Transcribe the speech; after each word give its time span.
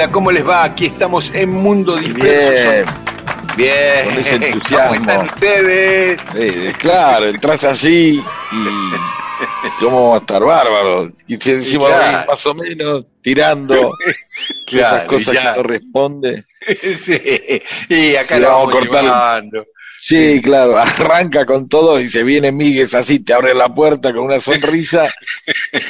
Hola, 0.00 0.12
¿cómo 0.12 0.30
les 0.30 0.46
va? 0.48 0.62
Aquí 0.62 0.86
estamos 0.86 1.32
en 1.34 1.50
Mundo 1.50 1.96
Disperso. 1.96 2.52
Bien. 2.62 2.84
Bien. 3.56 4.04
Con 4.04 4.18
ese 4.18 4.34
entusiasmo. 4.46 4.94
¿Cómo 4.94 5.10
están 5.10 5.26
ustedes? 5.26 6.20
Eh, 6.36 6.72
claro, 6.78 7.26
entras 7.26 7.64
así 7.64 8.22
y 8.52 9.80
cómo 9.80 10.02
vamos 10.10 10.14
a 10.14 10.18
estar 10.18 10.44
bárbaros. 10.44 11.10
Y 11.26 11.36
Claro. 11.36 12.26
más 12.28 12.46
o 12.46 12.54
menos, 12.54 13.06
tirando 13.22 13.90
Claro, 14.68 14.96
esas 14.98 15.04
cosas 15.08 15.34
que 15.36 15.44
no 15.56 15.62
responde. 15.64 16.44
sí. 17.00 17.20
Y 17.88 18.14
acá 18.14 18.38
lo 18.38 18.50
vamos 18.50 18.74
vamos 18.74 18.88
llevando. 19.02 19.66
Sí, 20.08 20.40
claro, 20.40 20.78
arranca 20.78 21.44
con 21.44 21.68
todo 21.68 22.00
y 22.00 22.08
se 22.08 22.24
viene 22.24 22.50
Miguel 22.50 22.88
así, 22.94 23.18
te 23.18 23.34
abre 23.34 23.52
la 23.54 23.74
puerta 23.74 24.10
con 24.10 24.24
una 24.24 24.40
sonrisa 24.40 25.12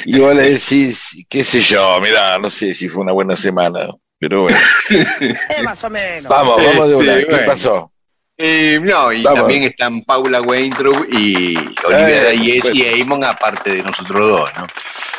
y 0.03 0.19
vos 0.19 0.35
le 0.35 0.51
decís, 0.51 1.25
qué 1.29 1.41
sé 1.41 1.61
yo, 1.61 2.01
mirá, 2.01 2.37
no 2.37 2.49
sé 2.49 2.73
si 2.73 2.89
fue 2.89 3.03
una 3.03 3.13
buena 3.13 3.37
semana, 3.37 3.87
pero 4.19 4.41
bueno. 4.43 4.57
Eh, 4.89 5.63
más 5.63 5.81
o 5.85 5.89
menos. 5.89 6.29
Vamos, 6.29 6.61
vamos 6.61 6.89
de 6.89 6.95
una, 6.95 7.17
¿qué 7.19 7.25
bueno. 7.29 7.45
pasó? 7.45 7.93
Eh, 8.37 8.79
no, 8.81 9.13
y 9.13 9.21
Vamos. 9.23 9.39
también 9.39 9.63
están 9.63 10.03
Paula 10.03 10.41
Weintraub 10.41 11.07
y 11.13 11.55
Olivia 11.85 12.21
Eh, 12.21 12.23
Dayes 12.23 12.65
por 12.67 12.75
y 12.75 12.81
Eamon, 12.83 13.23
aparte 13.23 13.75
de 13.75 13.83
nosotros 13.83 14.19
dos, 14.19 14.49
¿no? 14.57 14.67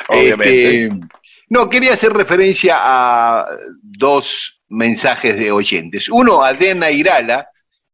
Obviamente. 0.09 0.85
Este, 0.85 0.99
no, 1.49 1.71
quería 1.71 1.95
hacer 1.95 2.13
referencia 2.13 2.77
a 2.79 3.47
dos 3.83 4.63
mensajes 4.69 5.37
de 5.37 5.51
oyentes. 5.51 6.09
Uno, 6.11 6.43
Adriana 6.43 6.91
Irala, 6.91 7.49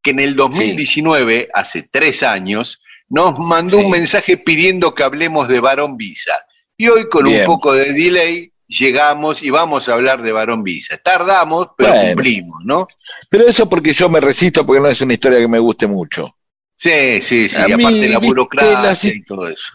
que 0.06 0.12
en 0.12 0.20
el 0.20 0.36
2019, 0.36 1.48
hace 1.52 1.82
tres 1.90 2.22
años, 2.22 2.80
nos 3.08 3.36
mandó 3.40 3.78
Sí. 3.78 3.84
un 3.84 3.90
mensaje 3.90 4.36
pidiendo 4.36 4.94
que 4.94 5.02
hablemos 5.02 5.48
de 5.48 5.58
Barón 5.58 5.96
Visa. 5.96 6.44
Y 6.76 6.86
hoy, 6.86 7.08
con 7.08 7.24
Bien. 7.24 7.40
un 7.40 7.46
poco 7.46 7.72
de 7.72 7.92
delay, 7.92 8.52
llegamos 8.68 9.42
y 9.42 9.50
vamos 9.50 9.88
a 9.88 9.94
hablar 9.94 10.22
de 10.22 10.30
Barón 10.30 10.62
Visa. 10.62 10.96
Tardamos, 10.98 11.68
pero 11.76 11.90
Bueno. 11.90 12.06
cumplimos, 12.08 12.60
¿no? 12.64 12.86
Pero 13.28 13.48
eso 13.48 13.68
porque 13.68 13.92
yo 13.92 14.08
me 14.08 14.20
resisto 14.20 14.64
porque 14.64 14.80
no 14.80 14.88
es 14.88 15.00
una 15.00 15.14
historia 15.14 15.38
que 15.40 15.48
me 15.48 15.58
guste 15.58 15.86
mucho. 15.88 16.36
Sí, 16.76 17.20
sí, 17.22 17.48
sí, 17.48 17.56
A 17.60 17.68
y 17.68 17.74
mí, 17.74 17.82
aparte 17.84 18.08
la 18.08 18.18
burocracia 18.18 18.80
las- 18.82 19.04
y 19.04 19.24
todo 19.24 19.48
eso. 19.48 19.72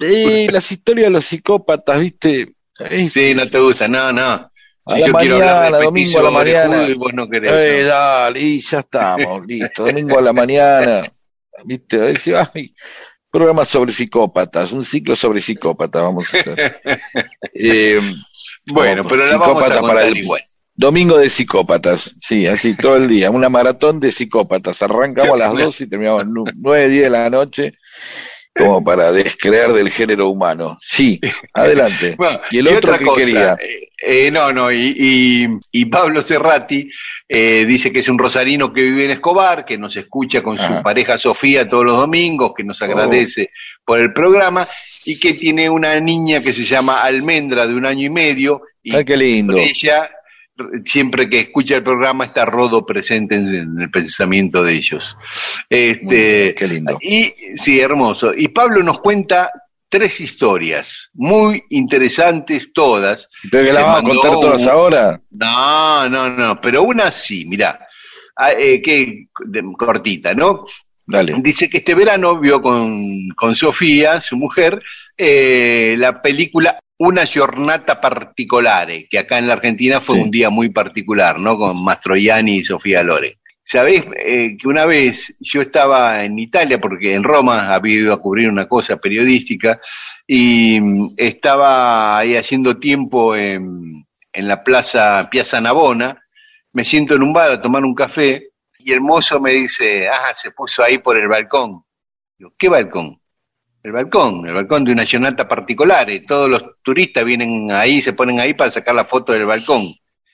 Eh, 0.00 0.48
las 0.50 0.70
historias 0.72 1.06
de 1.06 1.10
los 1.10 1.26
psicópatas, 1.26 2.00
viste, 2.00 2.54
Sí, 3.10 3.34
no 3.34 3.46
te 3.48 3.58
gusta, 3.60 3.86
no, 3.86 4.12
no. 4.12 4.50
A 4.86 4.94
Si 4.94 5.00
la 5.00 5.06
yo 5.06 5.12
quiero 5.14 5.34
hablar 5.36 5.56
mañana, 5.56 5.78
de 5.78 5.84
domingo 5.84 6.18
a 6.18 6.22
la 6.22 6.30
mañana. 6.30 6.82
y 6.88 6.94
vos 6.94 7.14
no 7.14 7.28
querés. 7.28 7.52
Eh, 7.52 7.80
¿no? 7.82 7.88
dale, 7.88 8.40
y 8.40 8.60
ya 8.60 8.80
estamos, 8.80 9.42
listo. 9.46 9.86
Domingo 9.86 10.18
a 10.18 10.22
la 10.22 10.32
mañana, 10.32 11.12
¿viste? 11.64 11.98
Decir, 11.98 12.36
ay, 12.36 12.74
programa 13.30 13.64
sobre 13.64 13.92
psicópatas, 13.92 14.72
un 14.72 14.84
ciclo 14.84 15.16
sobre 15.16 15.40
psicópatas 15.40 16.02
vamos 16.02 16.32
a 16.34 16.38
hacer. 16.38 16.80
Eh, 17.54 18.00
Bueno, 18.66 19.02
como 19.04 19.08
pero 19.10 19.26
la 19.26 19.36
vamos 19.38 19.70
a 19.70 19.80
para 19.80 20.06
el- 20.06 20.16
igual. 20.18 20.40
Domingo 20.76 21.16
de 21.18 21.30
psicópatas, 21.30 22.14
sí, 22.18 22.48
así 22.48 22.76
todo 22.76 22.96
el 22.96 23.06
día, 23.06 23.30
una 23.30 23.48
maratón 23.48 24.00
de 24.00 24.10
psicópatas. 24.10 24.82
Arrancamos 24.82 25.34
a 25.40 25.48
las 25.48 25.52
12 25.56 25.84
y 25.84 25.86
terminamos 25.86 26.26
nu- 26.26 26.44
9, 26.56 26.88
10 26.88 27.02
de 27.04 27.10
la 27.10 27.30
noche, 27.30 27.74
como 28.56 28.84
para 28.84 29.10
descreer 29.12 29.72
del 29.72 29.90
género 29.90 30.28
humano. 30.28 30.78
Sí, 30.80 31.20
adelante. 31.52 32.14
Bueno, 32.16 32.40
¿Y 32.50 32.58
el 32.58 32.66
y 32.66 32.68
otro 32.68 32.92
otra 32.94 33.04
cosa, 33.04 33.20
quería? 33.20 33.56
eh, 33.60 33.88
eh, 34.06 34.30
no, 34.30 34.52
no, 34.52 34.70
y, 34.70 34.94
y, 34.96 35.48
y 35.72 35.84
Pablo 35.86 36.22
Cerrati 36.22 36.88
eh, 37.28 37.64
dice 37.66 37.90
que 37.92 38.00
es 38.00 38.08
un 38.08 38.18
rosarino 38.18 38.72
que 38.72 38.82
vive 38.82 39.04
en 39.04 39.10
Escobar, 39.12 39.64
que 39.64 39.78
nos 39.78 39.96
escucha 39.96 40.42
con 40.42 40.56
su 40.58 40.82
pareja 40.82 41.18
Sofía 41.18 41.68
todos 41.68 41.84
los 41.84 41.98
domingos, 41.98 42.52
que 42.56 42.64
nos 42.64 42.80
agradece 42.82 43.50
por 43.84 44.00
el 44.00 44.12
programa, 44.12 44.68
y 45.04 45.18
que 45.18 45.34
tiene 45.34 45.68
una 45.68 45.98
niña 46.00 46.40
que 46.42 46.52
se 46.52 46.62
llama 46.64 47.02
Almendra 47.02 47.66
de 47.66 47.74
un 47.74 47.86
año 47.86 48.06
y 48.06 48.10
medio, 48.10 48.62
y 48.82 48.94
Ay, 48.94 49.04
qué 49.04 49.16
lindo. 49.16 49.56
ella, 49.56 50.10
siempre 50.84 51.28
que 51.28 51.40
escucha 51.40 51.76
el 51.76 51.82
programa, 51.82 52.24
está 52.26 52.44
Rodo 52.44 52.84
presente 52.86 53.36
en, 53.36 53.54
en 53.54 53.80
el 53.80 53.90
pensamiento 53.90 54.62
de 54.62 54.72
ellos. 54.74 55.16
Este, 55.68 56.54
Qué 56.54 56.68
lindo. 56.68 56.98
y 57.00 57.24
sí, 57.56 57.80
hermoso. 57.80 58.32
Y 58.36 58.48
Pablo 58.48 58.82
nos 58.82 59.00
cuenta 59.00 59.50
tres 59.88 60.20
historias 60.20 61.10
muy 61.14 61.62
interesantes 61.70 62.72
todas. 62.72 63.28
¿Pero 63.50 63.66
que 63.66 63.72
la 63.72 63.80
Se 63.80 63.84
vamos 63.86 64.00
a 64.00 64.14
contar 64.20 64.32
todas 64.32 64.62
un- 64.62 64.68
ahora? 64.68 65.20
No, 65.30 66.08
no, 66.08 66.30
no, 66.30 66.60
pero 66.60 66.82
una 66.82 67.10
sí, 67.10 67.44
mirá. 67.46 67.80
Ah, 68.36 68.52
eh, 68.52 68.82
que 68.82 69.26
de- 69.46 69.62
cortita, 69.78 70.34
¿no? 70.34 70.64
Dale. 71.06 71.34
Dice 71.38 71.68
que 71.68 71.78
este 71.78 71.94
verano 71.94 72.40
vio 72.40 72.62
con, 72.62 73.28
con 73.36 73.54
Sofía, 73.54 74.20
su 74.20 74.36
mujer, 74.36 74.82
eh, 75.18 75.94
la 75.98 76.20
película 76.22 76.78
Una 76.98 77.24
giornata 77.24 78.00
particolare, 78.00 79.08
que 79.08 79.18
acá 79.18 79.38
en 79.38 79.48
la 79.48 79.54
Argentina 79.54 80.00
fue 80.00 80.16
Sí. 80.16 80.22
un 80.22 80.30
día 80.30 80.50
muy 80.50 80.68
particular, 80.68 81.38
¿no? 81.40 81.58
Con 81.58 81.82
Mastroianni 81.82 82.56
y 82.58 82.64
Sofía 82.64 83.02
Lore. 83.02 83.38
Sabés 83.62 84.04
eh, 84.16 84.56
que 84.58 84.68
una 84.68 84.84
vez 84.84 85.34
yo 85.40 85.62
estaba 85.62 86.22
en 86.24 86.38
Italia, 86.38 86.78
porque 86.80 87.14
en 87.14 87.24
Roma 87.24 87.74
había 87.74 87.96
ido 87.96 88.12
a 88.12 88.20
cubrir 88.20 88.48
una 88.48 88.68
cosa 88.68 88.98
periodística, 88.98 89.80
y 90.26 90.78
mm, 90.80 91.14
estaba 91.16 92.18
ahí 92.18 92.36
haciendo 92.36 92.76
tiempo 92.78 93.34
en, 93.34 94.06
en 94.32 94.48
la 94.48 94.62
plaza 94.62 95.28
Piazza 95.30 95.60
Navona, 95.60 96.20
me 96.72 96.84
siento 96.84 97.14
en 97.14 97.22
un 97.22 97.32
bar 97.32 97.52
a 97.52 97.62
tomar 97.62 97.84
un 97.84 97.94
café, 97.94 98.50
y 98.78 98.92
el 98.92 99.00
mozo 99.00 99.40
me 99.40 99.52
dice, 99.54 100.08
ah, 100.08 100.34
se 100.34 100.50
puso 100.50 100.82
ahí 100.84 100.98
por 100.98 101.16
el 101.16 101.26
balcón. 101.26 101.82
Digo, 102.36 102.52
¿qué 102.58 102.68
balcón? 102.68 103.18
El 103.84 103.92
balcón, 103.92 104.46
el 104.48 104.54
balcón 104.54 104.82
de 104.84 104.92
una 104.92 105.04
llanata 105.04 105.46
particular. 105.46 106.08
y 106.10 106.20
Todos 106.26 106.48
los 106.48 106.62
turistas 106.82 107.24
vienen 107.24 107.70
ahí, 107.70 108.00
se 108.02 108.14
ponen 108.14 108.40
ahí 108.40 108.54
para 108.54 108.70
sacar 108.70 108.94
la 108.94 109.04
foto 109.04 109.32
del 109.32 109.44
balcón. 109.46 109.82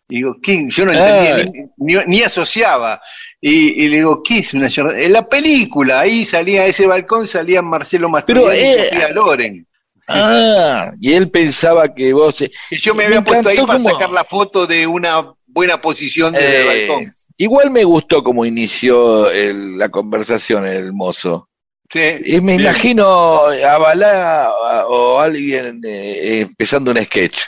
Y 0.08 0.16
digo, 0.16 0.36
¿qué? 0.42 0.64
Yo 0.68 0.86
no 0.86 0.92
entendía, 0.92 1.36
Ah. 1.36 1.50
ni, 1.76 1.94
ni- 1.94 2.04
ni 2.06 2.22
asociaba. 2.22 3.00
Y, 3.40 3.84
y 3.84 3.88
le 3.88 3.96
digo, 3.96 4.22
¿qué 4.22 4.38
es 4.38 4.54
una 4.54 4.68
llanata? 4.68 5.00
En 5.00 5.12
la 5.12 5.28
película, 5.28 6.00
ahí 6.00 6.24
salía 6.24 6.64
ese 6.66 6.86
balcón, 6.86 7.26
salían 7.26 7.66
Marcelo 7.66 8.08
Mastroianni 8.08 8.58
y 8.60 8.62
eh, 8.62 8.88
Sofía 8.90 9.08
Loren. 9.10 9.66
Ah, 10.08 10.92
y 11.00 11.12
él 11.12 11.30
pensaba 11.30 11.92
que 11.94 12.12
vos... 12.12 12.40
eh, 12.42 12.50
Y 12.70 12.78
yo 12.78 12.94
me 12.94 13.00
me 13.00 13.06
había 13.06 13.24
puesto 13.24 13.48
ahí 13.48 13.58
para 13.66 13.78
sacar 13.78 14.10
la 14.10 14.24
foto 14.24 14.66
de 14.66 14.86
una 14.86 15.32
buena 15.46 15.80
posición 15.80 16.32
del 16.34 16.42
eh, 16.42 16.86
balcón. 16.88 17.12
igual 17.36 17.70
me 17.70 17.84
gustó 17.84 18.22
cómo 18.22 18.44
inició 18.44 19.30
el- 19.30 19.76
la 19.78 19.88
conversación 19.88 20.66
el 20.66 20.92
mozo. 20.92 21.48
Sí, 21.92 22.00
Y 22.24 22.40
me 22.40 22.56
bien. 22.56 22.60
imagino 22.68 23.46
a 23.46 23.78
Balá 23.78 24.46
a- 24.46 24.86
o 24.86 25.18
alguien 25.18 25.80
eh, 25.84 26.40
empezando 26.42 26.90
un 26.92 26.98
sketch. 26.98 27.40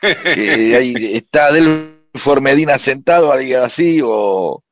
Que 0.00 0.76
ahí 0.76 0.94
está 1.14 1.52
Delfor 1.52 2.40
Medina 2.40 2.78
sentado, 2.78 3.32
alguien 3.32 3.60
así, 3.60 4.00
o, 4.02 4.62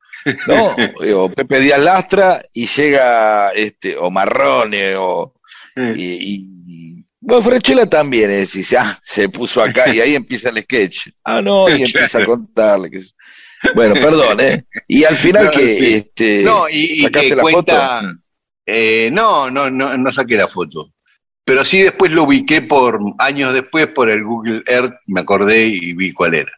¿no? 0.47 0.75
o 1.17 1.29
Pepe 1.29 1.59
Díaz 1.59 1.81
Lastra, 1.83 2.43
y 2.53 2.65
llega 2.67 3.51
este, 3.51 3.95
o 3.97 4.09
Marrone, 4.09 4.95
o, 4.95 5.33
y, 5.75 6.33
y- 6.33 6.55
bueno, 7.27 7.43
Franchella 7.43 7.87
también 7.89 8.29
es, 8.29 8.53
dice, 8.53 8.77
ah, 8.77 8.99
se 9.01 9.29
puso 9.29 9.59
acá 9.61 9.91
y 9.91 9.99
ahí 9.99 10.13
empieza 10.15 10.49
el 10.49 10.61
sketch. 10.61 11.07
Ah, 11.23 11.41
no, 11.41 11.67
y 11.69 11.81
empieza 11.83 12.19
a 12.19 12.25
contarle. 12.25 12.91
Que... 12.91 13.01
Bueno, 13.73 13.95
perdón, 13.95 14.39
¿eh? 14.41 14.65
Y 14.87 15.03
al 15.05 15.15
final 15.15 15.45
No, 15.45 15.51
que, 15.51 15.73
sí. 15.73 15.93
este, 15.95 16.43
No, 16.43 16.69
y, 16.69 16.75
y 16.99 17.01
¿sacaste 17.01 17.29
que 17.29 17.35
la 17.35 17.41
cuenta. 17.41 17.99
foto? 18.01 18.13
Eh, 18.65 19.09
no, 19.11 19.49
no, 19.51 19.69
no, 19.69 19.97
no 19.97 20.11
saqué 20.11 20.35
la 20.35 20.47
foto. 20.47 20.91
Pero 21.43 21.63
sí 21.63 21.83
después 21.83 22.11
lo 22.11 22.23
ubiqué 22.23 22.63
por 22.63 22.99
años 23.19 23.53
después 23.53 23.87
por 23.87 24.09
el 24.09 24.23
Google 24.23 24.63
Earth, 24.65 24.95
me 25.05 25.21
acordé 25.21 25.67
y 25.67 25.93
vi 25.93 26.11
cuál 26.11 26.33
era. 26.33 26.51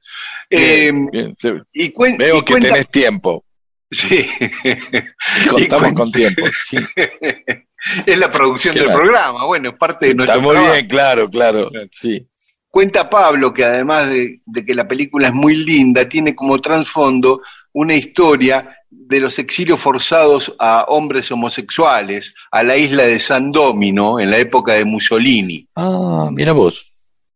Eh, 0.49 0.91
Bien, 1.11 1.35
y, 1.73 1.91
cuen- 1.91 2.17
Veo 2.17 2.37
y 2.37 2.41
que 2.45 2.53
cuenta, 2.53 2.69
tenés 2.69 2.89
tiempo. 2.89 3.43
sí, 3.91 4.25
Y 5.57 5.67
contamos 5.67 5.93
con 5.93 6.11
tiempo. 6.11 6.41
Sí, 6.65 6.77
es 8.05 8.17
la 8.17 8.31
producción 8.31 8.75
del 8.75 8.85
programa, 8.91 9.45
bueno, 9.45 9.69
es 9.69 9.75
parte 9.75 10.07
de 10.07 10.15
nuestro 10.15 10.33
está 10.35 10.43
muy 10.45 10.53
trabajo. 10.53 10.73
bien, 10.73 10.87
claro, 10.87 11.29
claro. 11.29 11.69
Sí. 11.91 12.27
Cuenta 12.69 13.09
Pablo 13.09 13.53
que 13.53 13.63
además 13.63 14.09
de, 14.09 14.41
de 14.45 14.65
que 14.65 14.73
la 14.73 14.87
película 14.87 15.27
es 15.27 15.33
muy 15.33 15.55
linda, 15.55 16.07
tiene 16.09 16.33
como 16.35 16.59
trasfondo 16.59 17.41
una 17.77 17.93
historia 17.93 18.75
de 18.89 19.19
los 19.19 19.37
exilios 19.37 19.79
forzados 19.79 20.51
a 20.57 20.85
hombres 20.87 21.31
homosexuales 21.31 22.33
a 22.49 22.63
la 22.63 22.75
isla 22.75 23.03
de 23.03 23.19
San 23.19 23.51
Domino 23.51 24.19
en 24.19 24.31
la 24.31 24.39
época 24.39 24.73
de 24.73 24.83
Mussolini. 24.83 25.67
Ah, 25.75 26.27
mira 26.31 26.53
vos. 26.53 26.83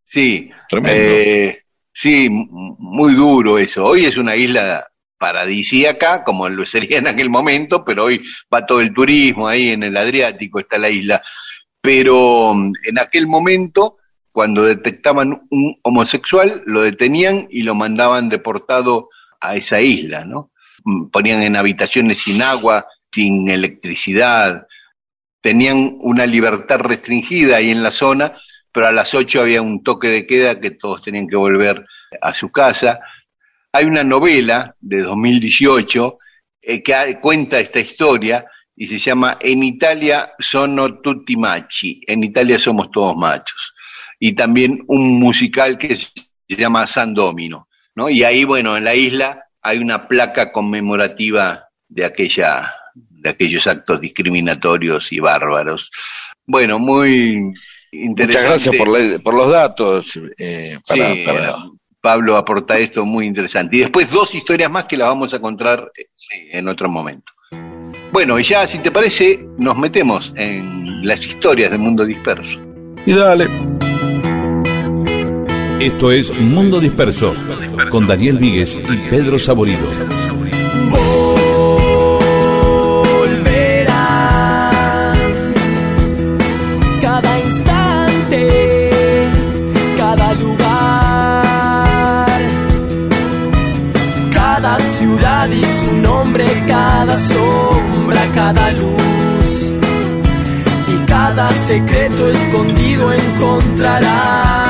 Sí, 0.03 0.49
Tremendo. 0.67 0.99
eh, 0.99 1.61
sí, 1.93 2.27
muy 2.31 3.13
duro 3.13 3.59
eso. 3.59 3.85
Hoy 3.85 4.05
es 4.05 4.17
una 4.17 4.35
isla 4.35 4.87
paradisíaca, 5.19 6.23
como 6.23 6.49
lo 6.49 6.65
sería 6.65 6.97
en 6.97 7.07
aquel 7.07 7.29
momento, 7.29 7.85
pero 7.85 8.05
hoy 8.05 8.19
va 8.51 8.65
todo 8.65 8.81
el 8.81 8.95
turismo 8.95 9.47
ahí 9.47 9.69
en 9.69 9.83
el 9.83 9.95
Adriático, 9.95 10.59
está 10.59 10.79
la 10.79 10.89
isla. 10.89 11.21
Pero 11.81 12.55
mm, 12.55 12.73
en 12.89 12.99
aquel 12.99 13.27
momento, 13.27 13.97
cuando 14.31 14.65
detectaban 14.65 15.43
un 15.51 15.77
homosexual, 15.83 16.63
lo 16.65 16.81
detenían 16.81 17.47
y 17.51 17.61
lo 17.61 17.75
mandaban 17.75 18.27
deportado 18.27 19.09
a 19.41 19.55
esa 19.55 19.81
isla, 19.81 20.23
¿no? 20.23 20.51
Mm, 20.85 21.09
Ponían 21.09 21.41
en 21.41 21.57
habitaciones 21.57 22.19
sin 22.19 22.41
agua, 22.41 22.85
sin 23.11 23.49
electricidad, 23.49 24.67
tenían 25.41 25.97
una 25.99 26.25
libertad 26.25 26.79
restringida 26.79 27.57
ahí 27.57 27.71
en 27.71 27.83
la 27.83 27.91
zona, 27.91 28.33
pero 28.71 28.87
a 28.87 28.91
las 28.91 29.13
8 29.13 29.41
había 29.41 29.61
un 29.61 29.83
toque 29.83 30.07
de 30.07 30.25
queda 30.25 30.59
que 30.59 30.71
todos 30.71 31.01
tenían 31.01 31.27
que 31.27 31.35
volver 31.35 31.85
a 32.21 32.33
su 32.33 32.51
casa. 32.51 32.99
Hay 33.73 33.85
una 33.85 34.03
novela 34.03 34.75
de 34.79 35.01
2018 35.01 36.17
eh, 36.61 36.83
que 36.83 37.19
cuenta 37.19 37.59
esta 37.59 37.79
historia 37.79 38.45
y 38.75 38.87
se 38.87 38.99
llama 38.99 39.37
En 39.41 39.63
Italia 39.63 40.33
sono 40.39 41.01
tutti 41.01 41.35
machi, 41.35 42.01
en 42.07 42.23
Italia 42.23 42.57
somos 42.57 42.89
todos 42.91 43.15
machos. 43.17 43.73
Y 44.19 44.33
también 44.33 44.83
un 44.87 45.19
musical 45.19 45.77
que 45.77 45.95
se 45.95 46.11
llama 46.47 46.85
San 46.85 47.13
Domino, 47.13 47.67
¿no? 47.95 48.09
Y 48.09 48.23
ahí, 48.23 48.43
bueno, 48.43 48.75
en 48.77 48.83
la 48.83 48.95
isla 48.95 49.45
hay 49.61 49.77
una 49.79 50.07
placa 50.07 50.51
conmemorativa 50.51 51.65
de 51.87 52.05
aquella 52.05 52.73
de 52.95 53.29
aquellos 53.29 53.67
actos 53.67 54.01
discriminatorios 54.01 55.11
y 55.11 55.19
bárbaros. 55.19 55.91
Bueno, 56.45 56.79
muy 56.79 57.53
interesante. 57.91 58.25
Muchas 58.25 58.43
gracias 58.45 58.75
por, 58.77 58.87
la- 58.87 59.19
por 59.19 59.33
los 59.35 59.51
datos. 59.51 60.19
eh, 60.39 60.79
para, 60.87 61.13
Sí, 61.13 61.23
para- 61.25 61.55
Pablo 62.01 62.35
aporta 62.35 62.79
esto 62.79 63.05
muy 63.05 63.27
interesante. 63.27 63.77
Y 63.77 63.81
después 63.81 64.09
dos 64.09 64.33
historias 64.33 64.71
más 64.71 64.85
que 64.85 64.97
las 64.97 65.07
vamos 65.09 65.35
a 65.35 65.39
contar 65.39 65.91
eh, 65.95 66.07
sí, 66.15 66.47
en 66.51 66.67
otro 66.67 66.89
momento. 66.89 67.31
Bueno, 68.11 68.39
y 68.39 68.43
ya 68.43 68.65
si 68.65 68.79
te 68.79 68.89
parece, 68.89 69.45
nos 69.59 69.77
metemos 69.77 70.33
en 70.35 71.05
las 71.05 71.19
historias 71.23 71.69
del 71.69 71.79
mundo 71.79 72.03
disperso. 72.03 72.59
Y 73.05 73.13
dale. 73.13 73.47
Esto 75.81 76.11
es 76.11 76.31
Mundo 76.39 76.79
Disperso 76.79 77.33
con 77.89 78.05
Daniel 78.05 78.37
Víguez 78.37 78.75
y 78.75 78.97
Pedro 79.09 79.39
Saborido. 79.39 79.87
volverán 83.03 83.87
cada 87.01 87.39
instante, 87.39 88.47
cada 89.97 90.33
lugar, 90.35 91.47
cada 94.31 94.79
ciudad 94.79 95.49
y 95.49 95.65
su 95.65 95.93
nombre, 95.95 96.45
cada 96.67 97.17
sombra, 97.17 98.23
cada 98.35 98.71
luz 98.73 99.73
y 100.93 101.05
cada 101.07 101.51
secreto 101.51 102.29
escondido 102.29 103.11
encontrarás. 103.11 104.60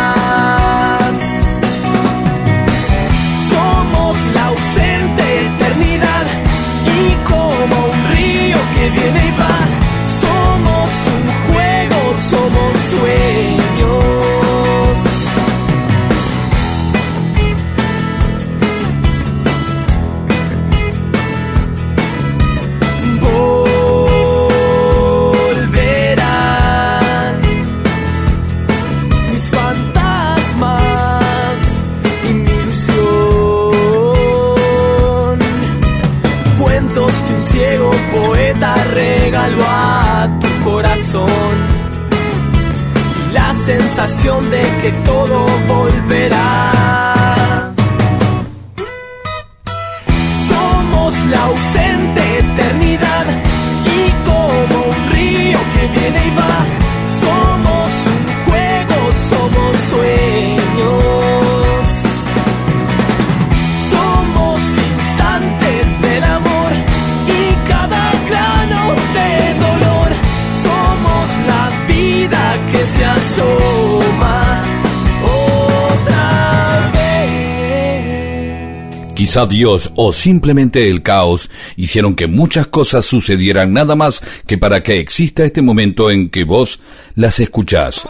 Quizá 79.32 79.46
Dios 79.46 79.90
o 79.96 80.12
simplemente 80.12 80.90
el 80.90 81.04
caos 81.04 81.50
hicieron 81.78 82.16
que 82.16 82.28
muchas 82.28 82.68
cosas 82.68 83.06
sucedieran 83.06 83.72
nada 83.72 83.96
más 83.96 84.22
que 84.46 84.58
para 84.58 84.84
que 84.84 85.00
exista 85.00 85.46
este 85.46 85.62
momento 85.62 86.12
en 86.12 86.30
que 86.30 86.44
vos 86.44 86.82
las 87.16 87.40
escuchás. 87.40 88.02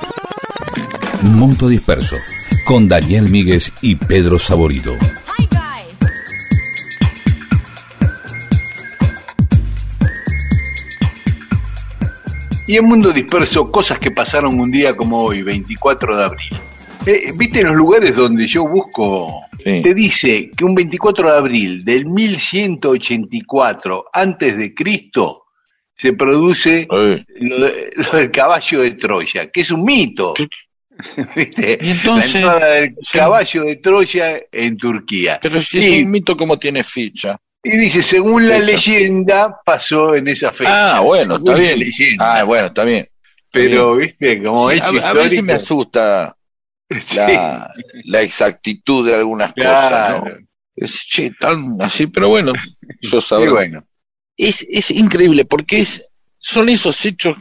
Mundo 1.22 1.68
Disperso 1.68 2.18
con 2.66 2.88
Daniel 2.88 3.30
Míguez 3.30 3.72
y 3.84 3.98
Pedro 3.98 4.40
Saborido. 4.40 4.96
Y 12.66 12.78
en 12.78 12.86
Mundo 12.86 13.12
Disperso, 13.14 13.72
cosas 13.72 14.00
que 14.00 14.10
pasaron 14.10 14.60
un 14.60 14.72
día 14.72 14.98
como 14.98 15.22
hoy, 15.22 15.44
24 15.44 16.18
de 16.18 16.24
abril. 16.24 16.71
Eh, 17.06 17.32
¿Viste 17.36 17.64
los 17.64 17.76
lugares 17.76 18.16
donde 18.16 18.48
yo 18.48 18.68
busco? 18.68 19.42
Sí. 19.64 19.82
Te 19.82 19.94
dice 19.94 20.50
que 20.56 20.64
un 20.66 20.76
24 20.76 21.32
de 21.32 21.38
abril 21.38 21.86
del 21.86 22.06
1184 22.06 24.06
antes 24.14 24.58
de 24.58 24.74
Cristo 24.74 25.44
se 25.96 26.14
produce 26.14 26.88
lo, 26.90 27.60
de- 27.60 27.92
lo 27.96 28.12
del 28.18 28.32
caballo 28.32 28.82
de 28.82 28.92
Troya, 28.92 29.50
que 29.52 29.62
es 29.62 29.72
un 29.72 29.84
mito. 29.84 30.34
¿Viste? 31.36 31.80
Y 31.82 31.92
entonces- 31.92 32.34
la 32.34 32.40
entrada 32.40 32.72
del 32.74 32.90
sí. 33.02 33.18
caballo 33.18 33.64
de 33.64 33.76
Troya 33.78 34.42
en 34.52 34.78
Turquía. 34.78 35.40
pero 35.42 35.62
si 35.62 35.78
Y- 35.80 35.96
es 35.98 36.04
un 36.04 36.12
mito 36.12 36.38
como 36.38 36.58
tiene 36.60 36.84
ficha. 36.84 37.38
Y 37.64 37.78
dice, 37.78 38.02
según 38.02 38.48
la 38.50 38.58
leyenda, 38.58 39.60
pasó 39.64 40.16
en 40.16 40.28
esa 40.28 40.52
fecha. 40.52 40.98
Ah, 40.98 41.00
bueno, 41.02 41.38
está 41.38 41.56
Según 41.56 41.80
bien. 41.80 42.18
Ah, 42.20 42.44
bueno, 42.44 42.68
está 42.68 42.84
bien. 42.84 43.08
Pero, 43.52 43.98
viste, 43.98 44.42
como 44.42 44.72
hecho 44.72 44.86
a, 44.86 44.88
a 44.88 44.92
histórico. 44.94 45.24
veces 45.24 45.44
me 45.44 45.54
asusta 45.54 46.36
Sí, 47.00 47.18
la, 47.18 47.74
la 48.06 48.22
exactitud 48.22 49.08
de 49.08 49.16
algunas 49.16 49.54
claro. 49.54 50.22
cosas, 50.22 50.40
¿no? 50.42 50.48
Es, 50.76 51.08
che, 51.08 51.32
tan 51.40 51.82
así, 51.82 52.08
pero 52.08 52.30
bueno, 52.30 52.54
yo 53.02 53.22
sabré. 53.22 53.52
bueno, 53.52 53.84
Es, 54.36 54.66
es 54.70 54.92
increíble 54.92 55.46
porque 55.46 55.80
es, 55.80 56.06
son 56.38 56.70
esos 56.70 57.06
hechos 57.06 57.38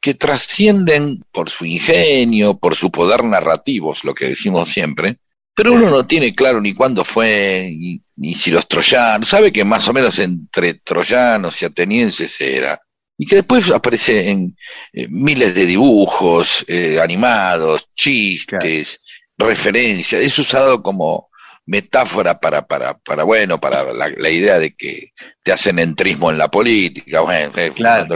que 0.00 0.14
trascienden 0.14 1.22
por 1.30 1.50
su 1.50 1.64
ingenio, 1.66 2.58
por 2.58 2.74
su 2.74 2.90
poder 2.90 3.24
narrativo, 3.24 3.92
es 3.92 4.04
lo 4.04 4.14
que 4.14 4.28
decimos 4.28 4.68
siempre, 4.70 5.18
pero 5.54 5.74
uno 5.74 5.90
no 5.90 6.06
tiene 6.06 6.34
claro 6.34 6.60
ni 6.60 6.72
cuándo 6.72 7.04
fue, 7.04 7.70
ni, 7.76 8.00
ni 8.16 8.34
si 8.34 8.50
los 8.50 8.66
troyanos, 8.66 9.28
sabe 9.28 9.52
que 9.52 9.64
más 9.64 9.86
o 9.88 9.92
menos 9.92 10.18
entre 10.18 10.74
troyanos 10.74 11.60
y 11.60 11.66
atenienses 11.66 12.40
era, 12.40 12.80
y 13.20 13.26
que 13.26 13.36
después 13.36 13.70
aparece 13.70 14.30
en 14.30 14.56
eh, 14.92 15.06
miles 15.10 15.54
de 15.54 15.66
dibujos 15.66 16.64
eh, 16.68 16.98
animados, 17.02 17.88
chistes, 17.94 19.00
referencias, 19.38 20.22
es 20.22 20.38
usado 20.38 20.82
como 20.82 21.28
metáfora 21.66 22.40
para, 22.40 22.66
para, 22.66 22.98
para 22.98 23.24
bueno, 23.24 23.60
para 23.60 23.92
la, 23.92 24.08
la 24.08 24.30
idea 24.30 24.58
de 24.58 24.74
que 24.74 25.12
te 25.42 25.52
hacen 25.52 25.78
entrismo 25.78 26.30
en 26.30 26.38
la 26.38 26.50
política, 26.50 27.20
bueno, 27.20 27.52
Claro. 27.74 28.06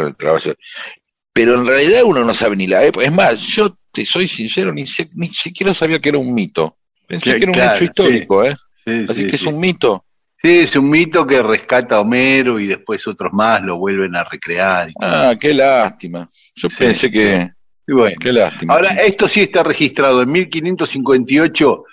pero 1.32 1.54
en 1.54 1.66
realidad 1.66 2.02
uno 2.04 2.24
no 2.24 2.34
sabe 2.34 2.56
ni 2.56 2.66
la 2.66 2.84
época, 2.84 3.06
es 3.06 3.12
más, 3.12 3.40
yo 3.40 3.76
te 3.92 4.04
soy 4.04 4.28
sincero, 4.28 4.72
ni, 4.72 4.86
sé- 4.86 5.08
ni 5.14 5.28
siquiera 5.32 5.74
sabía 5.74 6.00
que 6.00 6.10
era 6.10 6.18
un 6.18 6.32
mito, 6.32 6.78
pensé 7.06 7.32
Sí, 7.32 7.38
que 7.38 7.44
era 7.44 7.52
un 7.52 7.56
claro, 7.56 7.74
hecho 7.74 7.84
histórico, 7.84 8.44
¿eh? 8.44 8.56
Sí, 8.84 9.06
así 9.08 9.24
sí, 9.24 9.26
que 9.26 9.36
es 9.36 9.46
un 9.46 9.58
mito. 9.58 10.04
Sí, 10.44 10.58
es 10.58 10.76
un 10.76 10.90
mito 10.90 11.26
que 11.26 11.42
rescata 11.42 11.96
a 11.96 12.00
Homero 12.00 12.60
y 12.60 12.66
después 12.66 13.06
otros 13.08 13.32
más 13.32 13.62
lo 13.62 13.78
vuelven 13.78 14.14
a 14.14 14.24
recrear. 14.24 14.90
Ah, 15.00 15.34
qué 15.40 15.54
lástima, 15.54 16.28
yo 16.54 16.68
Sí, 16.68 16.76
pensé 16.84 17.10
que, 17.10 17.50
bueno. 17.88 18.14
qué 18.20 18.30
lástima. 18.30 18.74
Ahora, 18.74 18.90
esto 18.90 19.26
sí 19.26 19.40
está 19.40 19.62
registrado. 19.62 20.20
En 20.20 20.30
1558 20.30 21.84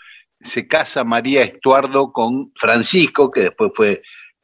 se 0.42 0.68
casa 0.68 1.06
María 1.06 1.44
Estuardo 1.44 2.12
con 2.12 2.52
Francisco, 2.54 3.32
que 3.32 3.44
después 3.44 3.72
fue 3.74 4.02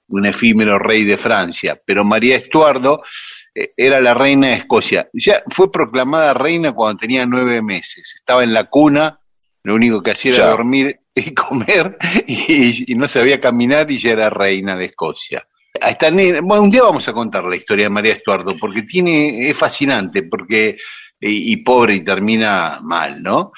un 0.08 0.26
efímero 0.26 0.80
rey 0.80 1.04
de 1.04 1.18
Francia. 1.18 1.78
Pero 1.86 2.06
María 2.06 2.38
Estuardo 2.38 3.04
eh, 3.54 3.68
era 3.76 4.00
la 4.00 4.14
reina 4.14 4.48
de 4.48 4.54
Escocia. 4.54 5.10
Ya 5.12 5.44
fue 5.50 5.70
proclamada 5.70 6.34
reina 6.34 6.72
cuando 6.72 7.00
tenía 7.00 7.26
nueve 7.26 7.62
meses. 7.62 8.14
Estaba 8.16 8.46
en 8.46 8.54
la 8.54 8.70
cuna, 8.70 9.20
lo 9.64 9.76
único 9.76 10.02
que 10.02 10.12
hacía 10.12 10.34
era 10.34 10.52
dormir 10.52 10.98
y 11.18 11.34
comer, 11.34 11.98
y, 12.28 12.92
y 12.92 12.96
no 12.96 13.08
sabía 13.08 13.42
caminar 13.42 13.92
y 13.92 13.98
ya 13.98 14.12
era 14.12 14.30
reina 14.30 14.76
de 14.76 14.86
Escocia. 14.86 15.46
A 15.82 15.90
esta 15.90 16.10
nena- 16.10 16.42
bueno, 16.42 16.64
un 16.64 16.72
día 16.72 16.84
vamos 16.84 17.08
a 17.08 17.14
contar 17.14 17.44
la 17.44 17.56
historia 17.56 17.86
de 17.86 17.90
María 17.90 18.14
Estuardo, 18.14 18.56
porque 18.58 18.84
tiene, 18.84 19.50
es 19.50 19.58
fascinante, 19.58 20.24
porque 20.24 20.78
y, 21.20 21.54
y 21.54 21.58
pobre 21.58 21.96
y 21.96 22.02
termina 22.02 22.80
mal, 22.82 23.22
¿no? 23.24 23.52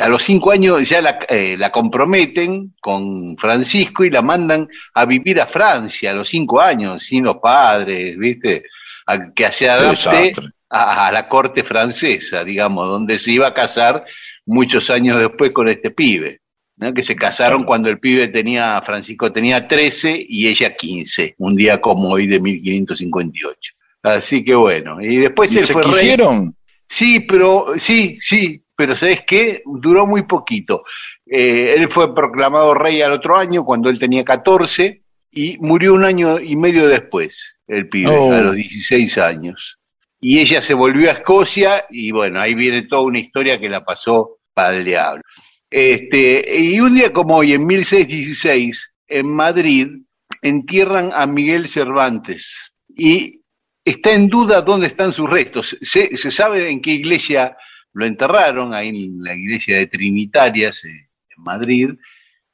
A 0.00 0.08
los 0.08 0.22
cinco 0.22 0.52
años 0.52 0.88
ya 0.88 1.00
la, 1.00 1.18
eh, 1.28 1.56
la 1.58 1.70
comprometen 1.70 2.74
con 2.80 3.36
Francisco 3.36 4.04
y 4.04 4.10
la 4.10 4.22
mandan 4.22 4.68
a 4.94 5.04
vivir 5.04 5.40
a 5.40 5.46
Francia 5.46 6.12
a 6.12 6.14
los 6.14 6.28
cinco 6.28 6.60
años, 6.60 7.02
sin 7.02 7.24
los 7.24 7.36
padres, 7.38 8.16
¿viste? 8.16 8.64
A 9.06 9.32
que 9.32 9.50
se 9.50 9.68
adapte 9.68 10.32
a 10.70 11.10
la 11.10 11.28
corte 11.28 11.64
francesa, 11.64 12.44
digamos, 12.44 12.88
donde 12.90 13.18
se 13.18 13.32
iba 13.32 13.46
a 13.46 13.54
casar 13.54 14.04
muchos 14.44 14.90
años 14.90 15.18
después 15.18 15.52
con 15.52 15.68
este 15.68 15.90
pibe. 15.90 16.40
¿No? 16.78 16.94
que 16.94 17.02
se 17.02 17.16
casaron 17.16 17.64
cuando 17.64 17.88
el 17.88 17.98
pibe 17.98 18.28
tenía, 18.28 18.80
Francisco 18.82 19.32
tenía 19.32 19.66
13 19.68 20.24
y 20.28 20.48
ella 20.48 20.74
15, 20.76 21.34
un 21.38 21.54
día 21.56 21.80
como 21.80 22.10
hoy 22.10 22.26
de 22.26 22.40
1558. 22.40 23.72
Así 24.02 24.44
que 24.44 24.54
bueno, 24.54 25.00
y 25.02 25.16
después 25.16 25.52
¿Y 25.52 25.58
él 25.58 25.66
se 25.66 25.72
fue 25.72 25.82
rey. 25.82 25.92
quisieron? 25.92 26.54
Sí, 26.86 27.20
pero 27.20 27.66
sí, 27.76 28.16
sí, 28.20 28.62
pero 28.76 28.96
¿sabes 28.96 29.22
qué? 29.26 29.62
Duró 29.66 30.06
muy 30.06 30.22
poquito. 30.22 30.84
Eh, 31.26 31.74
él 31.76 31.90
fue 31.90 32.14
proclamado 32.14 32.72
rey 32.74 33.02
al 33.02 33.12
otro 33.12 33.36
año, 33.36 33.64
cuando 33.64 33.90
él 33.90 33.98
tenía 33.98 34.24
14, 34.24 35.02
y 35.30 35.58
murió 35.58 35.92
un 35.94 36.04
año 36.04 36.38
y 36.40 36.56
medio 36.56 36.88
después, 36.88 37.56
el 37.66 37.88
pibe, 37.88 38.10
Oh. 38.10 38.32
a 38.32 38.40
los 38.40 38.54
16 38.54 39.18
años. 39.18 39.78
Y 40.20 40.38
ella 40.38 40.62
se 40.62 40.74
volvió 40.74 41.10
a 41.10 41.12
Escocia, 41.14 41.84
y 41.90 42.10
bueno, 42.12 42.40
ahí 42.40 42.54
viene 42.54 42.82
toda 42.82 43.02
una 43.02 43.18
historia 43.18 43.60
que 43.60 43.68
la 43.68 43.84
pasó 43.84 44.38
para 44.54 44.76
el 44.78 44.84
diablo. 44.84 45.22
Este, 45.70 46.60
y 46.60 46.80
un 46.80 46.94
día 46.94 47.12
como 47.12 47.36
hoy, 47.36 47.52
en 47.52 47.66
1616, 47.66 48.90
en 49.08 49.32
Madrid, 49.34 49.88
entierran 50.42 51.10
a 51.14 51.26
Miguel 51.26 51.68
Cervantes. 51.68 52.72
Y 52.88 53.42
está 53.84 54.12
en 54.12 54.28
duda 54.28 54.62
dónde 54.62 54.86
están 54.86 55.12
sus 55.12 55.28
restos. 55.28 55.76
Se, 55.80 56.16
se 56.16 56.30
sabe 56.30 56.70
en 56.70 56.80
qué 56.80 56.92
iglesia 56.92 57.56
lo 57.92 58.06
enterraron, 58.06 58.74
ahí 58.74 58.88
en 58.88 59.22
la 59.22 59.34
iglesia 59.34 59.78
de 59.78 59.86
Trinitarias, 59.86 60.84
eh, 60.84 60.88
en 60.88 61.42
Madrid, 61.42 61.90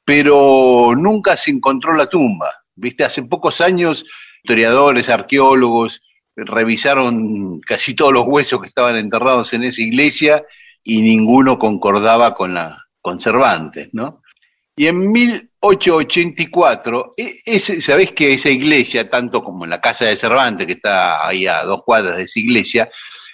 pero 0.03 0.93
nunca 0.95 1.37
se 1.37 1.51
encontró 1.51 1.95
la 1.95 2.07
tumba. 2.07 2.51
Viste, 2.75 3.03
hace 3.03 3.23
pocos 3.23 3.61
años, 3.61 4.05
historiadores, 4.43 5.09
arqueólogos, 5.09 6.01
revisaron 6.35 7.61
casi 7.61 7.93
todos 7.93 8.13
los 8.13 8.25
huesos 8.27 8.61
que 8.61 8.67
estaban 8.67 8.97
enterrados 8.97 9.53
en 9.53 9.63
esa 9.63 9.81
iglesia 9.81 10.43
y 10.83 11.01
ninguno 11.01 11.57
concordaba 11.57 12.35
con 12.35 12.53
la 12.53 12.84
con 13.05 13.19
Cervantes, 13.19 13.89
¿no? 13.93 14.23
Y 14.75 14.87
en 14.87 15.11
1884, 15.11 17.13
e- 17.15 17.35
ese, 17.45 17.79
¿sabés 17.83 18.13
que 18.13 18.33
esa 18.33 18.49
iglesia, 18.49 19.07
tanto 19.07 19.43
como 19.43 19.63
en 19.63 19.69
la 19.69 19.79
casa 19.79 20.05
de 20.05 20.17
Cervantes, 20.17 20.65
que 20.65 20.73
está 20.73 21.27
ahí 21.27 21.45
a 21.45 21.61
dos 21.63 21.83
cuadras 21.85 22.17
de 22.17 22.23
esa 22.23 22.39
iglesia, 22.39 22.89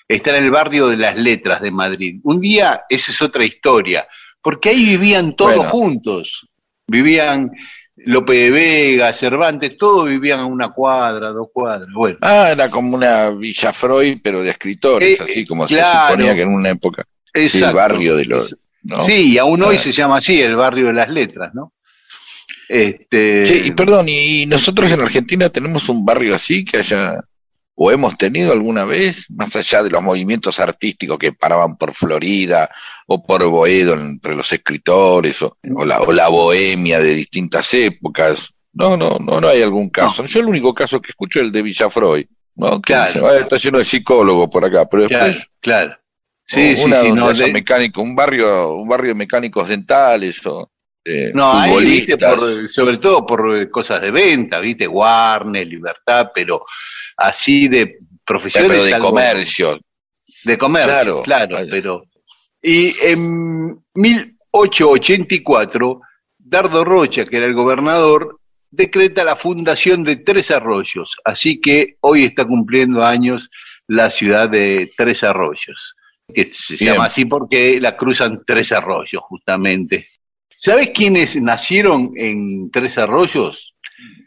está 0.08 0.32
en 0.32 0.44
el 0.44 0.52
barrio 0.52 0.88
de 0.90 0.98
las 0.98 1.16
letras 1.16 1.62
de 1.62 1.72
Madrid? 1.72 2.20
Un 2.24 2.42
día, 2.42 2.82
esa 2.90 3.12
es 3.14 3.22
otra 3.22 3.46
historia, 3.46 4.06
porque 4.42 4.70
ahí 4.70 4.84
vivían 4.86 5.36
todos 5.38 5.56
Bueno. 5.56 5.70
juntos. 5.70 6.48
Vivían 6.88 7.50
Lope 7.96 8.34
de 8.34 8.52
Vega, 8.52 9.14
Cervantes, 9.14 9.78
todos 9.78 10.10
vivían 10.10 10.42
a 10.42 10.46
una 10.46 10.70
cuadra, 10.70 11.30
dos 11.30 11.48
cuadras. 11.54 11.88
Bueno, 11.94 12.18
Ah, 12.22 12.50
era 12.52 12.70
como 12.70 12.94
una 12.96 13.30
Villa 13.30 13.72
Freud, 13.72 14.18
pero 14.22 14.44
de 14.44 14.50
escritores, 14.50 15.18
Eh, 15.20 15.24
así 15.24 15.46
como 15.46 15.66
claro. 15.66 15.86
se 15.86 16.08
suponía 16.12 16.36
que 16.36 16.42
en 16.42 16.50
una 16.50 16.70
época. 16.72 17.04
El 17.34 17.50
barrio 17.74 18.18
de 18.18 18.26
los. 18.26 18.58
¿No? 18.84 19.02
Sí, 19.04 19.34
y 19.34 19.38
aún 19.38 19.62
hoy 19.64 19.76
Ah. 19.78 19.80
se 19.80 19.92
llama 19.92 20.18
así, 20.18 20.42
el 20.42 20.56
barrio 20.56 20.88
de 20.88 20.94
las 20.94 21.10
letras, 21.10 21.54
¿no? 21.54 21.74
Este, 22.68 23.46
Sí, 23.46 23.62
y 23.66 23.72
perdón, 23.72 24.08
y 24.10 24.46
nosotros 24.46 24.92
en 24.92 25.02
Argentina 25.02 25.50
tenemos 25.50 25.90
un 25.90 26.06
barrio 26.06 26.36
así 26.36 26.64
que 26.64 26.78
haya, 26.78 27.20
o 27.76 27.92
hemos 27.92 28.18
tenido 28.18 28.52
alguna 28.54 28.86
vez, 28.86 29.26
más 29.30 29.56
allá 29.56 29.84
de 29.84 29.90
los 29.90 30.02
movimientos 30.02 30.60
artísticos 30.60 31.18
que 31.20 31.34
paraban 31.34 31.76
por 31.78 31.94
Florida 31.94 32.70
o 33.08 33.24
por 33.26 33.44
Boedo 33.46 33.94
entre 33.94 34.36
los 34.36 34.52
escritores, 34.54 35.42
o, 35.42 35.58
o 35.76 35.86
la, 35.86 36.02
o 36.02 36.12
la 36.12 36.30
bohemia 36.30 37.00
de 37.00 37.14
distintas 37.16 37.74
épocas. 37.74 38.54
No, 38.74 38.96
no, 38.96 39.18
no, 39.20 39.42
no 39.42 39.48
hay 39.50 39.62
algún 39.62 39.90
caso. 39.90 40.24
Yo 40.26 40.40
el 40.40 40.46
único 40.46 40.74
caso 40.74 41.02
que 41.02 41.10
escucho 41.10 41.40
es 41.40 41.46
el 41.48 41.52
de 41.52 41.62
Villafroy, 41.62 42.30
¿no? 42.56 42.82
Que 42.82 42.94
Claro. 42.94 43.14
dice, 43.14 43.26
"Ah, 43.26 43.38
está 43.40 43.58
lleno 43.58 43.80
de 43.80 43.86
psicólogos 43.86 44.50
por 44.50 44.64
acá, 44.64 44.86
pero 44.90 45.04
después 45.10 45.36
claro, 45.60 45.90
claro. 45.90 45.98
Sí, 46.54 46.76
sí, 46.78 46.84
sí, 46.92 47.12
no, 47.12 47.34
de- 47.34 47.52
mecánico, 47.54 48.02
un 48.02 48.16
barrio, 48.16 48.74
un 48.76 48.88
barrio 48.88 49.10
de 49.10 49.16
mecánicos 49.16 49.70
dentales 49.70 50.46
o 50.46 50.70
eh, 51.04 51.32
no, 51.34 51.52
ahí, 51.54 51.84
viste, 51.86 52.18
por, 52.18 52.70
sobre 52.70 52.98
todo 52.98 53.26
por 53.26 53.56
eh, 53.58 53.70
cosas 53.72 54.02
de 54.02 54.12
venta, 54.12 54.60
viste, 54.60 54.88
Warner, 54.88 55.66
Libertad, 55.66 56.32
pero 56.34 56.64
así 57.18 57.68
de 57.68 57.98
profesiones. 58.26 58.72
pero 58.72 58.84
de 58.84 58.94
algo- 58.94 59.10
comercio. 59.10 59.80
De 60.44 60.58
comercio, 60.58 60.92
Claro. 60.94 61.22
claro, 61.24 61.56
Vaya. 61.56 61.72
pero... 61.72 62.04
Y 62.62 62.94
en 63.04 63.84
1884, 63.96 66.02
Dardo 66.38 66.84
Rocha, 66.84 67.26
que 67.26 67.38
era 67.38 67.46
el 67.48 67.54
gobernador, 67.54 68.40
decreta 68.70 69.24
la 69.24 69.36
fundación 69.36 70.04
de 70.04 70.18
Tres 70.18 70.52
Arroyos, 70.52 71.18
así 71.26 71.60
que 71.60 71.98
hoy 72.02 72.26
está 72.26 72.46
cumpliendo 72.46 73.04
años 73.04 73.50
la 73.88 74.10
ciudad 74.10 74.50
de 74.50 74.92
Tres 74.96 75.24
Arroyos, 75.24 75.96
que 76.32 76.50
se 76.54 76.76
Bien. 76.78 76.94
llama 76.94 77.06
así 77.06 77.26
porque 77.26 77.80
la 77.80 77.96
cruzan 77.96 78.44
Tres 78.46 78.72
Arroyos, 78.72 79.22
justamente. 79.24 80.06
¿Sabes 80.56 80.90
quiénes 80.90 81.42
nacieron 81.42 82.12
en 82.16 82.70
Tres 82.72 82.98
Arroyos? 82.98 83.76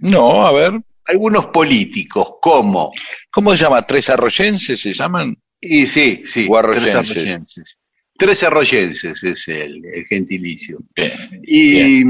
No, 0.01 0.47
a 0.47 0.53
ver. 0.53 0.81
Algunos 1.07 1.47
políticos, 1.47 2.35
como... 2.41 2.91
¿Cómo 3.31 3.55
se 3.55 3.65
llama? 3.65 3.83
¿Tres 3.83 4.09
arroyenses 4.11 4.81
se 4.81 4.93
llaman? 4.93 5.37
Y 5.61 5.87
sí, 5.87 6.23
sí, 6.27 6.49
tres 6.73 6.95
arroyenses. 6.95 7.79
Tres 8.17 8.43
arroyenses 8.43 9.23
es 9.23 9.49
el, 9.49 9.85
el 9.85 10.07
gentilicio. 10.07 10.79
Bien. 10.95 11.43
Y, 11.43 12.03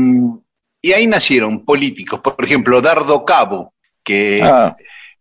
y 0.80 0.92
ahí 0.92 1.06
nacieron 1.06 1.64
políticos, 1.64 2.20
por 2.20 2.44
ejemplo, 2.44 2.80
Dardo 2.80 3.24
Cabo, 3.24 3.74
que, 4.04 4.40
Ah, 4.42 4.76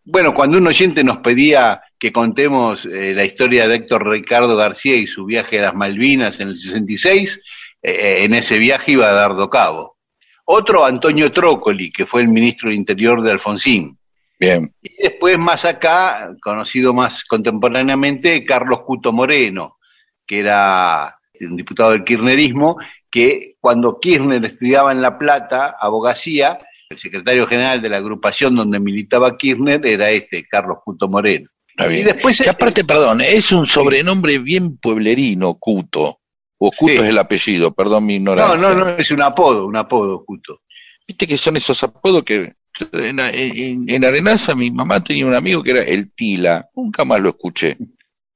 bueno, 0.05 0.33
cuando 0.33 0.57
un 0.57 0.67
oyente 0.67 1.03
nos 1.03 1.17
pedía 1.17 1.81
que 1.97 2.11
contemos 2.11 2.85
eh, 2.85 3.13
la 3.15 3.23
historia 3.23 3.67
de 3.67 3.75
Héctor 3.75 4.09
Ricardo 4.09 4.55
García 4.57 4.95
y 4.95 5.07
su 5.07 5.25
viaje 5.25 5.59
a 5.59 5.63
las 5.63 5.75
Malvinas 5.75 6.39
en 6.39 6.49
el 6.49 6.57
66, 6.57 7.41
eh, 7.81 8.23
en 8.23 8.33
ese 8.33 8.57
viaje 8.57 8.93
iba 8.93 9.11
Dardo 9.11 9.49
Cabo. 9.49 9.97
Otro, 10.45 10.83
Antonio 10.83 11.31
Trócoli, 11.31 11.89
que 11.89 12.05
fue 12.05 12.21
el 12.21 12.27
ministro 12.27 12.69
de 12.69 12.75
Interior 12.75 13.21
de 13.23 13.31
Alfonsín. 13.31 13.97
bien. 14.37 14.73
Y 14.81 15.01
después 15.01 15.39
más 15.39 15.63
acá, 15.63 16.35
conocido 16.41 16.93
más 16.93 17.23
contemporáneamente, 17.23 18.43
Carlos 18.43 18.81
Cuto 18.85 19.13
Moreno, 19.13 19.77
que 20.27 20.39
era 20.39 21.17
un 21.39 21.55
diputado 21.55 21.91
del 21.91 22.03
kirchnerismo, 22.03 22.77
que 23.09 23.55
cuando 23.61 23.99
Kirchner 23.99 24.43
estudiaba 24.43 24.91
en 24.91 25.01
La 25.01 25.17
Plata, 25.17 25.77
abogacía, 25.79 26.59
el 26.93 26.99
secretario 26.99 27.45
general 27.45 27.81
de 27.81 27.89
la 27.89 27.97
agrupación 27.97 28.55
donde 28.55 28.79
militaba 28.79 29.37
Kirchner 29.37 29.85
era 29.85 30.09
este, 30.11 30.45
Carlos 30.47 30.77
Cuto 30.83 31.07
Moreno. 31.07 31.49
Y 31.77 32.03
después- 32.03 32.41
Que 32.41 32.49
aparte, 32.49 32.83
perdón, 32.83 33.21
es 33.21 33.51
un 33.51 33.65
sobrenombre 33.67 34.39
bien 34.39 34.77
pueblerino, 34.77 35.55
Cuto. 35.55 36.19
O 36.59 36.71
Cuto 36.71 36.93
Sí. 36.93 36.99
es 36.99 37.03
el 37.05 37.17
apellido, 37.17 37.73
perdón 37.73 38.05
mi 38.05 38.13
No, 38.19 38.31
ignorancia. 38.33 38.57
no, 38.57 38.73
no, 38.75 38.89
es 38.89 39.11
un 39.11 39.21
apodo, 39.21 39.65
un 39.65 39.75
apodo, 39.75 40.23
Cuto. 40.23 40.61
Viste 41.07 41.27
que 41.27 41.35
son 41.37 41.57
esos 41.57 41.83
apodos 41.83 42.23
que 42.23 42.53
en, 42.93 43.19
en, 43.19 43.89
en 43.89 44.05
Arenaza 44.05 44.55
mi 44.55 44.71
mamá 44.71 45.03
tenía 45.03 45.25
un 45.25 45.35
amigo 45.35 45.61
que 45.61 45.71
era 45.71 45.83
el 45.83 46.13
Tila, 46.13 46.69
nunca 46.75 47.03
más 47.03 47.19
lo 47.19 47.29
escuché. 47.29 47.75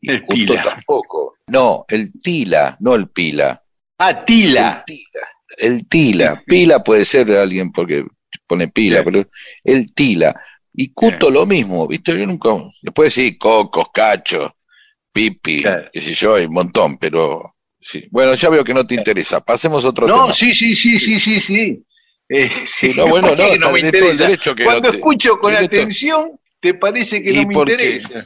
Y 0.01 0.11
El 0.11 0.21
Cuto 0.23 0.33
Pila. 0.35 0.63
tampoco. 0.63 1.35
No, 1.47 1.85
el 1.87 2.11
Tila, 2.19 2.75
no 2.81 2.95
el 2.95 3.07
Pila. 3.09 3.63
Ah, 3.99 4.25
Tila. 4.25 4.83
El 4.87 4.95
Tila. 4.95 5.27
El 5.57 5.87
Tila. 5.87 6.43
Pila 6.45 6.83
puede 6.83 7.05
ser 7.05 7.31
alguien 7.31 7.71
porque 7.71 8.05
pone 8.47 8.67
pila, 8.69 8.99
Sí. 8.99 9.05
pero 9.05 9.29
el 9.63 9.93
Tila. 9.93 10.35
Y 10.73 10.93
Cuto 10.93 11.29
lo 11.31 11.45
mismo, 11.45 11.87
¿viste? 11.87 12.17
Yo 12.17 12.25
nunca. 12.25 12.49
Después 12.81 13.13
sí, 13.13 13.37
Cocos, 13.37 13.87
Cacho, 13.93 14.55
Pipi, 15.11 15.61
Claro. 15.63 15.89
qué 15.91 16.01
sé 16.01 16.13
yo, 16.13 16.35
hay 16.35 16.45
un 16.45 16.53
montón, 16.53 16.97
pero. 16.97 17.53
Sí. 17.79 18.03
Bueno, 18.11 18.33
ya 18.33 18.49
veo 18.49 18.63
que 18.63 18.73
no 18.73 18.85
te 18.85 18.95
interesa. 18.95 19.39
Pasemos 19.39 19.85
a 19.85 19.89
otro 19.89 20.07
No, 20.07 20.23
tema. 20.23 20.33
sí, 20.33 20.53
sí, 20.53 20.75
sí, 20.75 20.99
sí, 20.99 21.19
sí, 21.19 21.39
sí. 21.39 21.83
Eh, 22.29 22.49
sí, 22.65 22.91
no, 22.95 23.07
bueno, 23.07 23.29
¿por 23.29 23.37
qué 23.37 23.57
no, 23.57 23.67
no 23.67 23.71
me 23.71 23.79
interesa? 23.79 24.53
que 24.55 24.63
Cuando 24.65 24.87
no 24.87 24.91
te- 24.91 24.97
escucho 24.97 25.37
con 25.39 25.55
atención, 25.55 26.31
te 26.59 26.73
parece 26.73 27.23
que 27.23 27.31
no 27.33 27.47
me 27.47 27.53
interesa. 27.55 28.23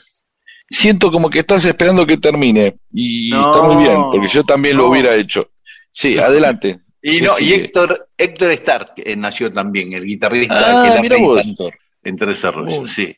Siento 0.68 1.12
como 1.12 1.30
que 1.30 1.40
estás 1.40 1.64
esperando 1.66 2.06
que 2.08 2.18
termine. 2.18 2.78
Y 2.94 3.30
No, 3.30 3.52
está 3.52 3.62
muy 3.64 3.84
bien, 3.84 4.02
porque 4.12 4.28
yo 4.28 4.44
también 4.44 4.78
lo 4.78 4.84
no. 4.84 4.90
hubiera 4.90 5.14
hecho. 5.16 5.52
Sí, 5.92 6.18
adelante. 6.18 6.80
Y 7.02 7.20
¿Qué 7.20 7.26
no, 7.26 7.40
y? 7.40 7.54
Héctor, 7.54 8.10
Héctor 8.18 8.52
Stark 8.52 8.94
eh, 8.98 9.16
nació 9.16 9.52
también, 9.52 9.94
el 9.94 10.06
guitarrista 10.06 10.56
Ah, 10.58 10.84
que 10.88 10.96
la 10.96 11.02
mira 11.02 11.18
vos. 11.18 11.42
cantor 11.42 11.74
en 12.04 12.16
Tres 12.16 12.46
Arroyos, 12.46 12.78
Uy. 12.80 12.88
sí. 12.90 13.16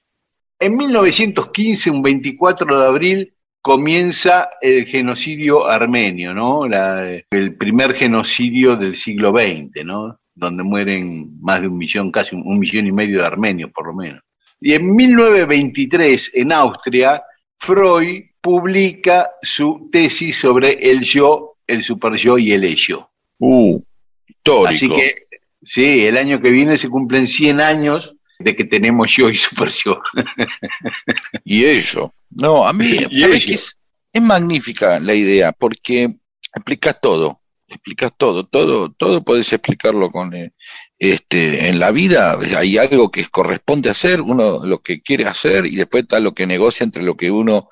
En 0.60 0.78
1915, 0.78 1.90
un 1.90 2.02
24 2.02 2.80
de 2.80 2.88
abril, 2.88 3.34
comienza 3.62 4.50
el 4.62 4.86
genocidio 4.86 5.66
armenio, 5.66 6.34
¿no? 6.34 6.68
La- 6.68 7.22
el 7.32 7.56
primer 7.58 7.94
genocidio 7.96 8.76
del 8.76 8.96
siglo 8.96 9.32
XX, 9.32 9.84
¿no? 9.86 10.20
Donde 10.36 10.64
mueren 10.64 11.40
más 11.42 11.62
de 11.62 11.68
un 11.68 11.78
millón, 11.78 12.12
casi 12.12 12.36
un, 12.36 12.44
un 12.46 12.60
millón 12.60 12.88
y 12.88 12.92
medio 12.92 13.20
de 13.20 13.26
armenios, 13.26 13.72
por 13.74 13.88
lo 13.88 13.94
menos. 13.94 14.22
Y 14.62 14.74
en 14.74 14.96
1923, 14.96 16.32
en 16.34 16.52
Austria, 16.52 17.24
Freud 17.58 18.24
publica 18.42 19.32
su 19.42 19.90
tesis 19.92 20.38
sobre 20.38 20.74
el 20.92 21.02
yo, 21.04 21.56
el 21.68 21.84
superyo 21.84 22.38
y 22.38 22.54
el 22.54 22.64
ello. 22.64 23.10
Uh, 23.46 23.84
histórico. 24.26 24.70
Así 24.70 24.90
que, 24.90 25.16
sí, 25.62 26.06
el 26.06 26.18
año 26.18 26.42
que 26.42 26.50
viene 26.50 26.78
se 26.78 26.90
cumplen 26.90 27.28
100 27.28 27.60
años 27.60 28.16
de 28.40 28.56
que 28.56 28.64
tenemos 28.64 29.12
yo 29.12 29.30
y 29.30 29.36
super 29.36 29.70
yo. 29.70 30.02
Y 31.44 31.66
ello. 31.66 32.14
No, 32.30 32.66
a 32.66 32.72
mí, 32.72 32.96
¿sabes 33.20 33.46
qué 33.46 33.54
es, 33.56 33.78
es 34.14 34.22
magnífica 34.22 35.00
la 35.02 35.14
idea, 35.14 35.52
porque 35.52 36.16
explicas 36.56 37.02
todo, 37.02 37.42
explicas 37.68 38.14
todo, 38.18 38.46
todo, 38.46 38.92
todo 38.94 39.24
puedes 39.26 39.52
explicarlo 39.52 40.10
con, 40.10 40.34
eh, 40.34 40.54
este, 40.98 41.68
en 41.68 41.80
la 41.82 41.92
vida 41.92 42.40
hay 42.58 42.78
algo 42.78 43.12
que 43.12 43.26
corresponde 43.26 43.90
hacer, 43.90 44.22
uno 44.22 44.66
lo 44.66 44.82
que 44.82 45.02
quiere 45.02 45.26
hacer 45.26 45.66
y 45.66 45.76
después 45.76 46.04
está 46.04 46.22
lo 46.22 46.34
que 46.34 46.46
negocia 46.46 46.86
entre 46.86 47.04
lo 47.04 47.18
que 47.18 47.30
uno 47.30 47.68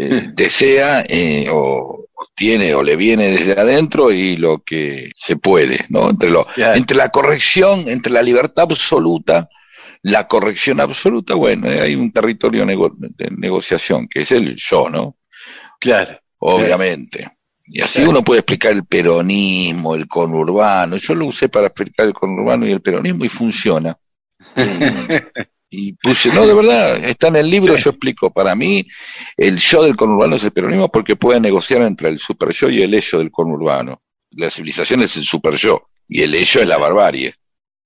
eh, 0.00 0.30
desea 0.32 1.04
eh, 1.08 1.48
o, 1.50 2.06
o 2.14 2.26
tiene 2.34 2.74
o 2.74 2.82
le 2.82 2.94
viene 2.96 3.30
desde 3.32 3.60
adentro 3.60 4.10
y 4.12 4.36
lo 4.36 4.62
que 4.64 5.10
se 5.14 5.36
puede, 5.36 5.84
¿no? 5.88 6.10
Entre 6.10 6.30
lo, 6.30 6.46
entre 6.76 6.96
la 6.96 7.08
corrección, 7.08 7.84
entre 7.88 8.12
la 8.12 8.22
libertad 8.22 8.64
absoluta, 8.70 9.48
la 10.02 10.28
corrección 10.28 10.80
absoluta, 10.80 11.34
bueno, 11.34 11.68
eh, 11.68 11.80
hay 11.80 11.94
un 11.96 12.12
territorio 12.12 12.64
nego- 12.64 12.94
de 12.96 13.30
negociación 13.36 14.06
que 14.08 14.20
es 14.22 14.30
el 14.30 14.54
yo, 14.56 14.88
¿no? 14.88 15.16
Claro. 15.80 16.18
Obviamente. 16.38 17.28
Y 17.66 17.80
así 17.82 17.96
Claro. 17.98 18.10
uno 18.10 18.22
puede 18.22 18.40
explicar 18.40 18.72
el 18.72 18.84
peronismo, 18.86 19.94
el 19.96 20.06
conurbano. 20.06 20.96
Yo 20.96 21.14
lo 21.14 21.26
usé 21.26 21.48
para 21.48 21.66
explicar 21.66 22.06
el 22.06 22.14
conurbano 22.14 22.66
y 22.66 22.70
el 22.70 22.80
peronismo 22.80 23.24
y 23.24 23.28
funciona. 23.28 23.98
Y, 25.70 25.92
puse, 25.92 26.32
no, 26.32 26.46
de 26.46 26.54
verdad, 26.54 27.04
está 27.04 27.28
en 27.28 27.36
el 27.36 27.50
libro, 27.50 27.76
yo 27.76 27.90
explico, 27.90 28.30
para 28.30 28.54
mí 28.54 28.86
el 29.36 29.58
yo 29.58 29.82
del 29.82 29.96
conurbano 29.96 30.36
es 30.36 30.44
el 30.44 30.50
peronismo 30.50 30.90
porque 30.90 31.16
puede 31.16 31.40
negociar 31.40 31.82
entre 31.82 32.08
el 32.08 32.18
super 32.18 32.50
yo 32.52 32.70
y 32.70 32.82
el 32.82 32.94
ello 32.94 33.18
del 33.18 33.30
conurbano. 33.30 34.00
La 34.30 34.48
civilización 34.50 35.02
es 35.02 35.16
el 35.18 35.24
super 35.24 35.54
yo 35.54 35.88
y 36.08 36.22
el 36.22 36.34
ello 36.34 36.60
es 36.62 36.66
la 36.66 36.78
barbarie. 36.78 37.34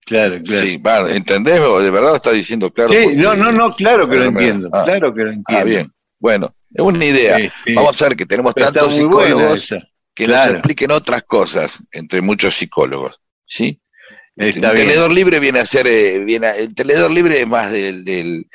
Claro, 0.05 0.40
claro. 0.42 0.64
Sí, 0.64 0.77
va, 0.77 1.11
¿entendés? 1.12 1.61
¿O 1.61 1.81
de 1.81 1.90
verdad 1.90 2.16
está 2.16 2.31
diciendo 2.33 2.73
claro? 2.73 2.92
Sí, 2.92 3.14
no, 3.16 3.35
no, 3.35 3.51
no, 3.51 3.75
claro 3.75 4.09
que 4.09 4.16
lo 4.16 4.25
entiendo, 4.27 4.68
ah. 4.73 4.85
claro 4.85 5.12
que 5.12 5.23
lo 5.23 5.33
entiendo. 5.33 5.61
Ah, 5.61 5.64
bien. 5.64 5.92
Bueno, 6.21 6.55
es 6.73 6.85
una 6.85 7.05
idea. 7.05 7.37
Sí, 7.38 7.51
sí. 7.66 7.75
Vamos 7.75 8.01
a 8.01 8.09
ver 8.09 8.16
que 8.16 8.27
tenemos 8.27 8.53
Pero 8.55 8.73
tantos 8.73 8.95
psicólogos 8.95 9.75
que 10.14 10.25
Claro. 10.27 10.47
nos 10.47 10.55
expliquen 10.59 10.90
otras 10.92 11.23
cosas, 11.25 11.79
entre 11.90 12.21
muchos 12.21 12.55
psicólogos. 12.55 13.18
¿Sí? 13.45 13.82
Está 14.37 14.68
un 14.71 14.75
bien. 14.75 14.88
tenedor 14.88 15.12
libre 15.12 15.40
viene 15.40 15.61
a 15.61 15.66
ser, 15.66 15.87
eh, 15.87 16.18
viene 16.25 16.47
a- 16.47 16.57
el 16.57 16.75
tenedor 16.75 17.11
libre 17.11 17.40
es 17.40 17.47
más 17.47 17.71
del, 17.71 18.05
del, 18.05 18.47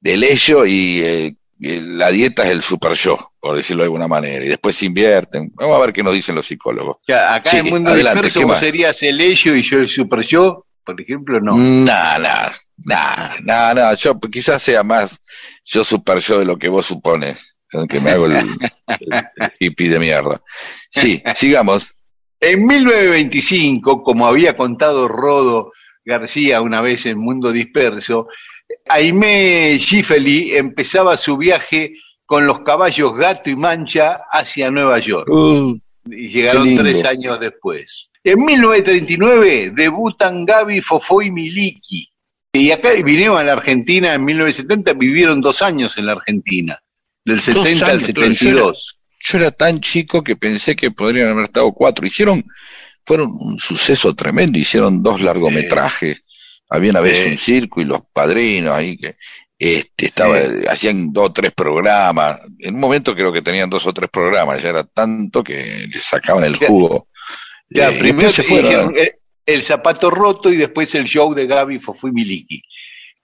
del 0.00 0.24
ello 0.24 0.66
y, 0.66 1.00
eh, 1.02 1.34
y 1.58 1.80
la 1.80 2.10
dieta 2.10 2.42
es 2.44 2.50
el 2.50 2.62
super 2.62 2.92
yo, 2.94 3.32
por 3.38 3.56
decirlo 3.56 3.82
de 3.82 3.86
alguna 3.86 4.08
manera, 4.08 4.44
y 4.44 4.48
después 4.48 4.74
se 4.76 4.86
invierten. 4.86 5.52
Vamos 5.54 5.76
a 5.76 5.80
ver 5.80 5.92
qué 5.92 6.02
nos 6.02 6.14
dicen 6.14 6.34
los 6.34 6.46
psicólogos. 6.46 6.96
Acá 7.08 7.50
Sí, 7.50 7.58
en 7.58 7.70
Mundo 7.70 7.90
adelante, 7.90 8.22
Disperso 8.26 8.40
¿qué 8.40 8.44
vos 8.46 8.58
serías 8.58 9.02
el 9.02 9.20
ello 9.20 9.54
y 9.54 9.62
yo 9.62 9.78
el 9.78 9.88
super 9.88 10.20
yo, 10.22 10.66
por 10.84 11.00
ejemplo, 11.00 11.38
no. 11.40 11.54
Nah, 11.56 12.18
nah, 12.18 12.50
nah, 12.78 13.36
nah, 13.42 13.74
nah, 13.74 13.94
yo 13.94 14.18
quizás 14.18 14.62
sea 14.62 14.82
más 14.82 15.20
yo 15.64 15.84
super 15.84 16.18
yo 16.18 16.38
de 16.38 16.44
lo 16.46 16.58
que 16.58 16.68
vos 16.68 16.86
supones, 16.86 17.54
que 17.88 18.00
me 18.00 18.10
hago 18.10 18.26
el, 18.26 18.32
el- 18.86 19.12
el 19.36 19.52
hippie 19.60 19.90
de 19.90 19.98
mierda. 20.00 20.40
Sí, 20.90 21.22
sigamos. 21.36 21.88
En 22.40 22.66
1925, 22.66 24.02
como 24.02 24.26
había 24.26 24.56
contado 24.56 25.08
Rodo 25.08 25.72
García 26.04 26.62
una 26.62 26.80
vez 26.80 27.04
en 27.06 27.18
Mundo 27.18 27.52
Disperso, 27.52 28.28
Aimé 28.88 29.78
Gifeli 29.78 30.56
empezaba 30.56 31.16
su 31.16 31.36
viaje 31.36 31.94
con 32.24 32.46
los 32.46 32.60
caballos 32.60 33.14
Gato 33.14 33.50
y 33.50 33.56
Mancha 33.56 34.22
hacia 34.30 34.70
Nueva 34.70 34.98
York. 35.00 35.28
Uh, 35.28 35.78
y 36.06 36.28
llegaron 36.28 36.74
tres 36.76 37.04
años 37.04 37.38
después. 37.38 38.08
En 38.24 38.44
1939 38.44 39.72
debutan 39.74 40.44
Gaby, 40.44 40.80
Fofó 40.80 41.22
y 41.22 41.30
Miliki. 41.30 42.10
Y 42.52 42.70
acá 42.70 42.90
vinieron 43.04 43.38
a 43.38 43.44
la 43.44 43.52
Argentina 43.52 44.14
en 44.14 44.24
1970, 44.24 44.92
vivieron 44.94 45.40
dos 45.40 45.62
años 45.62 45.96
en 45.98 46.06
la 46.06 46.12
Argentina, 46.12 46.82
del 47.24 47.40
70 47.40 47.84
al 47.84 47.90
años, 47.90 48.10
claro, 48.12 48.30
72. 48.34 48.99
Yo 49.20 49.38
era 49.38 49.50
tan 49.50 49.80
chico 49.80 50.22
que 50.24 50.36
pensé 50.36 50.74
que 50.74 50.90
podrían 50.90 51.28
haber 51.30 51.44
estado 51.44 51.70
cuatro. 51.72 52.06
Hicieron, 52.06 52.44
fueron 53.04 53.30
un 53.38 53.58
suceso 53.58 54.14
tremendo, 54.14 54.58
hicieron 54.58 55.02
dos 55.02 55.20
largometrajes. 55.20 56.24
Había 56.68 56.90
una 56.90 57.00
vez 57.00 57.26
un 57.32 57.38
circo 57.38 57.80
y 57.80 57.84
los 57.84 58.00
padrinos 58.12 58.72
ahí 58.74 58.96
que 58.96 59.16
este 59.58 60.06
estaba, 60.06 60.40
Sí. 60.40 60.66
hacían 60.68 61.12
dos 61.12 61.26
o 61.28 61.32
tres 61.32 61.52
programas. 61.52 62.40
En 62.60 62.74
un 62.74 62.80
momento 62.80 63.14
creo 63.14 63.32
que 63.32 63.42
tenían 63.42 63.68
dos 63.68 63.86
o 63.86 63.92
tres 63.92 64.08
programas, 64.10 64.62
ya 64.62 64.70
era 64.70 64.84
tanto 64.84 65.42
que 65.44 65.86
les 65.92 66.02
sacaban 66.02 66.44
el 66.44 66.56
jugo. 66.56 67.08
Ya, 67.68 67.90
Eh, 67.90 67.98
primero 67.98 68.30
se 68.30 68.42
fueron. 68.42 68.64
dijeron 68.70 68.94
el, 68.96 69.12
el 69.46 69.62
zapato 69.62 70.10
roto 70.10 70.50
y 70.52 70.56
después 70.56 70.94
el 70.94 71.04
show 71.04 71.34
de 71.34 71.46
Gaby, 71.46 71.78
Fofó 71.78 72.08
y 72.08 72.12
Miliki. 72.12 72.62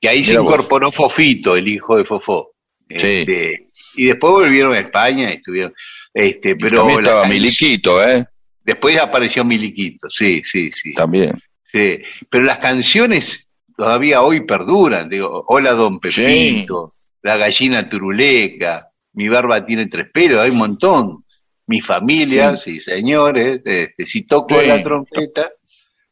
Que 0.00 0.08
ahí 0.10 0.22
se 0.24 0.36
vos. 0.36 0.44
incorporó 0.52 0.92
Fofito, 0.92 1.56
el 1.56 1.68
hijo 1.68 1.96
de 1.96 2.04
Fofó. 2.04 2.52
Sí. 2.90 2.94
Este, 2.96 3.65
y 3.96 4.06
después 4.06 4.32
volvieron 4.32 4.72
a 4.72 4.78
España 4.80 5.30
y 5.30 5.34
estuvieron. 5.36 5.72
Este, 6.12 6.56
pero 6.56 6.78
También 6.78 7.00
estaba 7.00 7.26
Miliquito, 7.28 8.02
¿eh? 8.02 8.24
Después 8.64 8.98
apareció 8.98 9.44
Miliquito, 9.44 10.08
sí, 10.10 10.42
sí, 10.44 10.70
sí. 10.72 10.94
También. 10.94 11.40
Sí, 11.62 12.00
pero 12.30 12.44
las 12.44 12.58
canciones 12.58 13.48
todavía 13.76 14.22
hoy 14.22 14.40
perduran. 14.40 15.08
Digo, 15.08 15.44
Hola 15.48 15.72
Don 15.72 16.00
Pepito, 16.00 16.92
La 17.22 17.36
Gallina 17.36 17.88
Turuleca, 17.88 18.88
Mi 19.12 19.28
Barba 19.28 19.64
Tiene 19.66 19.86
Tres 19.86 20.06
Pelos, 20.12 20.40
hay 20.40 20.50
un 20.50 20.58
montón. 20.58 21.22
Mi 21.68 21.80
familia, 21.80 22.56
sí, 22.56 22.78
señores, 22.80 23.60
este, 23.64 24.06
si 24.06 24.22
toco 24.22 24.60
Sí. 24.60 24.68
la 24.68 24.82
trompeta. 24.82 25.50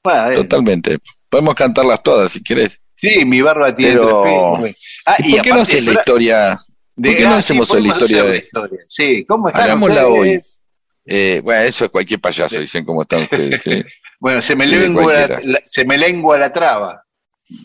bueno, 0.03 0.31
eh, 0.33 0.35
Totalmente. 0.37 0.99
Podemos 1.29 1.55
cantarlas 1.55 2.03
todas 2.03 2.33
si 2.33 2.43
querés. 2.43 2.79
sí, 2.97 3.25
Mi 3.25 3.41
Barba 3.41 3.75
Tiene 3.75 3.93
Pero- 3.95 4.23
Tres 4.23 4.35
Pelos. 4.77 4.83
Ah, 5.07 5.17
¿Y 5.21 5.33
por 5.33 5.43
qué 5.43 5.51
no 5.51 5.61
haces 5.61 5.85
la 5.87 5.93
historia? 5.93 6.59
De- 6.97 7.09
¿Por 7.11 7.17
qué 7.19 7.23
no 7.25 7.29
ah, 7.31 7.33
sí, 7.43 7.53
hacemos 7.53 7.71
la 7.81 7.89
historia 7.89 8.23
de- 8.25 8.37
historia. 8.39 8.79
Sí, 8.89 9.25
¿cómo 9.27 9.49
están 9.49 9.63
Hagámosla 9.63 10.07
ustedes? 10.09 10.61
Eh, 11.07 11.41
bueno, 11.45 11.63
eso 11.63 11.85
es 11.85 11.91
cualquier 11.91 12.21
payaso, 12.21 12.59
dicen 12.59 12.85
cómo 12.85 13.03
están 13.03 13.23
ustedes. 13.31 13.63
¿sí? 13.63 13.85
Bueno, 14.21 14.41
se 14.41 14.57
me, 14.57 14.65
Sí, 14.67 14.71
lengua 14.71 15.13
la, 15.43 15.61
se 15.65 15.85
me 15.85 15.99
lengua 15.99 16.39
la 16.39 16.53
traba. 16.53 17.05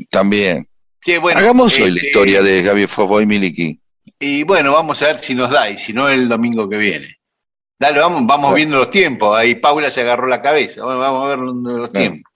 También. 0.10 0.68
Que, 1.02 1.18
bueno, 1.18 1.40
Hagamos 1.40 1.74
hoy 1.76 1.90
la 1.92 1.96
este, 1.96 2.08
historia 2.08 2.42
de 2.42 2.62
Gaby 2.62 2.88
Fofo 2.88 3.22
y 3.22 3.26
Miliki. 3.26 3.80
Y 4.20 4.44
bueno, 4.44 4.74
vamos 4.74 5.02
a 5.02 5.08
ver 5.08 5.20
si 5.20 5.34
nos 5.36 5.50
da, 5.50 5.70
y 5.70 5.78
si 5.78 5.94
no, 5.94 6.10
el 6.10 6.28
domingo 6.28 6.68
que 6.68 6.78
viene. 6.78 7.16
Dale, 7.80 8.00
vamos, 8.00 8.26
vamos 8.28 8.54
viendo 8.54 8.76
los 8.78 8.92
tiempos. 8.92 9.38
Ahí 9.38 9.56
Paula 9.56 9.90
se 9.90 10.02
agarró 10.02 10.28
la 10.28 10.42
cabeza. 10.42 10.84
Bueno, 10.84 11.00
vamos 11.00 11.24
a 11.26 11.28
ver 11.30 11.40
los, 11.40 11.64
Dale. 11.64 11.88
tiempos. 12.08 12.34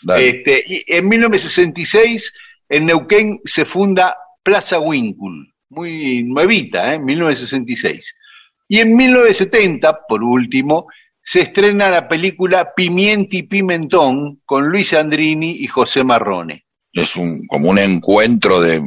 Dale. 0.00 0.28
Este, 0.28 0.64
y 0.66 0.84
en 0.86 1.06
1966, 1.08 2.32
en 2.70 2.86
Neuquén 2.86 3.40
se 3.44 3.66
funda 3.66 4.16
Plaza 4.42 4.78
Winkul. 4.80 5.52
Muy 5.70 6.22
nuevita, 6.24 6.94
¿eh? 6.94 6.98
1966. 6.98 8.04
Y 8.68 8.78
en 8.80 8.96
1970, 8.96 10.00
por 10.08 10.22
último, 10.22 10.86
se 11.22 11.40
estrena 11.40 11.88
la 11.88 12.08
película 12.08 12.72
Pimienti 12.74 13.38
y 13.38 13.42
Pimentón 13.44 14.40
con 14.44 14.68
Luis 14.68 14.92
Andrini 14.92 15.50
y 15.58 15.66
José 15.66 16.04
Marrone. 16.04 16.64
Es 16.92 17.16
un, 17.16 17.46
como 17.46 17.68
un 17.70 17.78
encuentro 17.78 18.60
de, 18.60 18.82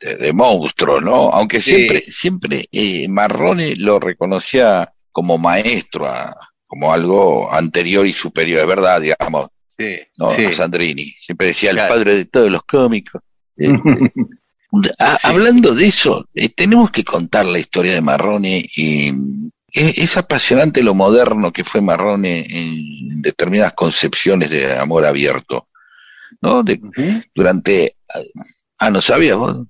de, 0.00 0.16
de 0.16 0.32
monstruos, 0.32 1.02
¿no? 1.02 1.30
Aunque 1.30 1.60
siempre, 1.60 2.02
siempre 2.08 2.66
eh, 2.72 3.06
Marrone 3.08 3.76
lo 3.76 4.00
reconocía 4.00 4.92
como 5.10 5.38
maestro, 5.38 6.06
a- 6.08 6.34
como 6.66 6.92
algo 6.92 7.52
anterior 7.52 8.06
y 8.06 8.12
superior, 8.14 8.60
es 8.60 8.66
verdad, 8.66 9.00
digamos, 9.00 9.48
Sí, 9.78 9.96
¿no? 10.16 10.30
sí. 10.30 10.44
a 10.46 10.52
Sandrini. 10.52 11.10
Siempre 11.18 11.48
decía 11.48 11.70
el 11.70 11.76
padre 11.76 12.14
de 12.14 12.24
todos 12.24 12.50
los 12.50 12.62
cómicos. 12.62 13.20
Este, 13.56 13.76
a- 14.98 15.18
Sí. 15.18 15.26
Hablando 15.28 15.74
de 15.74 15.86
eso, 15.86 16.26
eh, 16.34 16.48
tenemos 16.48 16.90
que 16.90 17.04
contar 17.04 17.46
la 17.46 17.58
historia 17.58 17.92
de 17.94 18.00
Marrone 18.00 18.64
y 18.76 19.12
mm, 19.12 19.50
es, 19.72 19.98
es 19.98 20.16
apasionante 20.16 20.82
lo 20.82 20.94
moderno 20.94 21.52
que 21.52 21.64
fue 21.64 21.80
Marrone 21.80 22.46
en 22.48 23.22
determinadas 23.22 23.74
concepciones 23.74 24.50
de 24.50 24.76
amor 24.78 25.04
abierto, 25.06 25.68
¿no? 26.40 26.62
De, 26.62 26.80
durante 27.34 27.96
ah 28.78 28.90
no 28.90 29.00
sabías 29.00 29.36
vos 29.36 29.66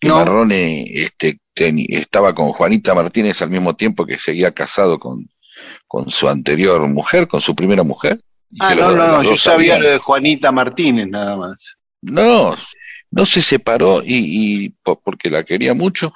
que 0.00 0.08
No. 0.08 0.16
Marrone 0.16 0.84
este 0.92 1.38
teni- 1.54 1.86
estaba 1.90 2.34
con 2.34 2.48
Juanita 2.52 2.94
Martínez 2.94 3.40
al 3.42 3.50
mismo 3.50 3.74
tiempo 3.76 4.04
que 4.06 4.18
seguía 4.18 4.52
casado 4.52 4.98
con 4.98 5.28
con 5.86 6.10
su 6.10 6.28
anterior 6.28 6.80
mujer 6.88 7.28
con 7.28 7.40
su 7.40 7.54
primera 7.54 7.82
mujer 7.82 8.20
Ah, 8.60 8.74
no, 8.74 8.88
los- 8.88 8.96
no, 8.96 9.06
no, 9.08 9.22
yo 9.22 9.36
sabía 9.36 9.78
lo 9.78 9.88
de 9.88 9.98
Juanita 9.98 10.50
Martínez 10.52 11.08
nada 11.08 11.36
más. 11.36 11.76
no 12.02 12.54
no 13.12 13.24
se 13.26 13.40
separó 13.40 14.02
y, 14.02 14.64
y 14.64 14.68
po- 14.82 15.00
porque 15.00 15.30
la 15.30 15.44
quería 15.44 15.72
mucho 15.74 16.12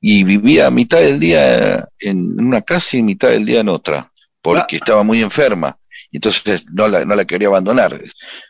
y 0.00 0.24
vivía 0.24 0.66
a 0.66 0.70
mitad 0.70 0.98
del 1.00 1.18
día 1.18 1.88
en 1.98 2.38
una 2.40 2.62
casa 2.62 2.96
y 2.96 3.02
mitad 3.02 3.28
del 3.30 3.44
día 3.46 3.60
en 3.60 3.68
otra 3.70 4.12
porque 4.42 4.76
Ah. 4.76 4.78
estaba 4.78 5.02
muy 5.02 5.20
enferma 5.22 5.76
y 6.10 6.16
entonces 6.16 6.64
no 6.72 6.88
la, 6.88 7.04
no 7.04 7.14
la 7.14 7.24
quería 7.24 7.48
abandonar. 7.48 8.00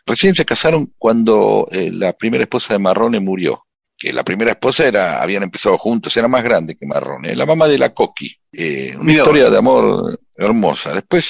Recién 0.05 0.33
se 0.35 0.45
casaron 0.45 0.93
cuando 0.97 1.67
eh, 1.71 1.89
la 1.91 2.13
primera 2.13 2.43
esposa 2.43 2.73
de 2.73 2.79
Marrone 2.79 3.19
murió. 3.19 3.65
Que 3.97 4.11
la 4.13 4.23
primera 4.23 4.49
esposa 4.51 4.87
era, 4.87 5.21
habían 5.21 5.43
empezado 5.43 5.77
juntos, 5.77 6.17
era 6.17 6.27
más 6.27 6.43
grande 6.43 6.75
que 6.75 6.87
Marrone, 6.87 7.35
la 7.35 7.45
mamá 7.45 7.67
de 7.67 7.77
la 7.77 7.93
Coqui. 7.93 8.35
Eh, 8.51 8.95
una 8.99 9.11
historia 9.11 9.47
de 9.51 9.57
amor 9.59 10.19
hermosa. 10.35 10.91
Después, 10.95 11.29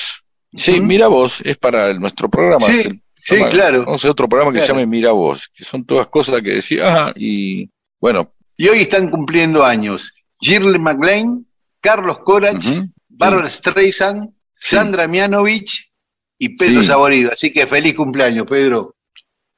sí, 0.55 0.79
mira 0.79 1.07
vos, 1.07 1.41
es 1.43 1.57
para 1.57 1.89
el- 1.89 1.99
nuestro 1.99 2.29
programa. 2.29 2.67
Sí, 2.67 3.01
sí, 3.35 3.41
claro. 3.51 3.85
Vamos 3.85 4.05
a 4.05 4.11
otro 4.11 4.27
programa 4.29 4.51
que 4.51 4.57
Claro. 4.59 4.65
se 4.67 4.73
llame 4.73 4.85
Mira 4.87 5.11
vos, 5.11 5.49
que 5.53 5.63
son 5.63 5.85
todas 5.85 6.07
cosas 6.07 6.41
que 6.41 6.55
decía, 6.55 7.07
ah, 7.07 7.13
y 7.15 7.69
bueno, 7.99 8.33
Y 8.57 8.67
hoy 8.67 8.79
están 8.81 9.09
cumpliendo 9.09 9.63
años 9.65 10.13
Shirley 10.39 10.79
MacLaine, 10.79 11.45
Carlos 11.81 12.19
Corach, 12.23 12.63
ujú, 12.65 12.87
Barbara 13.09 13.49
Streisand, 13.49 14.29
Sí. 14.55 14.75
Sandra 14.75 15.07
Mianovich 15.07 15.91
y 16.37 16.49
Pedro 16.55 16.81
Sí. 16.81 16.87
Saborido. 16.87 17.31
Así 17.31 17.51
que 17.51 17.65
feliz 17.65 17.95
cumpleaños, 17.95 18.45
Pedro. 18.47 18.95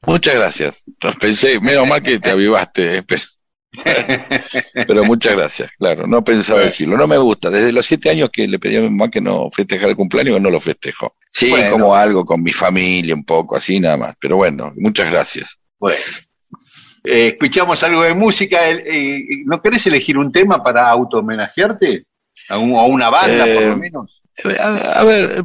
Muchas 0.06 0.34
gracias. 0.36 0.84
Los 1.02 1.16
pensé, 1.18 1.60
menos 1.62 1.88
mal 1.88 2.02
que 2.04 2.20
te 2.20 2.30
avivaste, 2.30 2.98
eh, 2.98 3.04
pero, 3.08 3.22
pero 4.88 5.04
muchas 5.04 5.36
gracias, 5.36 5.72
claro, 5.78 6.06
no 6.08 6.24
pensaba 6.24 6.60
Bueno. 6.60 6.72
decirlo, 6.72 6.98
no 6.98 7.08
me 7.08 7.18
gusta, 7.18 7.50
desde 7.50 7.72
los 7.72 7.86
siete 7.86 8.10
años 8.10 8.30
que 8.32 8.48
le 8.48 8.60
pedí 8.60 8.76
a 8.76 8.82
mi 8.82 8.90
mamá 8.90 9.10
que 9.10 9.22
no 9.22 9.50
festejara 9.52 9.90
el 9.90 9.96
cumpleaños, 9.96 10.40
no 10.42 10.50
lo 10.50 10.60
festejo. 10.60 11.16
Sí, 11.32 11.50
Bueno. 11.50 11.72
como 11.72 11.96
algo 11.96 12.24
con 12.26 12.44
mi 12.44 12.52
familia, 12.54 13.16
un 13.16 13.26
poco 13.26 13.56
así 13.56 13.80
nada 13.80 13.98
más, 13.98 14.16
pero 14.20 14.36
bueno, 14.38 14.72
muchas 14.78 15.12
gracias. 15.12 15.58
Bueno. 15.80 15.98
Eh, 17.06 17.30
escuchamos 17.34 17.84
algo 17.84 18.04
de 18.04 18.14
música. 18.14 18.66
El- 18.70 18.84
eh, 18.86 19.24
¿No 19.46 19.62
querés 19.62 19.86
elegir 19.88 20.18
un 20.18 20.32
tema 20.32 20.64
para 20.64 20.88
auto-homenajearte? 20.90 22.06
¿A, 22.48 22.58
un- 22.58 22.78
a 22.78 22.84
una 22.84 23.10
banda, 23.10 23.44
por 23.54 23.64
lo 23.64 23.78
menos? 23.78 24.22
Eh, 24.46 24.56
A, 24.60 25.00
a 25.00 25.04
ver, 25.04 25.44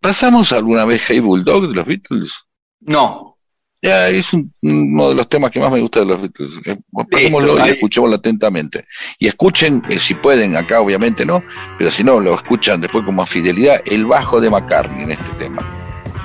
¿pasamos 0.00 0.52
alguna 0.52 0.84
vez 0.84 1.02
Hey 1.08 1.20
Bulldog 1.20 1.68
de 1.68 1.74
los 1.74 1.86
Beatles? 1.86 2.32
No. 2.80 3.37
Ya, 3.80 4.08
es 4.08 4.32
un- 4.32 4.52
uno 4.62 5.10
de 5.10 5.14
los 5.14 5.28
temas 5.28 5.52
que 5.52 5.60
más 5.60 5.70
me 5.70 5.80
gusta 5.80 6.00
de 6.00 6.06
los 6.06 6.20
Beatles. 6.20 6.50
Eh, 6.66 6.76
Pasémoslo 7.10 7.64
y 7.64 7.70
escuchémoslo 7.70 8.16
atentamente. 8.16 8.86
Y 9.20 9.28
escuchen, 9.28 9.82
eh, 9.88 9.98
si 9.98 10.14
pueden, 10.14 10.56
acá 10.56 10.80
obviamente 10.80 11.24
no, 11.24 11.44
pero 11.78 11.90
si 11.90 12.02
no, 12.02 12.18
lo 12.18 12.34
escuchan 12.34 12.80
después 12.80 13.04
con 13.04 13.14
más 13.14 13.30
fidelidad, 13.30 13.80
el 13.84 14.04
bajo 14.04 14.40
de 14.40 14.50
McCartney 14.50 15.04
en 15.04 15.12
este 15.12 15.30
tema. 15.38 15.62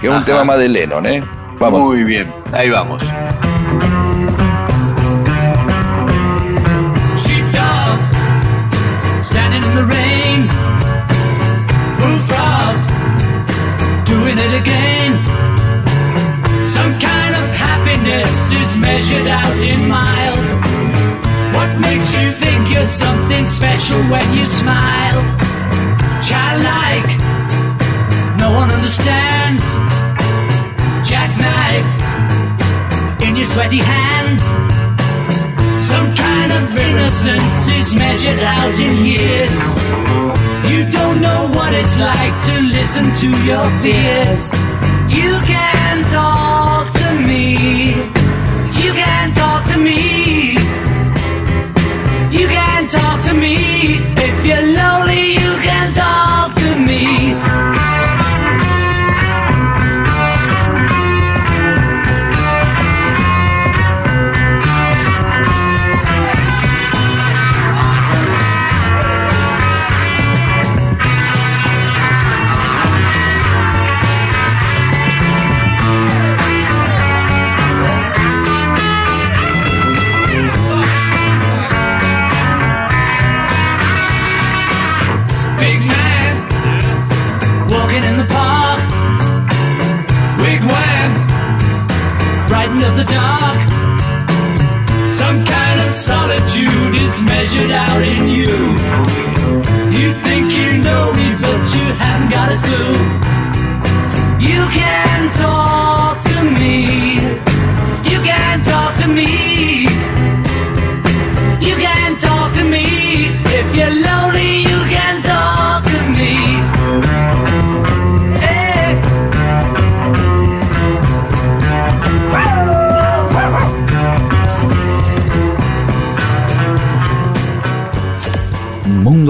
Que 0.01 0.07
es 0.07 0.11
un 0.11 0.17
Ajá. 0.17 0.25
tema 0.25 0.43
más 0.43 0.57
de 0.59 0.69
Lennon, 0.69 1.05
¿eh? 1.05 1.23
Vamos. 1.59 1.81
Muy 1.81 2.03
bien. 2.03 2.27
Ahí 2.51 2.69
vamos. 2.71 3.01
sheepdog 7.23 7.99
is 18.61 18.75
measured 18.77 19.27
out 19.27 19.59
in 19.61 19.79
miles. 19.87 20.47
What 21.55 21.71
makes 21.79 22.09
you 22.17 22.31
think 22.31 22.73
you're 22.73 22.87
something 22.87 23.45
special 23.45 23.99
when 24.13 24.25
you 24.37 24.45
smile? 24.45 25.21
Childlike, 26.21 27.09
no 28.37 28.49
one 28.53 28.69
understands. 28.71 29.63
Jackknife 31.09 31.87
in 33.25 33.35
your 33.35 33.45
sweaty 33.45 33.81
hands. 33.93 34.43
Some 35.91 36.07
kind 36.15 36.51
of 36.51 36.63
innocence 36.75 37.67
is 37.79 37.93
measured 37.93 38.43
out 38.43 38.75
in 38.79 38.93
years. 39.05 39.57
You 40.71 40.89
don't 40.89 41.21
know 41.21 41.49
what 41.53 41.71
it's 41.73 41.97
like 41.99 42.35
to 42.49 42.55
listen 42.77 43.05
to 43.21 43.29
your 43.49 43.65
fears. 43.83 44.41
You 45.07 45.39
can 45.45 46.03
talk 46.11 46.91
to 47.01 47.09
me. 47.27 47.82
Can 49.23 49.31
talk 49.33 49.65
to 49.71 49.77
me. 49.79 50.12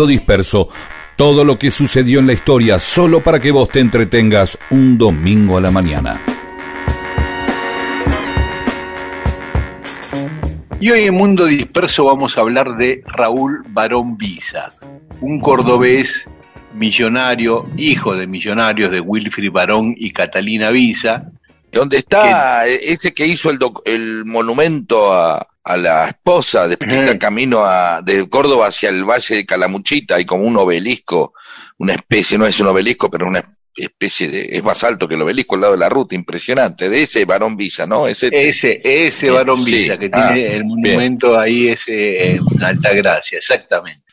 Mundo 0.04 0.12
Disperso. 0.12 0.68
Todo 1.16 1.46
lo 1.46 1.58
que 1.58 1.72
sucedió 1.72 2.20
en 2.20 2.28
la 2.28 2.34
historia 2.34 2.78
solo 2.78 3.24
para 3.24 3.40
que 3.40 3.52
vos 3.52 3.70
te 3.70 3.80
entretengas 3.80 4.58
un 4.70 4.98
domingo 4.98 5.58
a 5.58 5.62
la 5.62 5.72
mañana. 5.72 6.22
Y 10.82 10.92
hoy 10.92 11.04
en 11.04 11.14
Mundo 11.16 11.46
Disperso 11.46 12.06
vamos 12.06 12.38
a 12.38 12.42
hablar 12.42 12.76
de 12.76 13.02
Raúl 13.06 13.64
Barón 13.70 14.18
Visa, 14.18 14.74
un 15.22 15.40
cordobés 15.40 16.26
millonario, 16.74 17.70
hijo 17.78 18.14
de 18.16 18.28
millonarios 18.28 18.92
de 18.92 19.00
Wilfrid 19.00 19.52
Barón 19.52 19.96
y 19.98 20.12
Catalina 20.12 20.70
Visa. 20.72 21.32
¿Dónde 21.72 22.00
está 22.00 22.68
ese 22.68 23.14
que 23.14 23.26
hizo 23.26 23.50
el, 23.50 23.58
doc- 23.58 23.82
el 23.86 24.26
monumento 24.26 25.14
a, 25.14 25.48
a 25.64 25.78
la 25.78 26.08
esposa, 26.08 26.68
después 26.68 26.92
está 26.92 27.18
camino 27.20 27.64
a, 27.64 28.02
de 28.02 28.28
Córdoba 28.30 28.68
hacia 28.68 28.90
el 28.90 29.04
Valle 29.06 29.36
de 29.36 29.46
Calamuchita, 29.46 30.16
hay 30.16 30.26
como 30.26 30.44
un 30.46 30.58
obelisco, 30.58 31.34
una 31.78 31.94
especie, 31.94 32.38
no 32.38 32.46
es 32.46 32.60
un 32.60 32.68
obelisco, 32.68 33.10
pero 33.10 33.28
una 33.28 33.44
especie 33.76 34.28
de, 34.30 34.50
es 34.52 34.64
más 34.64 34.84
alto 34.84 35.08
que 35.08 35.16
el 35.16 35.22
obelisco 35.22 35.56
al 35.56 35.62
lado 35.62 35.74
de 35.74 35.80
la 35.80 35.90
ruta, 35.90 36.16
impresionante, 36.16 36.90
de 36.90 37.04
ese 37.04 37.26
Barón 37.26 37.58
Visa, 37.58 37.88
¿no? 37.88 38.08
Ese, 38.08 38.30
Ese, 38.32 38.82
ese 38.84 39.28
Bien, 39.28 39.36
Barón 39.36 39.64
sí. 39.64 39.72
Villa, 39.72 39.98
que 39.98 40.10
Ah, 40.12 40.32
tiene 40.34 40.54
el 40.56 40.66
monumento 40.66 41.40
ahí, 41.40 41.70
ese 41.70 42.36
en 42.36 42.42
Altagracia, 42.62 43.38
exactamente. 43.38 44.04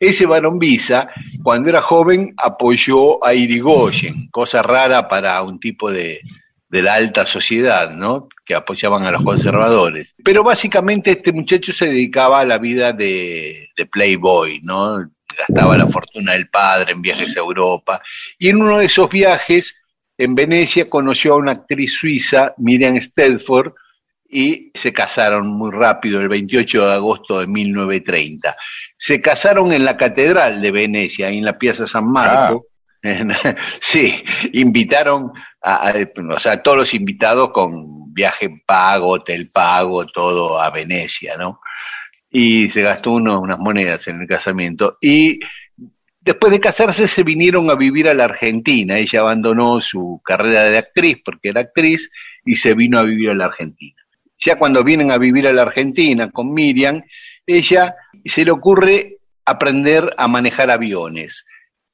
Ese 0.00 0.26
Barón 0.26 0.60
Visa, 0.60 1.08
cuando 1.42 1.70
era 1.70 1.82
joven, 1.82 2.32
apoyó 2.36 3.24
a 3.24 3.34
Irigoyen, 3.34 4.28
cosa 4.30 4.62
rara 4.62 5.08
para 5.08 5.42
un 5.42 5.58
tipo 5.58 5.90
de, 5.90 6.20
de 6.68 6.82
la 6.82 6.94
alta 6.94 7.26
sociedad, 7.26 7.90
¿no? 7.90 8.28
Que 8.44 8.54
apoyaban 8.54 9.04
a 9.04 9.10
los 9.10 9.22
conservadores. 9.22 10.14
Pero 10.22 10.44
básicamente 10.44 11.12
este 11.12 11.32
muchacho 11.32 11.72
se 11.72 11.86
dedicaba 11.86 12.40
a 12.40 12.44
la 12.44 12.58
vida 12.58 12.92
de, 12.92 13.68
de 13.76 13.86
Playboy, 13.86 14.60
¿no? 14.62 15.10
Gastaba 15.36 15.78
la 15.78 15.86
fortuna 15.86 16.32
del 16.32 16.48
padre 16.48 16.92
en 16.92 17.02
viajes 17.02 17.36
a 17.36 17.40
Europa. 17.40 18.02
Y 18.38 18.48
en 18.48 18.60
uno 18.60 18.78
de 18.78 18.86
esos 18.86 19.08
viajes, 19.08 19.74
en 20.16 20.34
Venecia, 20.34 20.90
conoció 20.90 21.34
a 21.34 21.38
una 21.38 21.52
actriz 21.52 21.94
suiza, 21.94 22.54
Miriam 22.58 22.96
Stelford, 22.96 23.72
y 24.28 24.70
se 24.74 24.92
casaron 24.92 25.48
muy 25.48 25.70
rápido, 25.72 26.20
el 26.20 26.28
28 26.28 26.86
de 26.86 26.92
agosto 26.92 27.40
de 27.40 27.46
1930. 27.46 28.56
Se 28.98 29.20
casaron 29.22 29.72
en 29.72 29.84
la 29.84 29.96
Catedral 29.96 30.60
de 30.60 30.70
Venecia, 30.70 31.28
en 31.28 31.44
la 31.44 31.58
Piazza 31.58 31.86
San 31.86 32.10
Marco. 32.10 32.66
Sí, 33.80 34.22
invitaron 34.52 35.32
a, 35.62 35.88
a- 35.90 35.94
o 36.34 36.38
sea, 36.38 36.62
todos 36.62 36.78
los 36.78 36.94
invitados 36.94 37.50
con 37.50 38.12
viaje 38.12 38.50
pago, 38.66 39.10
hotel 39.10 39.50
pago, 39.52 40.06
todo 40.06 40.60
a 40.60 40.70
Venecia, 40.70 41.36
¿no? 41.36 41.60
Y 42.30 42.68
se 42.70 42.82
gastó 42.82 43.12
uno, 43.12 43.40
unas 43.40 43.58
monedas 43.58 44.08
en 44.08 44.20
el 44.22 44.28
casamiento. 44.28 44.98
Y 45.00 45.40
después 46.20 46.52
de 46.52 46.60
casarse 46.60 47.08
se 47.08 47.24
vinieron 47.24 47.70
a 47.70 47.76
vivir 47.76 48.08
a 48.08 48.14
la 48.14 48.24
Argentina. 48.26 48.98
Ella 48.98 49.20
abandonó 49.20 49.80
su 49.80 50.20
carrera 50.24 50.64
de 50.64 50.78
actriz 50.78 51.18
porque 51.24 51.50
era 51.50 51.62
actriz 51.62 52.10
y 52.44 52.56
se 52.56 52.74
vino 52.74 52.98
a 52.98 53.04
vivir 53.04 53.30
a 53.30 53.34
la 53.34 53.46
Argentina. 53.46 53.96
Ya 54.40 54.56
cuando 54.58 54.84
vienen 54.84 55.10
a 55.12 55.18
vivir 55.18 55.48
a 55.48 55.52
la 55.52 55.62
Argentina 55.62 56.30
con 56.30 56.52
Miriam, 56.52 57.02
ella 57.46 57.96
se 58.24 58.44
le 58.44 58.52
ocurre 58.52 59.18
aprender 59.44 60.14
a 60.16 60.28
manejar 60.28 60.70
aviones. 60.70 61.44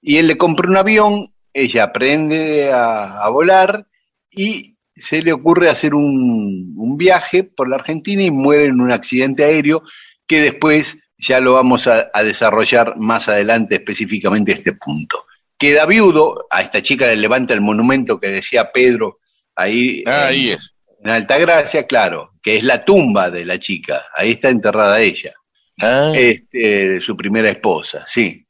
Y 0.07 0.19
él 0.19 0.27
le 0.27 0.37
compra 0.37 0.69
un 0.69 0.77
avión, 0.77 1.33
ella 1.53 1.85
aprende 1.85 2.71
a, 2.71 3.23
a 3.23 3.29
volar 3.31 3.87
y 4.31 4.77
se 4.95 5.23
le 5.23 5.33
ocurre 5.33 5.71
hacer 5.71 5.95
un, 5.95 6.75
un 6.77 6.97
viaje 6.99 7.43
por 7.45 7.69
la 7.69 7.77
Argentina 7.77 8.23
y 8.23 8.31
muere 8.31 8.65
en 8.65 8.81
un 8.81 8.93
accidente 8.93 9.45
aéreo 9.45 9.83
que 10.27 10.41
después 10.41 10.99
ya 11.17 11.41
lo 11.41 11.55
vamos 11.55 11.87
a, 11.87 12.11
a 12.13 12.23
desarrollar 12.23 12.97
más 12.99 13.29
adelante 13.29 13.77
específicamente 13.77 14.53
este 14.53 14.75
punto. 14.75 15.25
Queda 15.57 15.87
viudo, 15.87 16.47
a 16.51 16.61
esta 16.61 16.83
chica 16.83 17.07
le 17.07 17.17
levanta 17.17 17.55
el 17.55 17.61
monumento 17.63 18.21
que 18.21 18.29
decía 18.29 18.71
Pedro 18.73 19.21
ahí, 19.57 20.03
Ah, 20.07 20.29
en- 20.33 20.53
es. 20.59 20.75
en 21.03 21.11
Altagracia, 21.13 21.87
claro, 21.87 22.33
que 22.43 22.57
es 22.59 22.65
la 22.65 22.85
tumba 22.85 23.31
de 23.31 23.45
la 23.47 23.59
chica, 23.59 24.03
ahí 24.15 24.33
está 24.33 24.51
enterrada 24.51 25.01
ella 25.01 25.33
Ah, 25.81 26.13
este, 26.15 27.01
su 27.01 27.17
primera 27.17 27.51
esposa, 27.51 28.05
sí. 28.07 28.44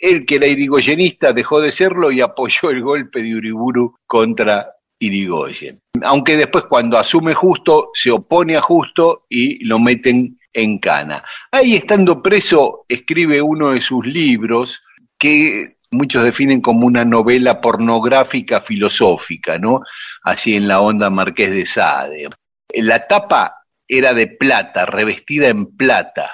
Él, 0.00 0.24
que 0.24 0.36
era 0.36 0.46
irigoyenista, 0.46 1.32
dejó 1.32 1.60
de 1.60 1.70
serlo 1.70 2.10
y 2.10 2.20
apoyó 2.20 2.70
el 2.70 2.82
golpe 2.82 3.22
de 3.22 3.34
Uriburu 3.36 3.96
contra 4.06 4.66
Irigoyen. 4.98 5.80
Aunque 6.02 6.36
después, 6.36 6.64
cuando 6.68 6.98
asume 6.98 7.34
Justo, 7.34 7.90
se 7.92 8.10
opone 8.10 8.56
a 8.56 8.62
Justo 8.62 9.26
y 9.28 9.64
lo 9.64 9.78
meten 9.78 10.38
en 10.52 10.78
cana. 10.78 11.24
Ahí, 11.50 11.74
estando 11.74 12.22
preso, 12.22 12.84
escribe 12.88 13.40
uno 13.42 13.72
de 13.72 13.80
sus 13.80 14.06
libros 14.06 14.82
que 15.18 15.76
muchos 15.90 16.22
definen 16.22 16.60
como 16.60 16.86
una 16.86 17.04
novela 17.04 17.60
pornográfica 17.60 18.60
filosófica, 18.60 19.58
¿no? 19.58 19.80
Así 20.22 20.54
en 20.54 20.68
la 20.68 20.80
onda 20.80 21.10
Marqués 21.10 21.50
de 21.50 21.66
Sade. 21.66 22.28
La 22.74 23.06
tapa 23.06 23.56
era 23.86 24.14
de 24.14 24.28
plata, 24.28 24.86
revestida 24.86 25.48
en 25.48 25.76
plata, 25.76 26.32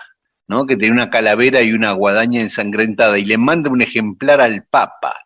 ¿no? 0.49 0.67
que 0.67 0.77
tenía 0.77 0.93
una 0.93 1.11
calavera 1.11 1.63
y 1.63 1.73
una 1.73 1.93
guadaña 1.93 2.41
ensangrentada, 2.41 3.19
y 3.19 3.25
le 3.25 3.39
manda 3.39 3.71
un 3.71 3.83
ejemplar 3.83 4.41
al 4.41 4.65
Papa, 4.65 5.17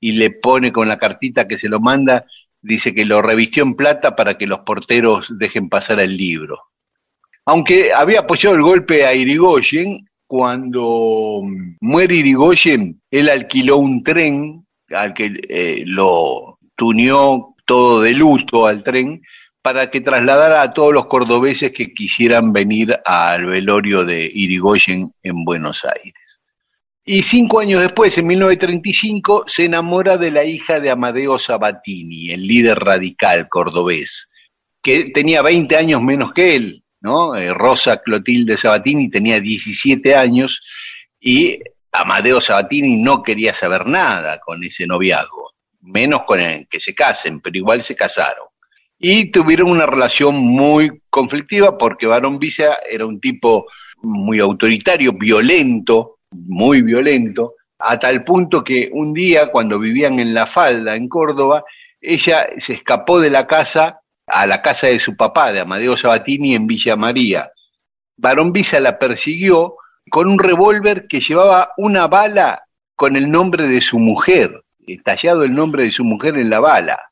y 0.00 0.12
le 0.12 0.30
pone 0.30 0.72
con 0.72 0.88
la 0.88 0.98
cartita 0.98 1.46
que 1.46 1.58
se 1.58 1.68
lo 1.68 1.80
manda, 1.80 2.24
dice 2.62 2.94
que 2.94 3.04
lo 3.04 3.22
revistió 3.22 3.62
en 3.62 3.74
plata 3.74 4.16
para 4.16 4.36
que 4.36 4.46
los 4.46 4.60
porteros 4.60 5.26
dejen 5.38 5.68
pasar 5.68 6.00
el 6.00 6.16
libro. 6.16 6.58
Aunque 7.46 7.92
había 7.92 8.20
apoyado 8.20 8.54
el 8.54 8.62
golpe 8.62 9.04
a 9.06 9.14
Irigoyen, 9.14 10.06
cuando 10.26 11.42
muere 11.80 12.16
Irigoyen, 12.16 13.00
él 13.10 13.28
alquiló 13.28 13.78
un 13.78 14.02
tren 14.02 14.66
al 14.90 15.12
que 15.12 15.32
eh, 15.48 15.82
lo 15.86 16.58
tuneó 16.76 17.56
todo 17.64 18.02
de 18.02 18.12
luto 18.12 18.66
al 18.66 18.84
tren, 18.84 19.20
para 19.62 19.90
que 19.90 20.00
trasladara 20.00 20.62
a 20.62 20.72
todos 20.72 20.94
los 20.94 21.06
cordobeses 21.06 21.72
que 21.72 21.92
quisieran 21.92 22.52
venir 22.52 22.98
al 23.04 23.46
velorio 23.46 24.04
de 24.04 24.30
Irigoyen 24.32 25.12
en 25.22 25.44
Buenos 25.44 25.84
Aires. 25.84 26.14
Y 27.04 27.22
cinco 27.22 27.60
años 27.60 27.80
después, 27.80 28.16
en 28.18 28.26
1935, 28.26 29.44
se 29.46 29.64
enamora 29.66 30.16
de 30.16 30.30
la 30.30 30.44
hija 30.44 30.80
de 30.80 30.90
Amadeo 30.90 31.38
Sabatini, 31.38 32.30
el 32.30 32.46
líder 32.46 32.78
radical 32.78 33.48
cordobés, 33.48 34.28
que 34.82 35.10
tenía 35.12 35.42
20 35.42 35.76
años 35.76 36.02
menos 36.02 36.32
que 36.32 36.56
él. 36.56 36.84
Eh, 37.02 37.52
Rosa 37.54 38.02
Clotilde 38.02 38.56
Sabatini 38.56 39.10
tenía 39.10 39.40
17 39.40 40.14
años 40.14 40.62
y 41.18 41.58
Amadeo 41.92 42.40
Sabatini 42.40 43.02
no 43.02 43.22
quería 43.22 43.54
saber 43.54 43.86
nada 43.86 44.38
con 44.38 44.62
ese 44.62 44.86
noviazgo, 44.86 45.52
menos 45.80 46.22
con 46.24 46.40
el 46.40 46.68
que 46.68 46.78
se 46.78 46.94
casen, 46.94 47.40
pero 47.40 47.56
igual 47.56 47.82
se 47.82 47.96
casaron 47.96 48.49
y 49.02 49.30
tuvieron 49.30 49.70
una 49.70 49.86
relación 49.86 50.36
muy 50.36 51.00
conflictiva 51.08 51.78
porque 51.78 52.06
Barón 52.06 52.38
Visa 52.38 52.76
era 52.88 53.06
un 53.06 53.18
tipo 53.18 53.66
muy 54.02 54.38
autoritario, 54.40 55.12
violento, 55.14 56.18
muy 56.30 56.82
violento, 56.82 57.54
a 57.78 57.98
tal 57.98 58.22
punto 58.24 58.62
que 58.62 58.90
un 58.92 59.14
día 59.14 59.46
cuando 59.46 59.78
vivían 59.78 60.20
en 60.20 60.34
La 60.34 60.46
Falda, 60.46 60.94
en 60.94 61.08
Córdoba, 61.08 61.64
ella 61.98 62.46
se 62.58 62.74
escapó 62.74 63.20
de 63.20 63.30
la 63.30 63.46
casa 63.46 64.00
a 64.26 64.46
la 64.46 64.60
casa 64.60 64.88
de 64.88 64.98
su 64.98 65.16
papá, 65.16 65.50
de 65.50 65.60
Amadeo 65.60 65.96
Sabatini, 65.96 66.54
en 66.54 66.66
Villa 66.66 66.94
María. 66.94 67.50
Barón 68.18 68.52
Visa 68.52 68.80
la 68.80 68.98
persiguió 68.98 69.76
con 70.10 70.28
un 70.28 70.38
revólver 70.38 71.06
que 71.08 71.20
llevaba 71.20 71.72
una 71.78 72.06
bala 72.06 72.64
con 72.94 73.16
el 73.16 73.30
nombre 73.30 73.66
de 73.66 73.80
su 73.80 73.98
mujer, 73.98 74.62
tallado 75.02 75.42
el 75.42 75.54
nombre 75.54 75.84
de 75.84 75.90
su 75.90 76.04
mujer 76.04 76.36
en 76.36 76.50
la 76.50 76.60
bala. 76.60 77.09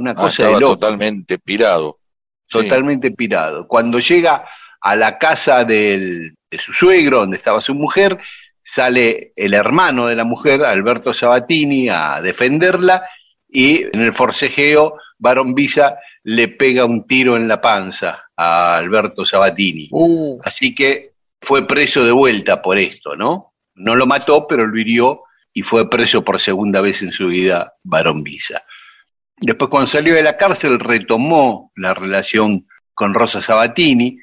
Una 0.00 0.12
ah, 0.12 0.14
cosa 0.14 0.42
estaba 0.42 0.54
de 0.54 0.60
loco 0.60 0.78
totalmente 0.78 1.38
pirado. 1.38 1.98
Sí. 2.46 2.58
totalmente 2.62 3.12
pirado. 3.12 3.68
Cuando 3.68 4.00
llega 4.00 4.44
a 4.80 4.96
la 4.96 5.18
casa 5.18 5.64
del- 5.64 6.34
de 6.50 6.58
su 6.58 6.72
suegro, 6.72 7.20
donde 7.20 7.36
estaba 7.36 7.60
su 7.60 7.74
mujer, 7.76 8.18
sale 8.62 9.32
el 9.36 9.54
hermano 9.54 10.06
de 10.06 10.16
la 10.16 10.24
mujer, 10.24 10.64
Alberto 10.64 11.14
Sabatini, 11.14 11.88
a 11.88 12.20
defenderla 12.20 13.08
y 13.48 13.84
en 13.84 14.00
el 14.00 14.14
forcejeo, 14.14 14.96
Barón 15.18 15.54
Visa 15.54 15.98
le 16.24 16.48
pega 16.48 16.84
un 16.84 17.06
tiro 17.06 17.36
en 17.36 17.46
la 17.46 17.60
panza 17.60 18.24
a 18.36 18.76
Alberto 18.76 19.24
Sabatini. 19.24 19.88
Uh, 19.90 20.40
Así 20.44 20.74
que 20.74 21.12
fue 21.40 21.66
preso 21.66 22.04
de 22.04 22.12
vuelta 22.12 22.60
por 22.60 22.78
esto, 22.78 23.16
¿no? 23.16 23.54
No 23.74 23.94
lo 23.94 24.06
mató, 24.06 24.46
pero 24.46 24.66
lo 24.66 24.78
hirió 24.78 25.22
y 25.52 25.62
fue 25.62 25.88
preso 25.88 26.22
por 26.22 26.40
segunda 26.40 26.80
vez 26.80 27.02
en 27.02 27.12
su 27.12 27.28
vida 27.28 27.74
Barón 27.82 28.22
Visa. 28.22 28.62
Después, 29.40 29.70
cuando 29.70 29.86
salió 29.86 30.14
de 30.14 30.22
la 30.22 30.36
cárcel, 30.36 30.78
retomó 30.78 31.72
la 31.74 31.94
relación 31.94 32.66
con 32.94 33.14
Rosa 33.14 33.40
Sabatini. 33.40 34.18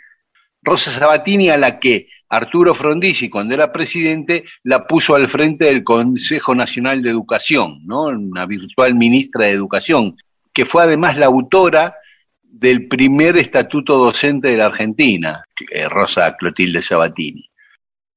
Rosa 0.62 0.92
Sabatini, 0.92 1.50
a 1.50 1.58
la 1.58 1.80
que 1.80 2.08
Arturo 2.30 2.76
Frondizi, 2.76 3.30
cuando 3.30 3.56
era 3.56 3.72
presidente, 3.72 4.46
la 4.64 4.86
puso 4.86 5.16
al 5.16 5.30
frente 5.30 5.66
del 5.66 5.84
Consejo 5.84 6.54
Nacional 6.54 7.02
de 7.02 7.10
Educación, 7.10 7.80
¿no? 7.86 8.04
Una 8.04 8.46
virtual 8.46 8.96
ministra 8.96 9.46
de 9.46 9.52
Educación, 9.52 10.16
que 10.54 10.66
fue 10.66 10.84
además 10.84 11.18
la 11.18 11.28
autora 11.28 11.96
del 12.44 12.88
primer 12.88 13.38
estatuto 13.38 13.98
docente 13.98 14.50
de 14.50 14.58
la 14.58 14.68
Argentina, 14.68 15.44
eh, 15.72 15.88
Rosa 15.88 16.36
Clotilde 16.36 16.82
Sabatini. 16.82 17.50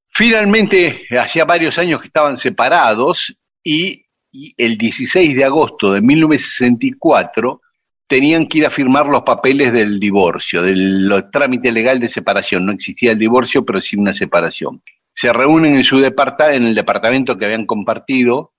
Finalmente, 0.09 1.07
hacía 1.19 1.45
varios 1.45 1.79
años 1.79 2.01
que 2.01 2.07
estaban 2.07 2.37
separados 2.37 3.37
y, 3.63 4.07
y 4.33 4.55
el 4.57 4.77
16 4.77 5.35
de 5.35 5.45
agosto 5.45 5.93
de 5.93 6.01
1964 6.01 7.61
tenían 8.07 8.47
que 8.47 8.59
ir 8.59 8.67
a 8.67 8.71
firmar 8.71 9.07
los 9.07 9.23
papeles 9.23 9.73
del 9.73 10.01
divorcio, 10.01 10.63
del 10.63 11.09
trámite 11.33 11.71
legal 11.71 12.01
de 12.01 12.09
separación. 12.09 12.67
No 12.67 12.73
existía 12.73 13.13
el 13.13 13.19
divorcio, 13.19 13.65
pero 13.65 13.81
sí 13.81 13.97
una 13.97 14.15
separación. 14.15 14.83
Se 15.13 15.33
reúnen 15.33 15.75
en 15.75 15.85
su 15.85 15.99
departa 16.01 16.53
en 16.53 16.65
el 16.65 16.75
departamento 16.75 17.39
que 17.39 17.45
habían 17.45 17.67
compartido 17.67 18.53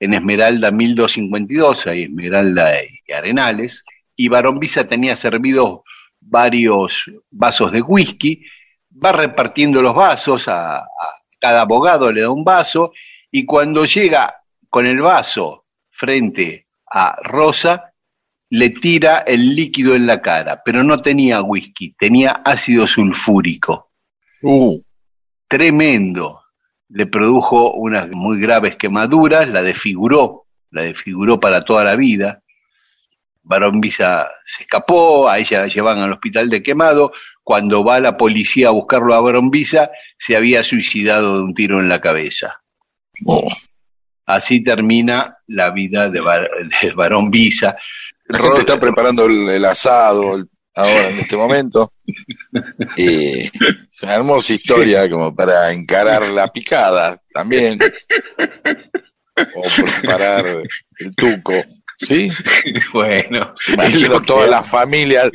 en 0.00 0.14
Esmeralda 0.14 0.70
1252, 0.70 1.86
ahí 1.88 2.02
Esmeralda 2.04 2.72
y 2.82 3.12
Arenales, 3.12 3.84
y 4.14 4.28
Barón 4.28 4.58
Visa 4.58 4.86
tenía 4.86 5.16
servidos 5.16 5.80
varios 6.20 7.04
vasos 7.30 7.72
de 7.72 7.80
whisky, 7.80 8.44
va 9.04 9.12
repartiendo 9.12 9.82
los 9.82 9.94
vasos, 9.94 10.48
a 10.48 10.86
cada 11.40 11.62
abogado 11.62 12.12
le 12.12 12.22
da 12.22 12.30
un 12.30 12.44
vaso, 12.44 12.92
y 13.30 13.44
cuando 13.44 13.84
llega 13.84 14.37
con 14.68 14.86
el 14.86 15.00
vaso 15.00 15.66
frente 15.90 16.66
a 16.90 17.16
Rosa, 17.22 17.92
le 18.50 18.70
tira 18.70 19.18
el 19.26 19.54
líquido 19.54 19.94
en 19.94 20.06
la 20.06 20.22
cara, 20.22 20.62
pero 20.64 20.82
no 20.82 20.98
tenía 20.98 21.42
whisky, 21.42 21.94
tenía 21.98 22.42
ácido 22.44 22.86
sulfúrico. 22.86 23.90
Uh, 24.42 24.80
Tremendo. 25.46 26.42
Le 26.90 27.06
produjo 27.06 27.72
unas 27.72 28.08
muy 28.10 28.40
graves 28.40 28.76
quemaduras, 28.76 29.48
la 29.50 29.62
desfiguró, 29.62 30.46
la 30.70 30.82
desfiguró 30.82 31.38
para 31.38 31.64
toda 31.64 31.84
la 31.84 31.96
vida. 31.96 32.42
Barón 33.42 33.80
Visa 33.80 34.28
se 34.46 34.62
escapó, 34.62 35.28
a 35.28 35.38
ella 35.38 35.60
la 35.60 35.66
llevan 35.68 35.98
al 35.98 36.12
hospital 36.12 36.48
de 36.48 36.62
quemado. 36.62 37.12
Cuando 37.42 37.82
va 37.84 38.00
la 38.00 38.16
policía 38.16 38.68
a 38.68 38.72
buscarlo 38.72 39.14
a 39.14 39.20
Barón 39.20 39.50
Visa, 39.50 39.90
se 40.18 40.36
había 40.36 40.62
suicidado 40.64 41.36
de 41.36 41.42
un 41.42 41.54
tiro 41.54 41.80
en 41.80 41.88
la 41.88 42.00
cabeza. 42.00 42.62
oh. 43.26 43.48
Así 44.28 44.62
termina 44.62 45.38
la 45.46 45.70
vida 45.70 46.10
de, 46.10 46.20
Bar- 46.20 46.50
de 46.82 46.92
Barón 46.92 47.30
Visa. 47.30 47.76
La 48.26 48.38
gente 48.38 48.60
está 48.60 48.78
preparando 48.78 49.24
el, 49.24 49.48
el 49.48 49.64
asado 49.64 50.36
el- 50.36 50.48
ahora 50.74 51.08
en 51.08 51.18
este 51.20 51.36
momento. 51.36 51.92
Es 52.96 53.50
una 54.02 54.14
hermosa 54.16 54.52
historia 54.52 55.08
como 55.10 55.34
para 55.34 55.72
encarar 55.72 56.28
la 56.28 56.48
picada 56.48 57.20
también. 57.32 57.78
O 59.56 59.62
preparar 60.02 60.46
el 60.98 61.14
tuco. 61.16 61.52
¿Sí? 62.00 62.30
Bueno, 62.92 63.52
Imagino 63.72 64.20
todas 64.22 64.48
las 64.50 64.66
familias 64.68 65.30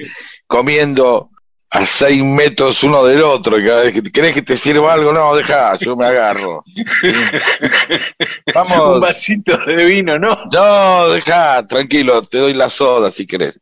comiendo 0.47 1.29
a 1.75 1.86
seis 1.86 2.23
metros 2.23 2.83
uno 2.83 3.03
del 3.03 3.21
otro. 3.23 3.59
y 3.59 3.65
Cada 3.65 3.81
vez 3.83 3.93
que 3.93 4.03
querés 4.12 4.33
que 4.33 4.41
te 4.43 4.55
sirva 4.55 4.93
algo, 4.93 5.12
no, 5.12 5.36
deja, 5.36 5.75
yo 5.77 5.95
me 5.95 6.05
agarro. 6.05 6.63
¿Sí? 7.01 7.07
un 7.07 8.53
Vamos, 8.53 8.99
vasito 9.01 9.57
de 9.65 9.83
vino, 9.86 10.17
¿no? 10.19 10.38
no, 10.51 11.09
deja, 11.09 11.65
tranquilo, 11.67 12.21
te 12.23 12.38
doy 12.38 12.53
la 12.53 12.69
soda 12.69 13.12
si 13.12 13.25
querés. 13.25 13.59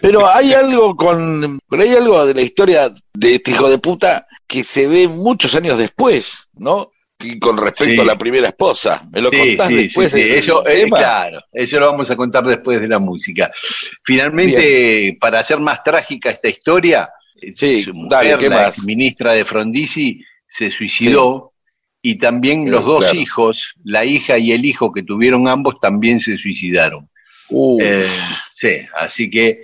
Pero 0.00 0.28
hay 0.28 0.52
algo 0.54 0.94
con, 0.96 1.58
pero 1.68 1.82
hay 1.82 1.94
algo 1.94 2.24
de 2.26 2.34
la 2.34 2.42
historia 2.42 2.90
de 3.12 3.34
este 3.34 3.50
hijo 3.50 3.68
de 3.68 3.78
puta 3.78 4.26
que 4.46 4.62
se 4.62 4.86
ve 4.86 5.08
muchos 5.08 5.54
años 5.54 5.78
después, 5.78 6.34
¿no? 6.54 6.90
Y 7.18 7.38
con 7.38 7.56
respecto 7.56 7.94
Sí. 7.94 8.00
a 8.00 8.04
la 8.04 8.18
primera 8.18 8.48
esposa. 8.48 9.02
¿Me 9.10 9.20
lo 9.22 9.30
Sí, 9.30 9.38
contás 9.38 9.68
sí, 9.68 9.74
después? 9.84 10.14
Eso, 10.14 10.66
eh, 10.68 10.84
claro, 10.88 11.40
eso 11.52 11.80
lo 11.80 11.86
vamos 11.90 12.10
a 12.10 12.16
contar 12.16 12.44
después 12.44 12.80
de 12.80 12.88
la 12.88 12.98
música. 12.98 13.50
Finalmente, 14.04 15.16
para 15.20 15.40
hacer 15.40 15.58
más 15.60 15.82
trágica 15.82 16.30
esta 16.30 16.48
historia, 16.48 17.08
Sí, 17.56 17.82
su 17.82 17.94
mujer, 17.94 18.10
dale, 18.10 18.38
¿qué 18.38 18.48
la 18.48 18.56
más? 18.66 18.78
ministra 18.84 19.32
de 19.34 19.44
Frondizi, 19.44 20.22
se 20.46 20.70
suicidó 20.70 21.52
y 22.02 22.16
también 22.16 22.64
Sí, 22.64 22.70
los 22.70 22.84
dos 22.84 23.00
claro. 23.04 23.18
hijos, 23.18 23.74
la 23.84 24.04
hija 24.04 24.38
y 24.38 24.52
el 24.52 24.64
hijo 24.64 24.92
que 24.92 25.02
tuvieron 25.02 25.48
ambos, 25.48 25.76
también 25.80 26.20
se 26.20 26.36
suicidaron. 26.38 27.08
Uh, 27.48 27.78
Eh, 27.82 28.08
sí, 28.52 28.72
así 28.98 29.30
que 29.30 29.60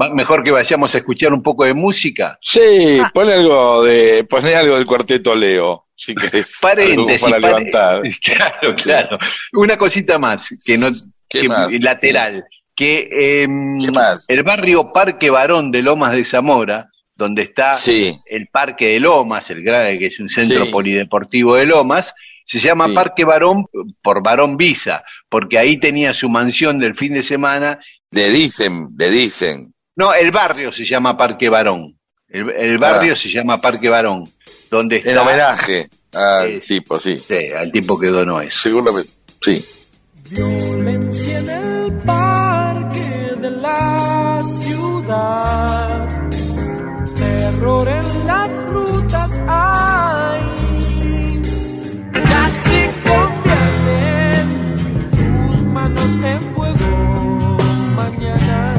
va- 0.00 0.12
mejor 0.12 0.42
que 0.44 0.50
vayamos 0.50 0.94
a 0.94 0.98
escuchar 0.98 1.32
un 1.32 1.42
poco 1.42 1.64
de 1.64 1.74
música. 1.74 2.38
Sí, 2.40 3.00
ponle 3.12 3.34
algo 3.34 3.82
de, 3.84 4.26
algo 4.56 4.76
del 4.76 4.86
cuarteto 4.86 5.34
Leo, 5.34 5.86
si 5.94 6.14
querés. 6.14 6.52
Paréntesis, 6.60 7.22
para 7.22 7.40
pare- 7.40 7.64
levantar. 7.64 8.02
Claro, 8.22 8.74
claro. 8.74 9.18
Una 9.52 9.76
cosita 9.76 10.18
más, 10.18 10.48
que 10.64 10.76
no, 10.78 10.88
¿Qué 11.28 11.42
que- 11.42 11.48
más? 11.48 11.72
lateral, 11.80 12.44
que 12.76 13.08
¿Qué 13.10 13.90
más? 13.92 14.24
el 14.28 14.42
barrio 14.42 14.92
Parque 14.92 15.30
Barón 15.30 15.70
de 15.70 15.82
Lomas 15.82 16.12
de 16.12 16.24
Zamora, 16.24 16.88
donde 17.16 17.42
está 17.42 17.76
Sí, 17.76 18.16
el 18.26 18.48
Parque 18.48 18.88
de 18.88 19.00
Lomas, 19.00 19.50
el 19.50 19.62
gran, 19.62 19.98
que 19.98 20.06
es 20.06 20.18
un 20.20 20.28
centro 20.28 20.64
Sí. 20.66 20.70
polideportivo 20.72 21.54
de 21.56 21.66
Lomas, 21.66 22.12
se 22.46 22.58
llama 22.58 22.86
Sí. 22.88 22.94
Parque 22.94 23.24
Barón 23.24 23.66
por 24.02 24.22
Barón 24.22 24.56
Visa, 24.56 25.02
porque 25.28 25.58
ahí 25.58 25.78
tenía 25.78 26.12
su 26.12 26.28
mansión 26.28 26.78
del 26.78 26.96
fin 26.96 27.14
de 27.14 27.22
semana. 27.22 27.78
le 28.10 28.30
dicen, 28.30 28.90
le 28.96 29.10
dicen. 29.10 29.74
No, 29.96 30.14
el 30.14 30.30
barrio 30.30 30.70
se 30.70 30.84
llama 30.84 31.16
Parque 31.16 31.48
Barón. 31.48 31.98
El, 32.28 32.48
el 32.50 32.78
barrio 32.78 33.12
Ah. 33.14 33.16
se 33.16 33.28
llama 33.28 33.60
Parque 33.60 33.88
Barón, 33.88 34.22
donde 34.70 34.96
está 34.96 35.10
En 35.10 35.18
homenaje 35.18 35.88
al 36.12 36.48
Eh, 36.48 36.60
tipo, 36.60 36.98
sí. 37.00 37.18
sí, 37.18 37.48
al 37.56 37.72
tipo 37.72 37.98
que 37.98 38.06
donó 38.08 38.40
eso. 38.40 38.60
Seguramente, 38.62 39.10
sí. 39.40 39.64
Violencia 40.30 41.38
en 41.40 41.50
el 41.50 41.92
parque 42.06 43.00
de 43.40 43.50
la 43.50 44.40
ciudad, 44.42 46.08
terror 47.54 47.88
en 47.88 48.26
las 48.26 48.56
rutas 48.66 49.40
hay. 49.46 50.42
Casi 52.12 52.90
convierten 53.08 54.46
tus 55.50 55.62
manos 55.62 56.10
en 56.24 56.40
fuego 56.54 57.56
mañana. 57.96 58.73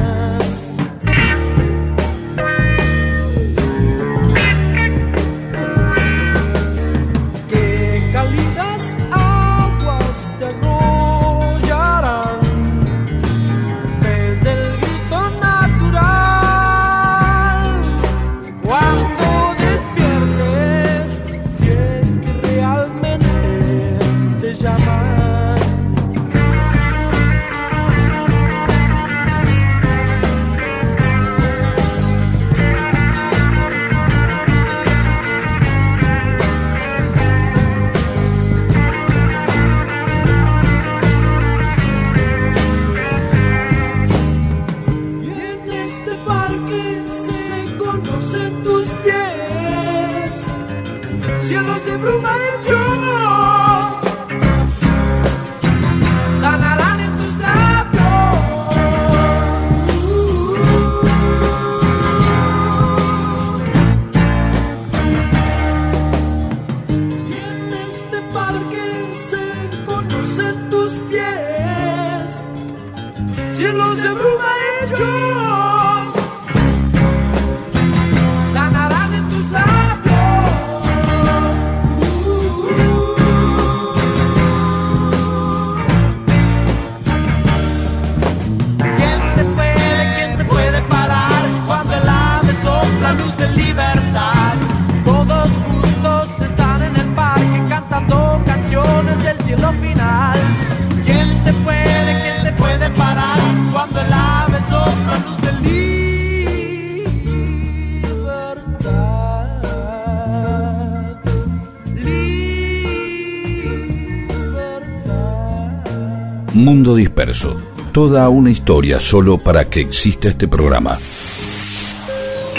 Disperso. 117.16 117.58
Toda 117.94 118.28
una 118.28 118.50
historia 118.50 119.00
solo 119.00 119.38
para 119.38 119.70
que 119.70 119.80
exista 119.80 120.28
este 120.28 120.48
programa. 120.48 120.98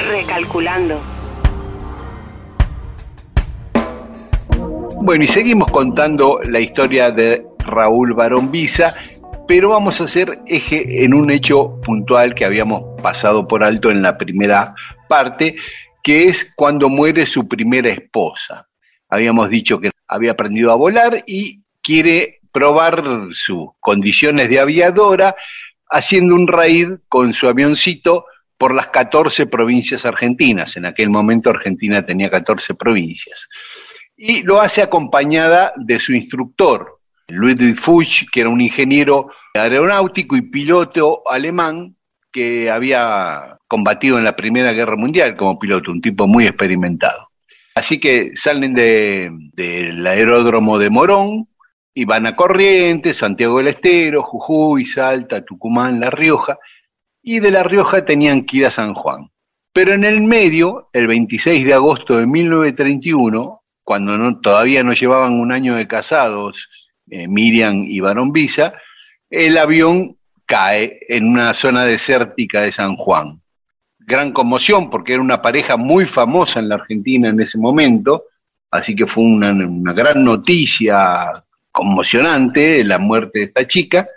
Recalculando. 0.09 0.99
Bueno, 4.99 5.23
y 5.23 5.27
seguimos 5.27 5.69
contando 5.69 6.39
la 6.43 6.59
historia 6.59 7.11
de 7.11 7.45
Raúl 7.67 8.15
Barón 8.15 8.49
Visa, 8.49 8.95
pero 9.47 9.69
vamos 9.69 10.01
a 10.01 10.05
hacer 10.05 10.39
eje 10.47 11.05
en 11.05 11.13
un 11.13 11.29
hecho 11.29 11.79
puntual 11.81 12.33
que 12.33 12.43
habíamos 12.43 12.99
pasado 12.99 13.47
por 13.47 13.63
alto 13.63 13.91
en 13.91 14.01
la 14.01 14.17
primera 14.17 14.73
parte, 15.07 15.55
que 16.01 16.23
es 16.23 16.51
cuando 16.55 16.89
muere 16.89 17.27
su 17.27 17.47
primera 17.47 17.91
esposa. 17.91 18.67
Habíamos 19.07 19.51
dicho 19.51 19.79
que 19.79 19.91
había 20.07 20.31
aprendido 20.31 20.71
a 20.71 20.75
volar 20.75 21.23
y 21.27 21.61
quiere 21.83 22.36
probar 22.57 23.03
sus 23.33 23.67
condiciones 23.79 24.49
de 24.49 24.59
aviadora 24.59 25.35
haciendo 25.91 26.33
un 26.33 26.47
raid 26.47 26.93
con 27.07 27.31
su 27.31 27.47
avioncito 27.47 28.25
por 28.57 28.73
las 28.73 28.87
14 28.87 29.45
provincias 29.45 30.07
argentinas. 30.07 30.75
En 30.75 30.87
aquel 30.87 31.11
momento 31.11 31.51
Argentina 31.51 32.03
tenía 32.03 32.31
14 32.31 32.73
provincias. 32.73 33.47
Y 34.15 34.41
lo 34.41 34.59
hace 34.59 34.81
acompañada 34.81 35.71
de 35.75 35.99
su 35.99 36.15
instructor, 36.15 36.99
Ludwig 37.27 37.75
Fuchs, 37.75 38.25
que 38.31 38.41
era 38.41 38.49
un 38.49 38.61
ingeniero 38.61 39.29
aeronáutico 39.53 40.35
y 40.35 40.41
piloto 40.41 41.21
alemán 41.29 41.95
que 42.31 42.71
había 42.71 43.59
combatido 43.67 44.17
en 44.17 44.23
la 44.23 44.35
Primera 44.35 44.73
Guerra 44.73 44.95
Mundial 44.95 45.37
como 45.37 45.59
piloto, 45.59 45.91
un 45.91 46.01
tipo 46.01 46.25
muy 46.25 46.47
experimentado. 46.47 47.29
Así 47.75 47.99
que 47.99 48.31
salen 48.33 48.73
del 48.73 50.07
aeródromo 50.07 50.79
de 50.79 50.89
Morón 50.89 51.47
y 51.99 52.05
a 52.11 52.35
Corrientes, 52.35 53.17
Santiago 53.17 53.57
del 53.57 53.69
Estero, 53.69 54.21
Jujuy, 54.21 54.85
Salta, 54.85 55.43
Tucumán, 55.43 55.99
La 55.99 56.11
Rioja, 56.11 56.59
y 57.23 57.39
de 57.39 57.49
La 57.49 57.63
Rioja 57.63 58.05
tenían 58.05 58.45
que 58.45 58.57
ir 58.57 58.67
a 58.67 58.71
San 58.71 58.93
Juan. 58.93 59.31
Pero 59.73 59.95
en 59.95 60.03
el 60.03 60.21
medio, 60.21 60.89
el 60.93 61.07
26 61.07 61.65
de 61.65 61.73
agosto 61.73 62.15
de 62.17 62.27
1931, 62.27 63.63
cuando 63.83 64.39
todavía 64.41 64.83
no 64.83 64.93
llevaban 64.93 65.39
un 65.39 65.51
año 65.51 65.73
de 65.73 65.87
casados 65.87 66.69
eh, 67.09 67.27
Miriam 67.27 67.83
y 67.87 67.99
Barón 67.99 68.31
Visa, 68.31 68.75
el 69.27 69.57
avión 69.57 70.17
cae 70.45 70.99
en 71.09 71.25
una 71.25 71.55
zona 71.55 71.83
desértica 71.85 72.61
de 72.61 72.71
San 72.71 72.95
Juan. 72.95 73.41
Gran 73.97 74.33
conmoción 74.33 74.91
porque 74.91 75.13
era 75.13 75.23
una 75.23 75.41
pareja 75.41 75.77
muy 75.77 76.05
famosa 76.05 76.59
en 76.59 76.69
la 76.69 76.75
Argentina 76.75 77.29
en 77.29 77.41
ese 77.41 77.57
momento, 77.57 78.25
así 78.69 78.95
que 78.95 79.07
fue 79.07 79.23
una 79.23 79.93
gran 79.93 80.23
noticia 80.23 81.43
conmocionante 81.77 82.83
la 82.83 82.97
muerte 82.97 83.37
de 83.37 83.45
esta 83.45 83.67
chica 83.67 84.09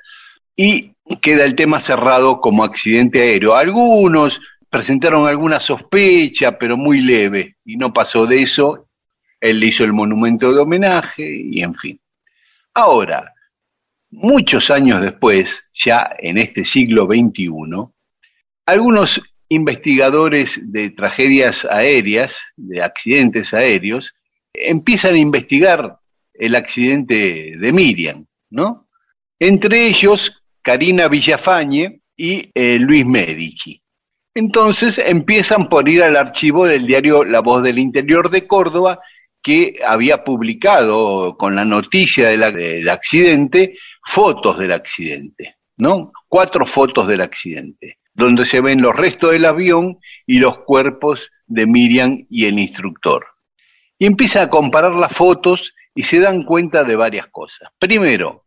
y 0.57 0.93
queda 1.21 1.45
el 1.45 1.55
tema 1.55 1.79
cerrado 1.79 2.41
como 2.41 2.65
accidente 2.65 3.21
aéreo. 3.21 3.55
Algunos 3.55 4.41
presentaron 4.71 5.29
alguna 5.29 5.61
sospecha, 5.61 6.57
pero 6.57 6.79
muy 6.79 7.03
leve, 7.03 7.57
y 7.67 7.77
no 7.77 7.93
pasó 7.93 8.27
de 8.27 8.37
eso. 8.43 8.89
Él 9.39 9.61
le 9.61 9.67
hizo 9.67 9.85
el 9.85 9.93
monumento 9.93 10.55
de 10.55 10.61
homenaje 10.61 11.23
y 11.23 11.61
en 11.61 11.75
fin. 11.75 12.01
Ahora, 12.73 13.35
muchos 14.11 14.71
años 14.71 15.03
después, 15.03 15.63
ya 15.75 16.11
en 16.19 16.39
este 16.39 16.65
siglo 16.65 17.05
XXI, 17.05 17.51
algunos 18.65 19.21
investigadores 19.51 20.59
de 20.73 20.91
tragedias 20.91 21.67
aéreas, 21.67 22.39
de 22.57 22.83
accidentes 22.83 23.53
aéreos, 23.53 24.15
empiezan 24.55 25.17
a 25.17 25.19
investigar 25.19 26.00
el 26.41 26.57
accidente 26.57 27.55
de 27.57 27.73
Miriam, 27.73 28.27
¿no? 28.49 28.89
Entre 29.39 29.87
ellos, 29.87 30.43
Karina 30.63 31.09
Villafañe 31.09 32.01
y 32.17 32.51
eh, 32.55 32.79
Luis 32.79 33.05
Medici. 33.05 33.81
Entonces 34.35 34.99
empiezan 34.99 35.69
por 35.69 35.89
ir 35.89 36.03
al 36.03 36.17
archivo 36.17 36.67
del 36.67 36.87
diario 36.87 37.25
La 37.25 37.41
Voz 37.41 37.63
del 37.63 37.79
Interior 37.79 38.31
de 38.31 38.47
Córdoba, 38.47 39.01
que 39.43 39.81
había 39.87 40.25
publicado 40.25 41.37
con 41.37 41.55
la 41.55 41.65
noticia 41.65 42.29
del 42.29 42.89
accidente 42.89 43.77
fotos 44.05 44.59
del 44.59 44.73
accidente, 44.73 45.57
¿no? 45.77 46.13
Cuatro 46.27 46.65
fotos 46.65 47.07
del 47.07 47.21
accidente, 47.21 47.99
donde 48.15 48.47
se 48.47 48.61
ven 48.61 48.81
los 48.81 48.97
restos 48.97 49.33
del 49.33 49.45
avión 49.45 49.99
y 50.27 50.39
los 50.39 50.59
cuerpos 50.59 51.31
de 51.47 51.67
Miriam 51.67 52.27
y 52.31 52.47
el 52.47 52.59
instructor. 52.59 53.27
Y 53.99 54.07
empieza 54.07 54.43
a 54.43 54.51
comparar 54.51 54.95
las 54.95 55.13
fotos 55.13 55.75
y 55.95 56.03
se 56.05 56.21
dan 56.21 56.45
cuenta 56.45 56.85
de 56.85 56.97
varias 56.97 57.27
cosas. 57.29 57.71
Primero, 57.79 58.45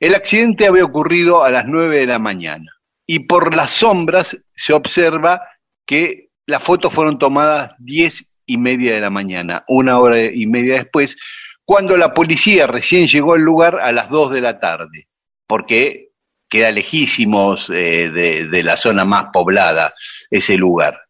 el 0.00 0.14
accidente 0.14 0.66
había 0.66 0.84
ocurrido 0.84 1.44
a 1.44 1.50
las 1.50 1.66
9 1.66 1.98
de 1.98 2.06
la 2.06 2.18
mañana 2.18 2.70
y 3.06 3.20
por 3.20 3.54
las 3.54 3.70
sombras 3.70 4.36
se 4.54 4.72
observa 4.72 5.42
que 5.86 6.30
las 6.46 6.62
fotos 6.62 6.92
fueron 6.92 7.18
tomadas 7.18 7.72
10 7.78 8.26
y 8.46 8.58
media 8.58 8.92
de 8.92 9.00
la 9.00 9.10
mañana, 9.10 9.64
una 9.68 9.98
hora 9.98 10.22
y 10.22 10.46
media 10.46 10.74
después, 10.74 11.16
cuando 11.64 11.96
la 11.96 12.12
policía 12.12 12.66
recién 12.66 13.06
llegó 13.06 13.34
al 13.34 13.40
lugar 13.40 13.80
a 13.80 13.92
las 13.92 14.10
2 14.10 14.32
de 14.32 14.40
la 14.40 14.60
tarde, 14.60 15.08
porque 15.46 16.10
queda 16.48 16.70
lejísimos 16.70 17.70
eh, 17.70 18.10
de, 18.10 18.62
la 18.62 18.76
zona 18.76 19.04
más 19.04 19.26
poblada 19.32 19.94
ese 20.30 20.56
lugar. 20.56 21.00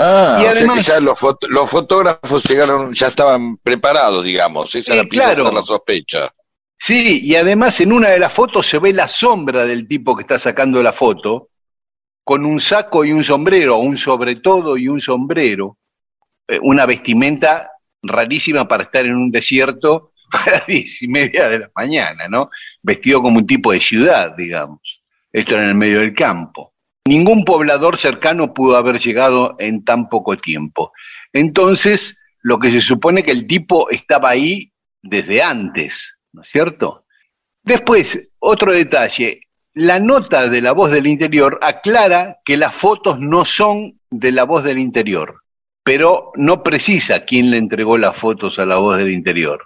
Ah, 0.00 0.40
y 0.40 0.46
además, 0.46 0.86
ya 0.86 1.00
los, 1.00 1.18
fotógrafos 1.18 2.44
llegaron, 2.44 2.94
ya 2.94 3.08
estaban 3.08 3.56
preparados, 3.56 4.24
digamos, 4.24 4.72
esa 4.76 4.94
es 4.94 5.16
la, 5.16 5.34
la 5.34 5.62
sospecha. 5.62 6.32
Sí, 6.78 7.20
y 7.24 7.34
además 7.34 7.80
en 7.80 7.92
una 7.92 8.10
de 8.10 8.20
las 8.20 8.32
fotos 8.32 8.68
se 8.68 8.78
ve 8.78 8.92
la 8.92 9.08
sombra 9.08 9.66
del 9.66 9.88
tipo 9.88 10.14
que 10.14 10.22
está 10.22 10.38
sacando 10.38 10.80
la 10.84 10.92
foto, 10.92 11.48
con 12.22 12.46
un 12.46 12.60
saco 12.60 13.04
y 13.04 13.10
un 13.10 13.24
sombrero, 13.24 13.78
un 13.78 13.98
sobre 13.98 14.36
todo 14.36 14.76
y 14.76 14.86
un 14.86 15.00
sombrero, 15.00 15.78
eh, 16.46 16.60
una 16.62 16.86
vestimenta 16.86 17.72
rarísima 18.00 18.68
para 18.68 18.84
estar 18.84 19.04
en 19.04 19.16
un 19.16 19.32
desierto 19.32 20.12
a 20.32 20.50
las 20.50 20.66
diez 20.68 21.02
y 21.02 21.08
media 21.08 21.48
de 21.48 21.58
la 21.58 21.70
mañana, 21.74 22.28
¿no? 22.28 22.50
Vestido 22.82 23.20
como 23.20 23.38
un 23.38 23.46
tipo 23.46 23.72
de 23.72 23.80
ciudad, 23.80 24.36
digamos. 24.36 25.02
Esto 25.32 25.56
en 25.56 25.62
el 25.62 25.74
medio 25.74 25.98
del 25.98 26.14
campo. 26.14 26.74
Ningún 27.08 27.44
poblador 27.44 27.96
cercano 27.96 28.52
pudo 28.52 28.76
haber 28.76 28.98
llegado 28.98 29.56
en 29.58 29.84
tan 29.84 30.08
poco 30.08 30.36
tiempo. 30.36 30.92
Entonces, 31.32 32.18
lo 32.42 32.58
que 32.58 32.70
se 32.70 32.82
supone 32.82 33.22
que 33.22 33.30
el 33.30 33.46
tipo 33.46 33.88
estaba 33.90 34.30
ahí 34.30 34.72
desde 35.02 35.42
antes, 35.42 36.18
¿no 36.32 36.42
es 36.42 36.48
cierto? 36.48 37.06
Después, 37.62 38.30
otro 38.38 38.72
detalle, 38.72 39.40
la 39.72 40.00
nota 40.00 40.48
de 40.48 40.60
la 40.60 40.72
voz 40.72 40.90
del 40.90 41.06
interior 41.06 41.58
aclara 41.62 42.38
que 42.44 42.56
las 42.56 42.74
fotos 42.74 43.18
no 43.20 43.44
son 43.44 43.98
de 44.10 44.32
la 44.32 44.44
voz 44.44 44.64
del 44.64 44.78
interior, 44.78 45.42
pero 45.82 46.32
no 46.34 46.62
precisa 46.62 47.24
quién 47.24 47.50
le 47.50 47.58
entregó 47.58 47.96
las 47.96 48.16
fotos 48.16 48.58
a 48.58 48.66
la 48.66 48.76
voz 48.76 48.98
del 48.98 49.10
interior. 49.10 49.62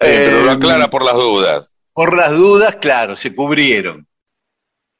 Eh, 0.00 0.22
pero 0.24 0.42
lo 0.42 0.50
aclara 0.50 0.90
por 0.90 1.04
las 1.04 1.14
dudas. 1.14 1.72
Por 1.94 2.14
las 2.14 2.36
dudas, 2.36 2.76
claro, 2.76 3.16
se 3.16 3.34
cubrieron. 3.34 4.06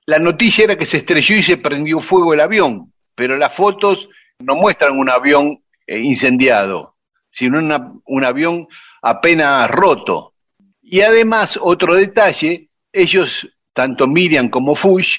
La 0.06 0.20
noticia 0.20 0.64
era 0.64 0.76
que 0.76 0.86
se 0.86 0.98
estrelló 0.98 1.36
y 1.36 1.42
se 1.42 1.56
prendió 1.56 2.00
fuego 2.00 2.32
el 2.32 2.40
avión, 2.40 2.92
pero 3.16 3.36
las 3.36 3.52
fotos 3.52 4.08
no 4.38 4.54
muestran 4.54 4.96
un 4.96 5.10
avión 5.10 5.62
eh, 5.86 5.98
incendiado, 5.98 6.94
sino 7.30 7.58
un 8.04 8.24
avión 8.24 8.68
apenas 9.02 9.68
roto. 9.68 10.34
Y 10.80 11.00
además, 11.00 11.58
otro 11.60 11.96
detalle, 11.96 12.70
ellos, 12.92 13.48
tanto 13.72 14.06
Miriam 14.06 14.48
como 14.48 14.76
Fush, 14.76 15.18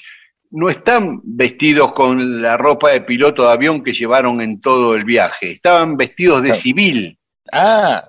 no 0.50 0.70
están 0.70 1.20
vestidos 1.22 1.92
con 1.92 2.40
la 2.40 2.56
ropa 2.56 2.90
de 2.90 3.02
piloto 3.02 3.46
de 3.46 3.52
avión 3.52 3.82
que 3.82 3.92
llevaron 3.92 4.40
en 4.40 4.62
todo 4.62 4.94
el 4.94 5.04
viaje, 5.04 5.52
estaban 5.52 5.98
vestidos 5.98 6.42
de 6.42 6.54
civil. 6.54 7.18
Ah, 7.52 8.08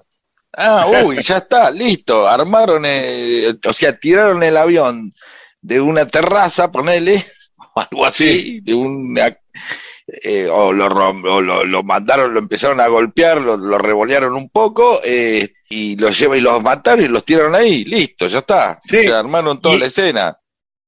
ah, 0.53 0.87
uy, 1.03 1.21
ya 1.21 1.39
está, 1.39 1.69
listo, 1.71 2.25
armaron, 2.25 2.85
o 2.85 3.73
sea, 3.73 3.99
tiraron 3.99 4.41
el 4.43 4.55
avión 4.55 5.13
de 5.61 5.81
una 5.81 6.07
terraza, 6.07 6.71
ponele, 6.71 7.25
o 7.57 7.81
algo 7.81 8.05
así, 8.05 8.61
de 8.61 8.73
una, 8.73 9.37
eh, 10.07 10.47
o, 10.51 10.71
lo, 10.71 10.89
lo, 11.65 11.83
mandaron, 11.83 12.33
lo 12.33 12.39
empezaron 12.39 12.79
a 12.81 12.87
golpear, 12.87 13.39
lo, 13.41 13.57
lo 13.57 13.77
revolearon 13.77 14.33
un 14.35 14.49
poco, 14.49 14.99
eh, 15.03 15.49
y 15.69 15.95
los 15.97 16.17
lleva 16.17 16.35
y 16.35 16.41
los 16.41 16.61
mataron 16.63 17.05
y 17.05 17.07
los 17.07 17.23
tiraron 17.23 17.55
ahí, 17.55 17.85
listo, 17.85 18.27
ya 18.27 18.39
está. 18.39 18.79
Sí. 18.83 19.07
armaron 19.07 19.61
toda 19.61 19.77
la 19.77 19.85
escena. 19.85 20.37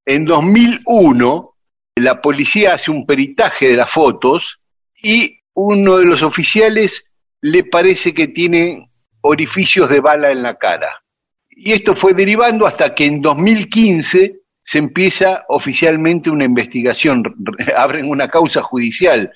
En 0.05 0.26
2001, 0.26 1.55
la 1.97 2.19
policía 2.19 2.74
hace 2.74 2.89
un 2.89 3.05
peritaje 3.05 3.67
de 3.67 3.78
las 3.78 3.91
fotos 3.91 4.59
y 5.01 5.39
uno 5.53 5.97
de 5.97 6.05
los 6.05 6.24
oficiales 6.24 7.05
le 7.41 7.63
parece 7.63 8.13
que 8.13 8.28
tiene 8.28 8.89
orificios 9.22 9.88
de 9.88 9.99
bala 9.99 10.32
en 10.32 10.41
la 10.41 10.57
cara. 10.57 11.03
Y 11.49 11.74
esto 11.74 11.95
fue 11.95 12.15
derivando 12.15 12.65
hasta 12.65 12.95
que 12.95 13.05
en 13.05 13.22
2015 13.22 14.41
se 14.64 14.80
empieza 14.80 15.45
oficialmente 15.49 16.30
una 16.30 16.45
investigación, 16.45 17.24
abren 17.78 18.09
una 18.09 18.28
causa 18.28 18.62
judicial 18.62 19.32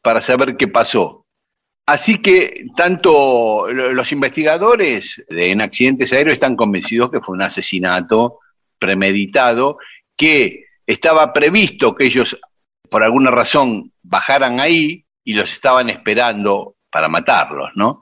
para 0.00 0.20
saber 0.20 0.56
qué 0.56 0.68
pasó. 0.68 1.26
Así 1.86 2.18
que 2.18 2.66
tanto 2.76 3.70
los 3.70 4.12
investigadores 4.12 5.22
en 5.28 5.60
accidentes 5.60 6.12
aéreos 6.12 6.34
están 6.34 6.56
convencidos 6.56 7.10
que 7.10 7.20
fue 7.20 7.34
un 7.34 7.42
asesinato 7.42 8.38
premeditado, 8.78 9.78
que 10.16 10.66
estaba 10.86 11.32
previsto 11.32 11.94
que 11.94 12.06
ellos 12.06 12.38
por 12.88 13.02
alguna 13.02 13.30
razón 13.30 13.92
bajaran 14.02 14.60
ahí 14.60 15.04
y 15.24 15.34
los 15.34 15.52
estaban 15.52 15.90
esperando 15.90 16.76
para 16.90 17.08
matarlos, 17.08 17.70
¿no? 17.74 18.00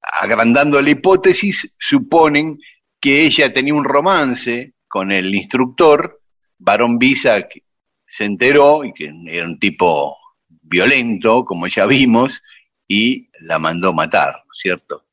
Agrandando 0.00 0.82
la 0.82 0.90
hipótesis, 0.90 1.74
suponen 1.78 2.58
que 3.00 3.22
ella 3.22 3.52
tenía 3.52 3.74
un 3.74 3.84
romance 3.84 4.74
con 4.94 5.10
el 5.10 5.34
instructor 5.34 6.20
Barón 6.56 7.00
Visa 7.00 7.48
que 7.48 7.64
se 8.06 8.26
enteró 8.26 8.84
y 8.84 8.92
que 8.94 9.10
era 9.26 9.44
un 9.44 9.58
tipo 9.58 10.16
violento, 10.62 11.44
como 11.44 11.66
ya 11.66 11.84
vimos, 11.84 12.40
y 12.86 13.28
la 13.40 13.58
mandó 13.58 13.92
matar, 13.92 14.44
¿cierto? 14.56 15.06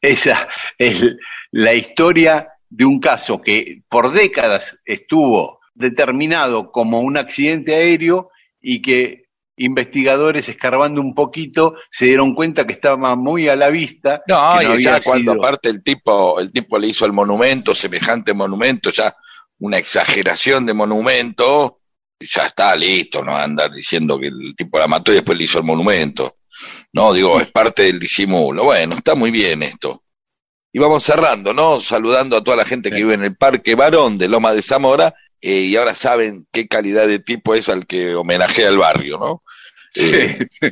Esa 0.00 0.48
es 0.76 1.04
la 1.52 1.72
historia 1.72 2.48
de 2.68 2.84
un 2.84 2.98
caso 2.98 3.40
que 3.40 3.82
por 3.88 4.10
décadas 4.10 4.76
estuvo 4.84 5.60
determinado 5.72 6.72
como 6.72 6.98
un 6.98 7.16
accidente 7.16 7.76
aéreo 7.76 8.30
y 8.60 8.82
que 8.82 9.26
investigadores 9.56 10.48
escarbando 10.48 11.00
un 11.00 11.14
poquito 11.14 11.76
se 11.90 12.06
dieron 12.06 12.34
cuenta 12.34 12.66
que 12.66 12.72
estaba 12.72 13.14
muy 13.14 13.46
a 13.46 13.54
la 13.54 13.70
vista. 13.70 14.20
No, 14.26 14.58
que 14.58 14.80
y 14.80 14.82
ya 14.82 15.00
cuando 15.00 15.32
sido- 15.32 15.44
aparte 15.44 15.68
el 15.68 15.84
tipo, 15.84 16.40
el 16.40 16.50
tipo 16.50 16.76
le 16.76 16.88
hizo 16.88 17.06
el 17.06 17.12
monumento, 17.12 17.72
semejante 17.72 18.34
monumento, 18.34 18.90
ya 18.90 19.14
una 19.60 19.78
exageración 19.78 20.66
de 20.66 20.74
monumento, 20.74 21.80
ya 22.20 22.46
está 22.46 22.74
listo, 22.76 23.24
no 23.24 23.36
andar 23.36 23.72
diciendo 23.72 24.18
que 24.18 24.26
el 24.28 24.54
tipo 24.56 24.78
la 24.78 24.86
mató 24.88 25.12
y 25.12 25.16
después 25.16 25.36
le 25.38 25.44
hizo 25.44 25.58
el 25.58 25.64
monumento. 25.64 26.36
No, 26.92 27.12
digo, 27.12 27.40
es 27.40 27.50
parte 27.50 27.84
del 27.84 27.98
disimulo. 27.98 28.64
Bueno, 28.64 28.96
está 28.96 29.14
muy 29.14 29.30
bien 29.30 29.62
esto. 29.62 30.02
Y 30.72 30.78
vamos 30.78 31.02
cerrando, 31.02 31.54
¿no? 31.54 31.80
Saludando 31.80 32.36
a 32.36 32.44
toda 32.44 32.56
la 32.56 32.64
gente 32.64 32.90
que 32.90 32.96
vive 32.96 33.14
en 33.14 33.24
el 33.24 33.36
Parque 33.36 33.74
Barón 33.74 34.18
de 34.18 34.28
Loma 34.28 34.52
de 34.52 34.62
Zamora, 34.62 35.14
eh, 35.40 35.60
y 35.62 35.76
ahora 35.76 35.94
saben 35.94 36.46
qué 36.52 36.66
calidad 36.66 37.06
de 37.06 37.20
tipo 37.20 37.54
es 37.54 37.68
al 37.68 37.86
que 37.86 38.14
homenajea 38.14 38.68
el 38.68 38.78
barrio, 38.78 39.18
¿no? 39.18 39.42
Eh, 39.94 40.46
Sí, 40.50 40.68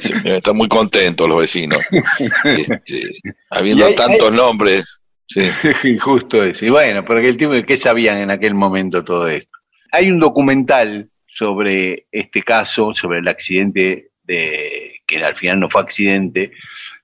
Sí, 0.00 0.12
están 0.24 0.56
muy 0.56 0.68
contentos 0.68 1.28
los 1.28 1.38
vecinos. 1.40 1.80
Este, 2.44 3.12
habiendo 3.50 3.84
Y 3.84 3.88
hay- 3.90 3.94
tantos 3.96 4.32
nombres. 4.32 4.84
Sí. 5.26 5.48
sí, 5.82 5.98
justo 5.98 6.42
eso. 6.42 6.66
Y 6.66 6.70
bueno, 6.70 7.04
porque 7.04 7.28
el 7.28 7.36
tipo, 7.36 7.52
¿qué 7.66 7.76
sabían 7.76 8.18
en 8.18 8.30
aquel 8.30 8.54
momento 8.54 9.04
todo 9.04 9.28
esto? 9.28 9.58
Hay 9.92 10.10
un 10.10 10.18
documental 10.18 11.08
sobre 11.26 12.06
este 12.12 12.42
caso, 12.42 12.94
sobre 12.94 13.18
el 13.18 13.28
accidente 13.28 14.10
de 14.22 15.00
que 15.06 15.18
al 15.22 15.34
final 15.34 15.60
no 15.60 15.68
fue 15.68 15.82
accidente, 15.82 16.52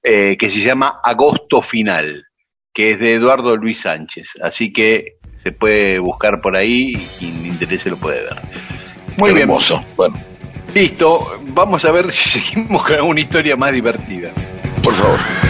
eh, 0.02 0.36
que 0.36 0.50
se 0.50 0.60
llama 0.60 1.00
Agosto 1.02 1.60
Final, 1.60 2.26
que 2.72 2.92
es 2.92 2.98
de 2.98 3.14
Eduardo 3.14 3.56
Luis 3.56 3.80
Sánchez. 3.80 4.30
Así 4.42 4.72
que 4.72 5.18
se 5.36 5.52
puede 5.52 5.98
buscar 5.98 6.40
por 6.40 6.56
ahí 6.56 6.92
y 6.92 6.96
quien 7.18 7.42
le 7.42 7.48
interese 7.48 7.90
lo 7.90 7.96
puede 7.96 8.22
ver. 8.22 8.36
Muy 9.16 9.30
bien, 9.30 9.42
hermoso. 9.42 9.84
Bueno, 9.96 10.16
listo. 10.74 11.26
Vamos 11.48 11.84
a 11.84 11.92
ver 11.92 12.10
si 12.10 12.40
seguimos 12.40 12.84
con 12.84 12.96
alguna 12.96 13.20
historia 13.20 13.56
más 13.56 13.72
divertida. 13.72 14.30
por 14.82 14.94
favor. 14.94 15.49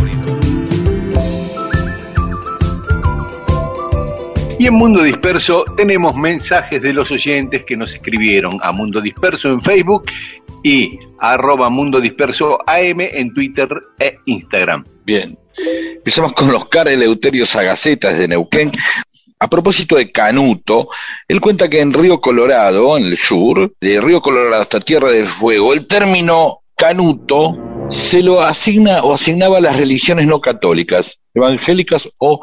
Y 4.61 4.67
en 4.67 4.75
Mundo 4.75 5.01
Disperso 5.01 5.65
tenemos 5.75 6.15
mensajes 6.15 6.83
de 6.83 6.93
los 6.93 7.09
oyentes 7.09 7.65
que 7.65 7.75
nos 7.75 7.95
escribieron 7.95 8.59
a 8.61 8.71
Mundo 8.71 9.01
Disperso 9.01 9.49
en 9.49 9.59
Facebook 9.59 10.03
y 10.63 10.99
arroba 11.17 11.71
Mundo 11.71 11.99
Disperso 11.99 12.59
AM 12.67 13.01
en 13.01 13.33
Twitter 13.33 13.67
e 13.97 14.17
Instagram. 14.25 14.85
Bien. 15.03 15.35
Empezamos 15.95 16.33
con 16.33 16.53
Oscar 16.53 16.89
Eleuterio 16.89 17.43
Sagaceta 17.47 18.13
de 18.13 18.27
Neuquén. 18.27 18.71
A 19.39 19.49
propósito 19.49 19.95
de 19.95 20.11
Canuto, 20.11 20.89
él 21.27 21.41
cuenta 21.41 21.67
que 21.67 21.81
en 21.81 21.91
Río 21.91 22.21
Colorado, 22.21 22.99
en 22.99 23.07
el 23.07 23.17
sur, 23.17 23.73
de 23.81 23.99
Río 23.99 24.21
Colorado 24.21 24.61
hasta 24.61 24.79
Tierra 24.79 25.09
del 25.09 25.25
Fuego, 25.25 25.73
el 25.73 25.87
término 25.87 26.59
Canuto 26.77 27.87
se 27.89 28.21
lo 28.21 28.41
asigna 28.41 29.01
o 29.01 29.15
asignaba 29.15 29.57
a 29.57 29.61
las 29.61 29.77
religiones 29.77 30.27
no 30.27 30.39
católicas, 30.39 31.19
evangélicas 31.33 32.07
o 32.19 32.41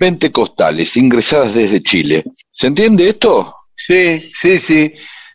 pentecostales, 0.00 0.96
ingresadas 0.96 1.52
desde 1.52 1.82
Chile. 1.82 2.24
¿Se 2.50 2.68
entiende 2.68 3.06
esto? 3.06 3.54
Sí, 3.76 4.18
sí, 4.18 4.56
sí. 4.56 4.94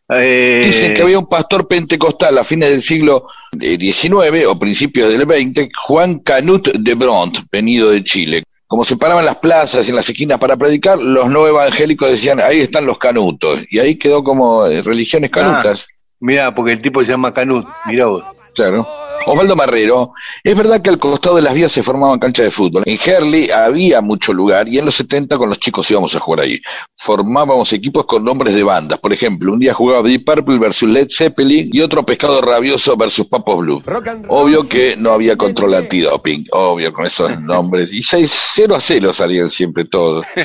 Eh, 0.09 0.61
Dicen 0.66 0.95
que 0.95 1.03
había 1.03 1.20
un 1.20 1.30
pastor 1.30 1.68
pentecostal 1.68 2.36
a 2.39 2.43
fines 2.43 2.72
del 2.72 2.82
siglo 2.82 3.28
XIX 3.51 4.47
o 4.47 4.57
principios 4.57 5.13
del 5.13 5.22
XX, 5.22 5.70
Juan 5.86 6.18
Canut 6.20 6.70
de 6.70 6.95
Bront, 6.95 7.41
venido 7.51 7.91
de 7.91 8.03
Chile. 8.03 8.43
Como 8.66 8.84
se 8.84 8.97
paraban 8.97 9.24
las 9.24 9.38
plazas 9.38 9.86
y 9.86 9.91
en 9.91 9.97
las 9.97 10.09
esquinas 10.09 10.39
para 10.39 10.57
predicar, 10.57 10.97
los 10.97 11.30
no 11.30 11.45
evangélicos 11.45 12.09
decían, 12.09 12.39
ahí 12.39 12.61
están 12.61 12.88
los 12.88 12.97
canutos. 12.97 13.61
Y 13.70 13.78
ahí 13.78 13.97
quedó 13.97 14.24
como 14.24 14.66
eh, 14.66 14.82
religiones 14.82 15.30
canutas. 15.30 15.86
Mirá, 16.20 16.55
porque 16.55 16.72
el 16.72 16.82
tipo 16.82 17.05
se 17.05 17.11
llama 17.11 17.36
Canut, 17.36 17.68
mirá 17.86 18.07
vos. 18.07 18.24
Claro. 18.55 18.88
Osvaldo 19.28 19.55
Marrero, 19.55 20.13
es 20.43 20.55
verdad 20.55 20.82
que 20.82 20.89
al 20.89 20.99
costado 20.99 21.36
de 21.38 21.41
las 21.41 21.53
vías 21.53 21.72
se 21.72 21.82
formaban 21.84 22.20
canchas 22.20 22.43
de 22.45 22.51
fútbol. 22.51 22.84
En 22.86 22.97
Herley 23.03 23.49
había 23.49 24.01
mucho 24.01 24.34
lugar 24.34 24.68
y 24.68 24.78
en 24.78 24.86
los 24.86 24.95
70 24.95 25.38
con 25.38 25.49
los 25.49 25.59
chicos 25.59 25.89
íbamos 25.89 26.13
a 26.16 26.20
jugar 26.20 26.41
ahí. 26.41 26.61
Formábamos 26.95 27.74
equipos 27.74 28.05
con 28.05 28.24
nombres 28.24 28.53
de 28.53 28.63
bandas. 28.63 28.99
Por 28.99 29.13
ejemplo, 29.13 29.51
un 29.53 29.59
día 29.59 29.74
jugaba 29.74 30.07
Deep 30.07 30.26
Purple 30.26 30.59
versus 30.59 30.89
Led 30.89 31.07
Zeppelin 31.09 31.70
y 31.72 31.82
otro 31.82 32.05
Pescado 32.05 32.41
Rabioso 32.41 32.95
versus 32.97 33.28
Papos 33.28 33.57
Blue. 33.59 33.82
Obvio 34.28 34.68
que 34.70 34.95
no 34.95 35.11
había 35.11 35.36
control 35.38 35.74
antidoping, 35.74 36.45
obvio 36.51 36.93
con 36.93 37.05
esos 37.05 37.39
nombres. 37.41 37.91
Y 37.93 38.03
6 38.03 38.32
0 38.55 38.76
a 38.76 38.80
0 38.80 39.13
salían 39.13 39.49
siempre 39.49 39.86
todos. 39.86 40.26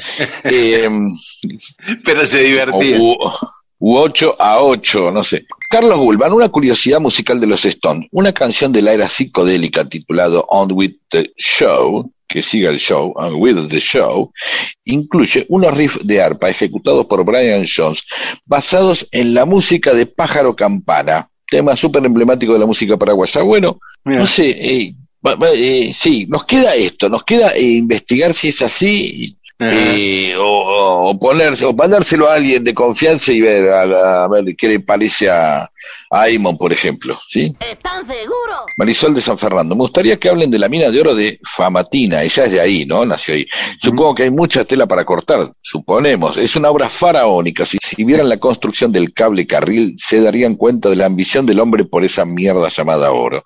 Eh, 0.44 0.88
Pero 2.04 2.26
se 2.26 2.42
divertía. 2.42 2.98
u, 2.98 3.16
u 3.81 3.97
8 3.97 4.37
a 4.39 4.61
8, 4.61 5.11
no 5.11 5.24
sé. 5.24 5.47
Carlos 5.68 5.99
Gulban, 5.99 6.33
una 6.33 6.51
curiosidad 6.51 7.01
musical 7.01 7.41
de 7.41 7.47
los 7.47 7.64
Stones. 7.64 8.09
Una 8.12 8.33
canción 8.33 8.72
de 8.72 8.83
la 8.83 8.93
era 8.93 9.09
psicodélica 9.09 9.89
titulado 9.89 10.45
On 10.49 10.70
With 10.72 10.97
The 11.09 11.33
Show, 11.37 12.12
que 12.28 12.43
siga 12.43 12.70
el 12.70 12.78
show, 12.78 13.12
On 13.16 13.35
With 13.37 13.68
The 13.68 13.81
Show, 13.81 14.33
incluye 14.85 15.47
unos 15.49 15.76
riffs 15.76 16.07
de 16.07 16.22
arpa 16.22 16.51
ejecutados 16.51 17.07
por 17.07 17.24
Brian 17.24 17.64
Jones, 17.66 18.05
basados 18.45 19.09
en 19.11 19.35
la 19.35 19.47
música 19.47 19.95
de 19.95 20.07
Pájaro 20.07 20.55
Campana, 20.55 21.28
tema 21.51 21.74
súper 21.74 22.05
emblemático 22.05 22.53
de 22.53 22.61
la 22.61 22.66
música 22.66 22.97
paraguaya. 22.97 23.43
Bueno, 23.43 23.81
no 24.05 24.26
sé, 24.26 24.51
eh, 24.51 24.95
eh, 25.55 25.95
sí, 25.97 26.26
nos 26.28 26.45
queda 26.45 26.74
esto, 26.74 27.09
nos 27.09 27.24
queda 27.24 27.51
eh, 27.55 27.62
investigar 27.62 28.35
si 28.35 28.49
es 28.49 28.62
así 28.62 29.37
eh, 29.61 30.34
o, 30.38 31.11
o 31.11 31.18
ponerse, 31.18 31.64
o 31.64 31.72
mandárselo 31.72 32.28
a 32.28 32.34
alguien 32.34 32.64
de 32.64 32.74
confianza 32.74 33.32
y 33.32 33.40
ver 33.40 33.70
a, 33.70 34.24
a 34.24 34.28
ver 34.28 34.56
qué 34.56 34.68
le 34.68 34.80
parece 34.80 35.28
a, 35.30 35.62
a 36.11 36.22
Aymon, 36.22 36.56
por 36.56 36.72
ejemplo, 36.72 37.18
¿sí? 37.30 37.52
¿Están 37.61 38.06
seguros? 38.06 38.61
Marisol 38.76 39.14
de 39.14 39.20
San 39.20 39.38
Fernando. 39.38 39.74
Me 39.74 39.82
gustaría 39.82 40.18
que 40.18 40.28
hablen 40.28 40.50
de 40.50 40.58
la 40.58 40.68
mina 40.68 40.90
de 40.90 41.00
oro 41.00 41.14
de 41.14 41.38
Famatina. 41.44 42.22
Ella 42.22 42.44
es 42.46 42.52
de 42.52 42.61
ahí, 42.61 42.86
¿no? 42.86 43.04
Nació 43.04 43.34
ahí. 43.34 43.46
Supongo 43.80 44.14
que 44.14 44.22
hay 44.24 44.30
mucha 44.30 44.64
tela 44.64 44.86
para 44.86 45.04
cortar, 45.04 45.52
suponemos. 45.61 46.36
Es 46.36 46.56
una 46.56 46.70
obra 46.70 46.88
faraónica. 46.88 47.64
Si, 47.66 47.78
si 47.80 48.04
vieran 48.04 48.28
la 48.28 48.38
construcción 48.38 48.90
del 48.92 49.12
cable 49.12 49.46
carril, 49.46 49.94
se 49.98 50.20
darían 50.20 50.54
cuenta 50.54 50.88
de 50.88 50.96
la 50.96 51.06
ambición 51.06 51.46
del 51.46 51.61
hombre 51.61 51.84
por 51.84 52.04
esa 52.04 52.24
mierda 52.24 52.68
llamada 52.68 53.12
oro. 53.12 53.44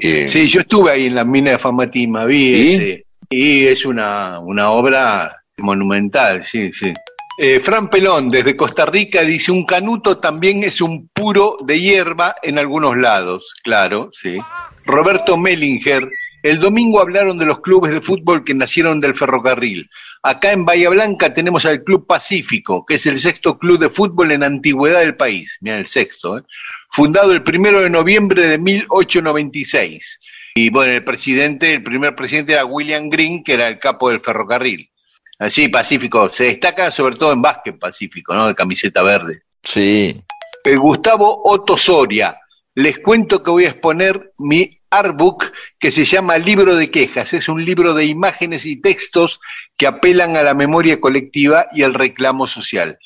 Eh, 0.00 0.26
Sí, 0.28 0.48
yo 0.48 0.60
estuve 0.60 0.90
ahí 0.92 1.06
en 1.06 1.14
la 1.16 1.24
mina 1.24 1.50
de 1.52 1.58
Famatima, 1.58 2.24
vi 2.24 2.54
¿Sí? 2.54 2.74
ese, 2.74 3.01
y 3.32 3.66
es 3.66 3.86
una, 3.86 4.40
una 4.40 4.70
obra 4.70 5.42
monumental, 5.56 6.44
sí, 6.44 6.70
sí. 6.72 6.92
Eh, 7.38 7.60
Fran 7.60 7.88
Pelón, 7.88 8.30
desde 8.30 8.54
Costa 8.54 8.84
Rica, 8.84 9.22
dice, 9.22 9.50
un 9.50 9.64
canuto 9.64 10.18
también 10.18 10.62
es 10.62 10.82
un 10.82 11.08
puro 11.08 11.56
de 11.64 11.80
hierba 11.80 12.36
en 12.42 12.58
algunos 12.58 12.98
lados, 12.98 13.54
claro, 13.64 14.10
sí. 14.12 14.38
Roberto 14.84 15.38
Mellinger, 15.38 16.10
el 16.42 16.60
domingo 16.60 17.00
hablaron 17.00 17.38
de 17.38 17.46
los 17.46 17.60
clubes 17.60 17.92
de 17.92 18.02
fútbol 18.02 18.44
que 18.44 18.52
nacieron 18.52 19.00
del 19.00 19.14
ferrocarril. 19.14 19.88
Acá 20.22 20.52
en 20.52 20.66
Bahía 20.66 20.90
Blanca 20.90 21.32
tenemos 21.32 21.64
al 21.64 21.82
Club 21.84 22.06
Pacífico, 22.06 22.84
que 22.84 22.96
es 22.96 23.06
el 23.06 23.18
sexto 23.18 23.58
club 23.58 23.78
de 23.78 23.88
fútbol 23.88 24.32
en 24.32 24.42
antigüedad 24.42 25.00
del 25.00 25.16
país. 25.16 25.56
Mira, 25.62 25.78
el 25.78 25.86
sexto, 25.86 26.36
¿eh? 26.36 26.42
fundado 26.90 27.32
el 27.32 27.42
primero 27.42 27.80
de 27.80 27.88
noviembre 27.88 28.46
de 28.46 28.58
1896. 28.58 30.20
Y 30.54 30.70
bueno, 30.70 30.92
el 30.92 31.04
presidente, 31.04 31.72
el 31.74 31.82
primer 31.82 32.14
presidente 32.14 32.52
era 32.52 32.64
William 32.64 33.08
Green, 33.08 33.42
que 33.42 33.54
era 33.54 33.68
el 33.68 33.78
capo 33.78 34.10
del 34.10 34.20
ferrocarril. 34.20 34.90
Así, 35.38 35.68
Pacífico, 35.68 36.28
se 36.28 36.44
destaca 36.44 36.90
sobre 36.90 37.16
todo 37.16 37.32
en 37.32 37.42
básquet 37.42 37.78
Pacífico, 37.78 38.34
¿no? 38.34 38.46
De 38.46 38.54
camiseta 38.54 39.02
verde. 39.02 39.42
sí. 39.62 40.22
Eh, 40.64 40.76
Gustavo 40.76 41.42
Otto 41.44 41.76
Soria, 41.76 42.38
les 42.76 43.00
cuento 43.00 43.42
que 43.42 43.50
voy 43.50 43.64
a 43.64 43.70
exponer 43.70 44.32
mi 44.38 44.80
artbook 44.90 45.50
que 45.78 45.90
se 45.90 46.04
llama 46.04 46.38
Libro 46.38 46.76
de 46.76 46.90
Quejas. 46.90 47.32
Es 47.32 47.48
un 47.48 47.64
libro 47.64 47.94
de 47.94 48.04
imágenes 48.04 48.64
y 48.64 48.80
textos 48.80 49.40
que 49.76 49.88
apelan 49.88 50.36
a 50.36 50.42
la 50.42 50.54
memoria 50.54 51.00
colectiva 51.00 51.66
y 51.72 51.82
al 51.82 51.94
reclamo 51.94 52.46
social, 52.46 52.98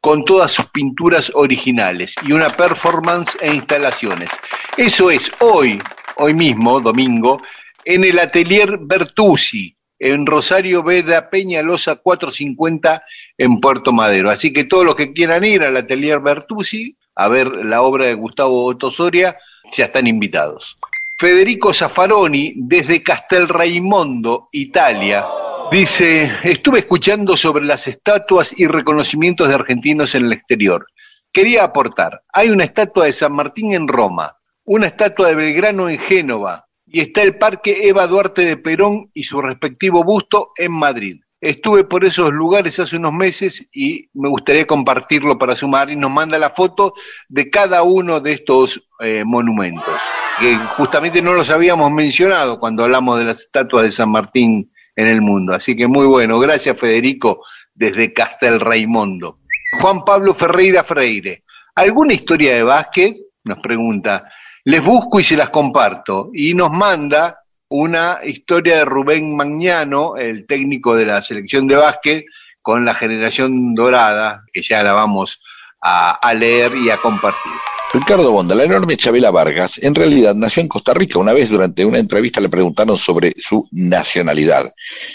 con 0.00 0.24
todas 0.24 0.50
sus 0.50 0.66
pinturas 0.66 1.30
originales 1.34 2.16
y 2.22 2.32
una 2.32 2.50
performance 2.50 3.38
e 3.40 3.54
instalaciones. 3.54 4.30
Eso 4.76 5.10
es 5.10 5.30
hoy, 5.38 5.80
hoy 6.16 6.34
mismo, 6.34 6.80
domingo, 6.80 7.40
en 7.84 8.04
el 8.04 8.18
Atelier 8.18 8.78
Bertuzzi, 8.80 9.76
en 9.98 10.26
Rosario 10.26 10.82
Vera 10.82 11.30
Peñalosa 11.30 11.96
450 11.96 13.02
en 13.38 13.60
Puerto 13.60 13.92
Madero. 13.92 14.30
Así 14.30 14.52
que 14.52 14.64
todos 14.64 14.84
los 14.84 14.96
que 14.96 15.12
quieran 15.12 15.44
ir 15.44 15.62
al 15.62 15.76
Atelier 15.76 16.20
Bertuzzi 16.20 16.96
a 17.14 17.28
ver 17.28 17.46
la 17.46 17.82
obra 17.82 18.06
de 18.06 18.14
Gustavo 18.14 18.64
Otto 18.64 18.90
Soria 18.90 19.36
ya 19.72 19.84
están 19.84 20.06
invitados. 20.06 20.76
Federico 21.18 21.72
Zaffaroni, 21.72 22.54
desde 22.56 23.02
Castelraimondo, 23.02 24.48
Italia, 24.52 25.24
dice, 25.70 26.30
estuve 26.42 26.80
escuchando 26.80 27.36
sobre 27.36 27.64
las 27.64 27.86
estatuas 27.86 28.52
y 28.56 28.66
reconocimientos 28.66 29.48
de 29.48 29.54
argentinos 29.54 30.14
en 30.14 30.26
el 30.26 30.32
exterior. 30.32 30.86
Quería 31.32 31.64
aportar, 31.64 32.22
hay 32.32 32.50
una 32.50 32.64
estatua 32.64 33.06
de 33.06 33.12
San 33.12 33.32
Martín 33.32 33.72
en 33.72 33.88
Roma, 33.88 34.36
una 34.64 34.86
estatua 34.86 35.28
de 35.28 35.34
Belgrano 35.34 35.88
en 35.88 35.98
Génova, 35.98 36.66
y 36.86 37.00
está 37.00 37.22
el 37.22 37.38
Parque 37.38 37.88
Eva 37.88 38.06
Duarte 38.06 38.44
de 38.44 38.56
Perón 38.56 39.10
y 39.14 39.24
su 39.24 39.40
respectivo 39.40 40.04
busto 40.04 40.52
en 40.56 40.72
Madrid. 40.72 41.20
Estuve 41.40 41.84
por 41.84 42.04
esos 42.04 42.32
lugares 42.32 42.78
hace 42.78 42.96
unos 42.96 43.12
meses 43.12 43.66
y 43.72 44.08
me 44.14 44.28
gustaría 44.28 44.66
compartirlo 44.66 45.36
para 45.36 45.56
sumar 45.56 45.90
y 45.90 45.96
nos 45.96 46.10
manda 46.10 46.38
la 46.38 46.50
foto 46.50 46.94
de 47.28 47.50
cada 47.50 47.82
uno 47.82 48.20
de 48.20 48.32
estos 48.32 48.82
eh, 49.00 49.24
monumentos, 49.26 49.94
que 50.40 50.56
justamente 50.56 51.20
no 51.20 51.34
los 51.34 51.50
habíamos 51.50 51.90
mencionado 51.90 52.58
cuando 52.58 52.84
hablamos 52.84 53.18
de 53.18 53.26
las 53.26 53.40
estatuas 53.40 53.84
de 53.84 53.92
San 53.92 54.10
Martín 54.10 54.70
en 54.96 55.06
el 55.06 55.20
mundo. 55.20 55.52
Así 55.52 55.76
que 55.76 55.86
muy 55.86 56.06
bueno, 56.06 56.38
gracias 56.38 56.78
Federico 56.78 57.42
desde 57.74 58.12
Castel 58.12 58.60
Raimondo. 58.60 59.40
Juan 59.82 60.04
Pablo 60.04 60.32
Ferreira 60.32 60.84
Freire, 60.84 61.42
¿alguna 61.74 62.14
historia 62.14 62.54
de 62.54 62.62
básquet? 62.62 63.16
Nos 63.42 63.58
pregunta. 63.58 64.30
Les 64.64 64.82
busco 64.82 65.20
y 65.20 65.24
se 65.24 65.36
las 65.36 65.50
comparto. 65.50 66.30
Y 66.32 66.54
nos 66.54 66.70
manda 66.70 67.40
una 67.68 68.20
historia 68.24 68.76
de 68.78 68.84
Rubén 68.84 69.36
Magnano, 69.36 70.16
el 70.16 70.46
técnico 70.46 70.94
de 70.94 71.06
la 71.06 71.20
selección 71.20 71.66
de 71.66 71.76
básquet, 71.76 72.24
con 72.62 72.84
la 72.84 72.94
generación 72.94 73.74
dorada, 73.74 74.44
que 74.52 74.62
ya 74.62 74.82
la 74.82 74.94
vamos 74.94 75.40
a, 75.82 76.32
leer 76.34 76.72
y 76.76 76.88
a 76.88 76.96
compartir. 76.96 77.52
Ricardo 77.92 78.32
Bonda, 78.32 78.54
la 78.54 78.64
enorme 78.64 78.96
Chabela 78.96 79.30
Vargas, 79.30 79.78
en 79.82 79.94
realidad 79.94 80.34
nació 80.34 80.62
en 80.62 80.68
Costa 80.68 80.94
Rica. 80.94 81.18
Una 81.18 81.34
vez 81.34 81.50
durante 81.50 81.84
una 81.84 81.98
entrevista 81.98 82.40
le 82.40 82.48
preguntaron 82.48 82.96
sobre 82.96 83.34
su 83.38 83.68
nacionalidad. 83.70 84.72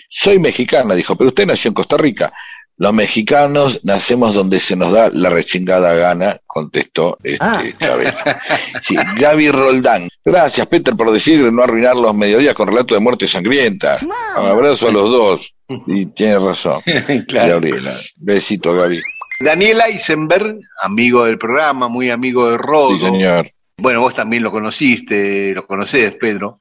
Soy 0.07 0.37
mexicana, 0.37 0.93
dijo, 0.93 1.15
pero 1.15 1.29
usted 1.29 1.47
nació 1.47 1.69
en 1.69 1.73
Costa 1.73 1.97
Rica. 1.97 2.31
Los 2.79 2.93
mexicanos 2.93 3.81
nacemos 3.83 4.33
donde 4.33 4.61
se 4.61 4.77
nos 4.77 4.93
da 4.93 5.09
la 5.11 5.29
rechingada 5.29 5.93
gana, 5.95 6.37
contestó 6.47 7.17
este 7.21 7.75
Chabela. 7.77 8.41
Sí, 8.81 8.95
Gaby 9.17 9.51
Roldán. 9.51 10.07
Gracias, 10.23 10.65
Peter, 10.67 10.95
por 10.95 11.11
decir 11.11 11.51
no 11.51 11.61
arruinar 11.61 11.97
los 11.97 12.15
mediodías 12.15 12.53
con 12.53 12.69
relato 12.69 12.93
de 12.93 13.01
muerte 13.01 13.27
sangrienta. 13.27 13.99
Un 14.01 14.47
abrazo 14.47 14.87
a 14.87 14.91
los 14.93 15.09
dos. 15.09 15.53
Y 15.87 16.05
tiene 16.05 16.39
razón. 16.39 16.79
Gabriela. 17.27 17.97
Besito, 18.15 18.73
Gaby. 18.73 19.01
Daniel 19.41 19.81
Eisenberg, 19.85 20.59
amigo 20.81 21.25
del 21.25 21.37
programa, 21.37 21.89
muy 21.89 22.09
amigo 22.09 22.49
de 22.49 22.57
Rodo. 22.57 22.97
Sí, 22.97 22.99
señor. 22.99 23.51
Bueno, 23.75 23.99
vos 23.99 24.13
también 24.13 24.41
lo 24.41 24.53
conociste, 24.53 25.53
lo 25.53 25.67
conocés, 25.67 26.13
Pedro. 26.13 26.59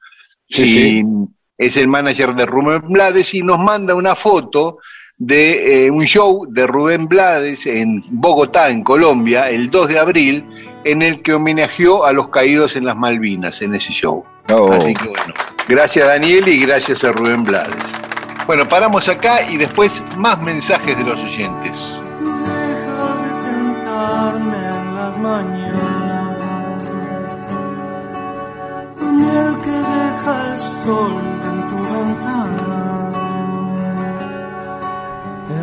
Sí, 0.49 0.63
y 0.63 1.01
sí. 1.01 1.03
es 1.57 1.77
el 1.77 1.87
manager 1.87 2.35
de 2.35 2.45
Rubén 2.45 2.81
Blades 2.89 3.33
y 3.35 3.41
nos 3.41 3.57
manda 3.57 3.95
una 3.95 4.15
foto 4.15 4.79
de 5.19 5.85
eh, 5.85 5.91
un 5.91 6.05
show 6.05 6.47
de 6.49 6.65
Rubén 6.65 7.07
Blades 7.07 7.67
en 7.67 8.03
Bogotá, 8.09 8.69
en 8.69 8.83
Colombia, 8.83 9.49
el 9.49 9.69
2 9.69 9.89
de 9.89 9.99
abril, 9.99 10.45
en 10.85 11.01
el 11.01 11.21
que 11.21 11.33
homenajeó 11.33 12.05
a 12.05 12.13
los 12.13 12.29
caídos 12.29 12.77
en 12.77 12.85
las 12.85 12.95
Malvinas 12.95 13.61
en 13.61 13.75
ese 13.75 13.91
show. 13.91 14.23
Oh. 14.49 14.71
Así 14.71 14.93
que 14.93 15.09
bueno, 15.09 15.33
gracias 15.67 16.07
Daniel 16.07 16.47
y 16.47 16.61
gracias 16.61 17.03
a 17.03 17.11
Rubén 17.11 17.43
Blades. 17.43 17.93
Bueno, 18.47 18.67
paramos 18.67 19.09
acá 19.09 19.47
y 19.47 19.57
después 19.57 20.01
más 20.17 20.41
mensajes 20.41 20.97
de 20.97 21.03
los 21.03 21.19
oyentes. 21.19 21.97
Deja 22.21 23.15
de 23.15 23.29
tentarme 23.51 24.57
en 24.57 24.95
las 24.95 25.17
mañanas, 25.17 26.37
que 29.63 29.71
deja 29.71 30.51
el 30.51 30.57
sol 30.57 31.38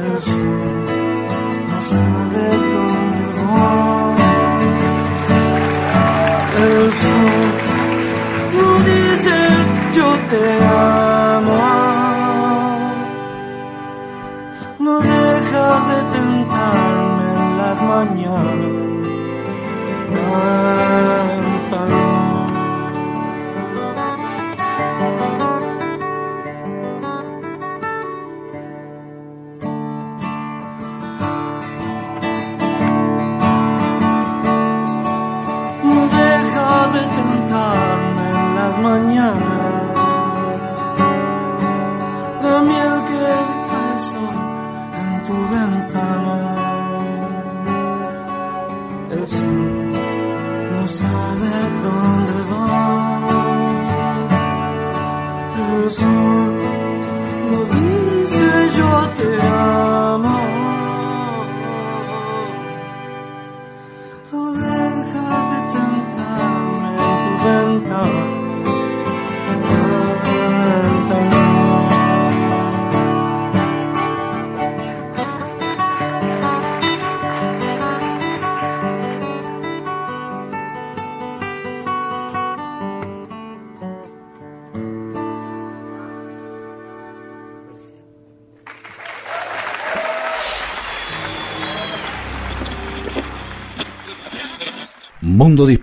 El 0.06 0.20
sol 0.20 2.15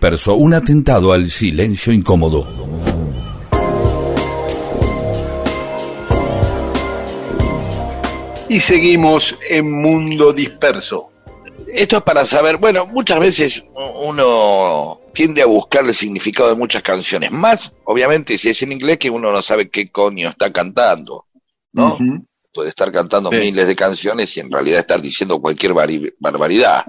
Disperso, 0.04 0.36
un 0.36 0.54
atentado 0.54 1.14
al 1.14 1.30
silencio 1.30 1.94
incómodo. 1.94 2.46
Y 8.50 8.60
seguimos 8.60 9.38
en 9.50 9.72
Mundo 9.72 10.34
Disperso. 10.34 11.10
Esto 11.68 11.96
es 11.96 12.04
para 12.04 12.26
saber, 12.26 12.58
bueno, 12.58 12.86
muchas 12.86 13.18
veces 13.22 13.64
uno 14.04 15.00
tiende 15.14 15.42
a 15.42 15.46
buscar 15.46 15.86
el 15.86 15.96
significado 15.96 16.50
de 16.50 16.56
muchas 16.56 16.84
canciones, 16.84 17.32
más 17.32 17.74
obviamente 17.86 18.38
si 18.38 18.50
es 18.50 18.62
en 18.62 18.74
inglés 18.74 18.98
que 18.98 19.10
uno 19.10 19.32
no 19.32 19.42
sabe 19.42 19.70
qué 19.70 19.90
coño 19.90 20.28
está 20.28 20.52
cantando, 20.52 21.28
¿no? 21.72 21.98
Puede 22.54 22.68
estar 22.68 22.92
cantando 22.92 23.30
Sí. 23.30 23.38
miles 23.38 23.68
de 23.68 23.76
canciones 23.78 24.36
y 24.36 24.42
en 24.42 24.52
realidad 24.52 24.82
estar 24.82 25.02
diciendo 25.02 25.40
cualquier 25.40 25.74
barbaridad 26.20 26.88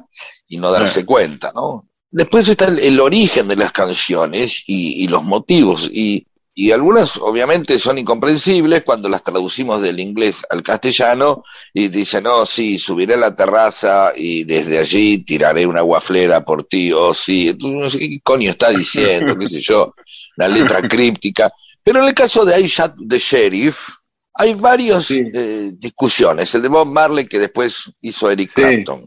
y 0.49 0.57
no 0.57 0.73
darse 0.73 1.07
cuenta, 1.07 1.53
¿no? 1.55 1.87
Después 2.17 2.49
está 2.49 2.67
el, 2.67 2.79
el 2.79 3.01
origen 3.01 3.49
de 3.49 3.57
las 3.57 3.73
canciones 3.73 4.62
y, 4.69 5.03
y 5.03 5.09
los 5.09 5.25
motivos 5.25 5.91
y, 5.93 6.27
y 6.55 6.71
algunas 6.71 7.17
obviamente 7.17 7.77
son 7.81 7.99
incomprensibles 7.99 8.85
cuando 8.85 9.09
las 9.09 9.25
traducimos 9.25 9.83
del 9.83 9.99
inglés 9.99 10.45
al 10.49 10.62
castellano 10.62 11.43
y 11.73 11.89
dicen, 11.89 12.23
no, 12.23 12.47
sí, 12.47 12.79
subiré 12.79 13.15
a 13.15 13.17
la 13.17 13.35
terraza 13.35 14.12
y 14.17 14.45
desde 14.45 14.79
allí 14.79 15.19
tiraré 15.25 15.67
una 15.67 15.81
guaflera 15.81 16.45
por 16.45 16.62
ti, 16.62 16.93
o 16.93 17.12
sí, 17.12 17.53
tú 17.55 17.69
no 17.71 17.91
sé 17.91 17.99
qué 17.99 18.21
coño 18.23 18.51
está 18.53 18.71
diciendo, 18.71 19.37
qué 19.37 19.49
sé 19.49 19.61
yo, 19.61 19.93
una 20.37 20.47
letra 20.47 20.81
críptica. 20.89 21.51
Pero 21.83 22.01
en 22.01 22.07
el 22.07 22.15
caso 22.15 22.45
de 22.45 22.61
I 22.61 22.67
Shot 22.69 22.95
the 23.09 23.19
Sheriff, 23.19 23.89
hay 24.35 24.55
varias 24.55 25.07
Sí. 25.07 25.21
eh, 25.35 25.73
discusiones. 25.77 26.55
El 26.55 26.62
de 26.62 26.69
Bob 26.69 26.87
Marley 26.87 27.27
que 27.27 27.41
después 27.41 27.91
hizo 28.01 28.31
Eric 28.31 28.53
Sí. 28.55 28.62
Clapton. 28.62 29.05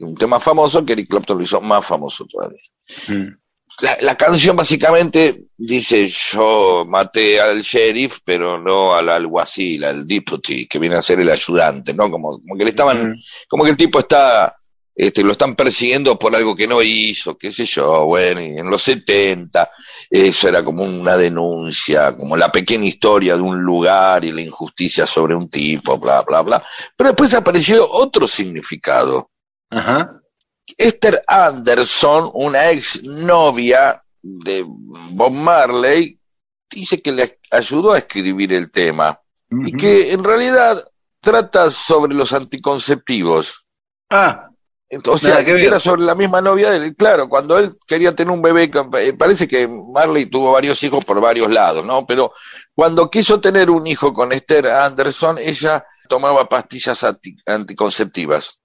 Un 0.00 0.14
tema 0.14 0.40
famoso 0.40 0.84
que 0.84 0.94
Eric 0.94 1.08
Clapton 1.08 1.38
lo 1.38 1.44
hizo 1.44 1.60
más 1.60 1.86
famoso 1.86 2.26
todavía. 2.26 2.58
Mm. 3.08 3.36
La, 3.82 3.96
la 4.00 4.16
canción 4.16 4.56
básicamente 4.56 5.44
dice 5.56 6.08
yo 6.08 6.84
maté 6.86 7.40
al 7.40 7.62
sheriff, 7.62 8.18
pero 8.24 8.58
no 8.58 8.94
al 8.94 9.08
alguacil, 9.08 9.84
al 9.84 10.06
deputy, 10.06 10.66
que 10.66 10.78
viene 10.78 10.96
a 10.96 11.02
ser 11.02 11.20
el 11.20 11.30
ayudante, 11.30 11.94
¿no? 11.94 12.10
Como, 12.10 12.40
como 12.40 12.56
que 12.56 12.64
le 12.64 12.70
estaban, 12.70 13.16
como 13.48 13.64
que 13.64 13.70
el 13.70 13.76
tipo 13.76 14.00
está, 14.00 14.56
este, 14.94 15.22
lo 15.22 15.32
están 15.32 15.54
persiguiendo 15.54 16.18
por 16.18 16.34
algo 16.34 16.56
que 16.56 16.66
no 16.66 16.82
hizo, 16.82 17.38
qué 17.38 17.52
sé 17.52 17.64
yo, 17.64 18.04
bueno, 18.06 18.40
y 18.40 18.58
en 18.58 18.68
los 18.68 18.82
70 18.82 19.70
eso 20.10 20.48
era 20.48 20.64
como 20.64 20.82
una 20.82 21.16
denuncia, 21.16 22.16
como 22.16 22.36
la 22.36 22.50
pequeña 22.50 22.86
historia 22.86 23.36
de 23.36 23.42
un 23.42 23.62
lugar 23.62 24.24
y 24.24 24.32
la 24.32 24.40
injusticia 24.40 25.06
sobre 25.06 25.36
un 25.36 25.48
tipo, 25.48 25.98
bla, 25.98 26.22
bla, 26.22 26.42
bla. 26.42 26.62
Pero 26.96 27.10
después 27.10 27.32
apareció 27.34 27.88
otro 27.88 28.26
significado. 28.26 29.30
Ajá. 29.70 30.20
Esther 30.78 31.22
Anderson, 31.26 32.30
una 32.34 32.70
ex 32.70 33.02
novia 33.02 34.02
de 34.22 34.64
Bob 34.66 35.32
Marley, 35.32 36.18
dice 36.70 37.00
que 37.02 37.10
le 37.12 37.38
ayudó 37.50 37.92
a 37.92 37.98
escribir 37.98 38.52
el 38.52 38.70
tema 38.70 39.20
y 39.66 39.72
que 39.76 40.12
en 40.12 40.22
realidad 40.22 40.84
trata 41.20 41.70
sobre 41.70 42.14
los 42.14 42.32
anticonceptivos. 42.32 43.66
Ah, 44.10 44.46
Ent- 44.88 45.06
O 45.08 45.16
sea, 45.18 45.44
que 45.44 45.64
era 45.64 45.78
sobre 45.78 46.02
la 46.02 46.16
misma 46.16 46.40
novia 46.40 46.70
de 46.70 46.78
él. 46.78 46.96
Claro, 46.96 47.28
cuando 47.28 47.58
él 47.58 47.76
quería 47.86 48.12
tener 48.14 48.32
un 48.32 48.42
bebé, 48.42 48.68
eh, 48.98 49.12
parece 49.12 49.46
que 49.46 49.68
Marley 49.68 50.26
tuvo 50.26 50.50
varios 50.52 50.82
hijos 50.82 51.04
por 51.04 51.20
varios 51.20 51.48
lados, 51.50 51.84
¿no? 51.86 52.04
Pero 52.06 52.32
cuando 52.74 53.08
quiso 53.08 53.40
tener 53.40 53.70
un 53.70 53.86
hijo 53.86 54.12
con 54.12 54.32
Esther 54.32 54.66
Anderson, 54.66 55.38
ella 55.38 55.84
tomaba 56.08 56.48
pastillas 56.48 57.04
anti- 57.04 57.36
anticonceptivas. 57.46 58.60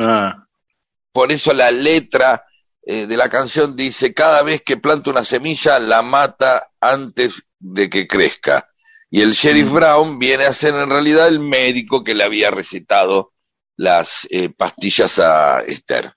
ah. 0.00 0.43
Por 1.14 1.30
eso 1.30 1.52
la 1.52 1.70
letra 1.70 2.44
eh, 2.84 3.06
de 3.06 3.16
la 3.16 3.28
canción 3.28 3.76
dice, 3.76 4.12
cada 4.12 4.42
vez 4.42 4.62
que 4.62 4.76
planta 4.76 5.10
una 5.10 5.24
semilla, 5.24 5.78
la 5.78 6.02
mata 6.02 6.72
antes 6.80 7.44
de 7.60 7.88
que 7.88 8.08
crezca. 8.08 8.68
Y 9.12 9.20
el 9.20 9.30
sheriff 9.30 9.70
Brown 9.70 10.18
viene 10.18 10.44
a 10.44 10.52
ser 10.52 10.74
en 10.74 10.90
realidad 10.90 11.28
el 11.28 11.38
médico 11.38 12.02
que 12.02 12.14
le 12.14 12.24
había 12.24 12.50
recetado 12.50 13.32
las 13.76 14.26
eh, 14.28 14.48
pastillas 14.48 15.20
a 15.20 15.60
Esther. 15.60 16.12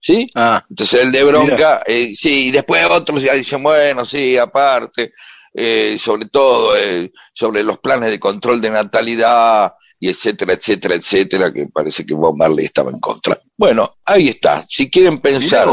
¿Sí? 0.00 0.30
Ah, 0.34 0.64
Entonces 0.70 1.02
el 1.02 1.12
de 1.12 1.24
bronca, 1.24 1.82
eh, 1.84 2.14
sí, 2.14 2.48
y 2.48 2.50
después 2.50 2.82
otros 2.86 3.22
ya 3.22 3.34
dicen, 3.34 3.62
bueno, 3.62 4.06
sí, 4.06 4.38
aparte, 4.38 5.12
eh, 5.52 5.98
sobre 5.98 6.24
todo 6.26 6.74
eh, 6.74 7.12
sobre 7.34 7.62
los 7.64 7.80
planes 7.80 8.10
de 8.10 8.18
control 8.18 8.62
de 8.62 8.70
natalidad, 8.70 9.74
y 10.00 10.08
etcétera, 10.08 10.52
etcétera, 10.52 10.94
etcétera, 10.94 11.52
que 11.52 11.66
parece 11.66 12.06
que 12.06 12.14
Bob 12.14 12.36
Marley 12.36 12.66
estaba 12.66 12.90
en 12.90 13.00
contra. 13.00 13.40
Bueno, 13.56 13.96
ahí 14.04 14.28
está. 14.28 14.64
Si 14.68 14.90
quieren 14.90 15.18
pensar 15.18 15.68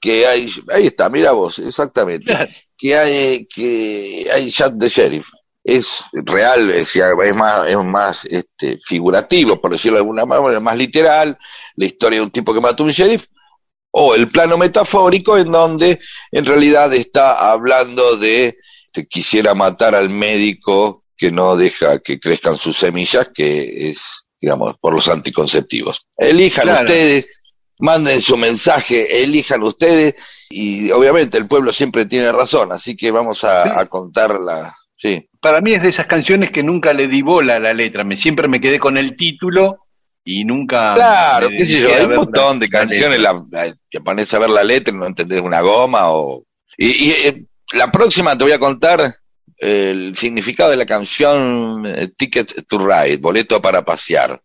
que 0.00 0.26
hay, 0.26 0.46
ahí 0.74 0.86
está, 0.86 1.08
mira 1.08 1.32
vos, 1.32 1.58
exactamente, 1.58 2.34
que 2.76 2.96
hay, 2.96 3.46
que 3.46 4.28
hay 4.32 4.48
Shot 4.48 4.78
the 4.78 4.88
Sheriff. 4.88 5.28
Es 5.64 6.02
real, 6.12 6.70
es, 6.72 6.96
es 6.96 7.34
más, 7.36 7.68
es 7.68 7.76
más 7.76 8.24
este, 8.24 8.80
figurativo, 8.84 9.60
por 9.60 9.70
decirlo 9.70 9.96
de 9.96 10.02
alguna 10.02 10.26
manera, 10.26 10.58
más 10.58 10.76
literal, 10.76 11.38
la 11.76 11.84
historia 11.84 12.18
de 12.18 12.24
un 12.24 12.30
tipo 12.30 12.52
que 12.52 12.60
mató 12.60 12.82
a 12.82 12.86
un 12.86 12.92
sheriff, 12.92 13.26
o 13.92 14.14
el 14.16 14.28
plano 14.28 14.58
metafórico 14.58 15.38
en 15.38 15.52
donde 15.52 16.00
en 16.32 16.44
realidad 16.44 16.92
está 16.94 17.52
hablando 17.52 18.16
de 18.16 18.58
que 18.92 19.06
quisiera 19.06 19.54
matar 19.54 19.94
al 19.94 20.10
médico 20.10 21.01
que 21.22 21.30
no 21.30 21.56
deja 21.56 22.00
que 22.00 22.18
crezcan 22.18 22.58
sus 22.58 22.76
semillas, 22.76 23.28
que 23.32 23.90
es, 23.90 24.24
digamos, 24.40 24.74
por 24.80 24.92
los 24.92 25.06
anticonceptivos. 25.06 26.04
Elijan 26.16 26.64
Claro. 26.64 26.80
ustedes, 26.80 27.28
manden 27.78 28.20
su 28.20 28.36
mensaje, 28.36 29.22
elijan 29.22 29.62
ustedes, 29.62 30.14
y 30.50 30.90
obviamente 30.90 31.38
el 31.38 31.46
pueblo 31.46 31.72
siempre 31.72 32.06
tiene 32.06 32.32
razón, 32.32 32.72
así 32.72 32.96
que 32.96 33.12
vamos 33.12 33.44
a, 33.44 33.62
Sí. 33.62 33.70
a 33.72 33.86
contar 33.86 34.40
la... 34.40 34.74
Sí. 34.96 35.28
Para 35.40 35.60
mí 35.60 35.72
es 35.72 35.82
de 35.82 35.90
esas 35.90 36.06
canciones 36.06 36.50
que 36.50 36.64
nunca 36.64 36.92
le 36.92 37.06
di 37.06 37.22
bola 37.22 37.56
a 37.56 37.60
la 37.60 37.72
letra. 37.72 38.02
Me, 38.04 38.16
siempre 38.16 38.48
me 38.48 38.60
quedé 38.60 38.78
con 38.80 38.96
el 38.98 39.14
título 39.16 39.86
y 40.24 40.44
nunca. 40.44 40.94
Claro, 40.94 41.48
qué 41.48 41.64
sé 41.64 41.80
yo, 41.80 41.94
hay 41.94 42.04
un 42.04 42.14
montón 42.16 42.58
de 42.60 42.68
canciones, 42.68 43.20
la, 43.20 43.40
la- 43.50 43.74
te 43.90 44.00
pones 44.00 44.32
a 44.34 44.38
ver 44.40 44.50
la 44.50 44.62
letra 44.64 44.92
y 44.92 44.96
no 44.98 45.06
entendés 45.06 45.40
una 45.40 45.60
goma 45.60 46.10
o... 46.10 46.42
Y, 46.76 46.86
y, 47.08 47.10
eh, 47.12 47.44
la 47.74 47.90
próxima 47.92 48.36
te 48.36 48.44
voy 48.44 48.52
a 48.52 48.58
contar 48.58 49.16
el 49.58 50.16
significado 50.16 50.70
de 50.70 50.76
la 50.76 50.86
canción 50.86 51.84
eh, 51.86 52.08
Ticket 52.16 52.66
to 52.66 52.78
Ride, 52.78 53.18
boleto 53.18 53.60
para 53.60 53.84
pasear. 53.84 54.40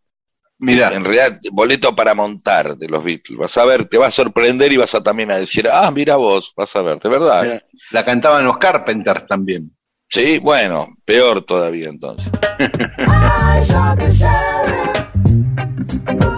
Mirá, 0.59 0.91
En 0.93 1.05
realidad, 1.05 1.39
boleto 1.51 1.95
para 1.95 2.15
montar 2.15 2.77
de 2.77 2.87
los 2.87 3.03
Beatles. 3.03 3.37
Vas 3.37 3.55
a 3.57 3.65
ver, 3.65 3.85
te 3.85 3.99
va 3.99 4.07
a 4.07 4.11
sorprender 4.11 4.73
y 4.73 4.77
vas 4.77 4.95
a 4.95 5.03
también 5.03 5.29
a 5.29 5.37
decir, 5.37 5.69
ah, 5.71 5.91
mira 5.91 6.15
vos, 6.15 6.51
vas 6.57 6.75
a 6.75 6.81
ver, 6.81 6.99
de 6.99 7.09
verdad. 7.09 7.61
la 7.91 8.03
cantaban 8.03 8.43
los 8.43 8.57
Carpenters 8.57 9.27
también. 9.27 9.71
Sí, 10.09 10.39
bueno, 10.39 10.87
peor 11.05 11.43
todavía 11.43 11.89
entonces. 11.89 12.31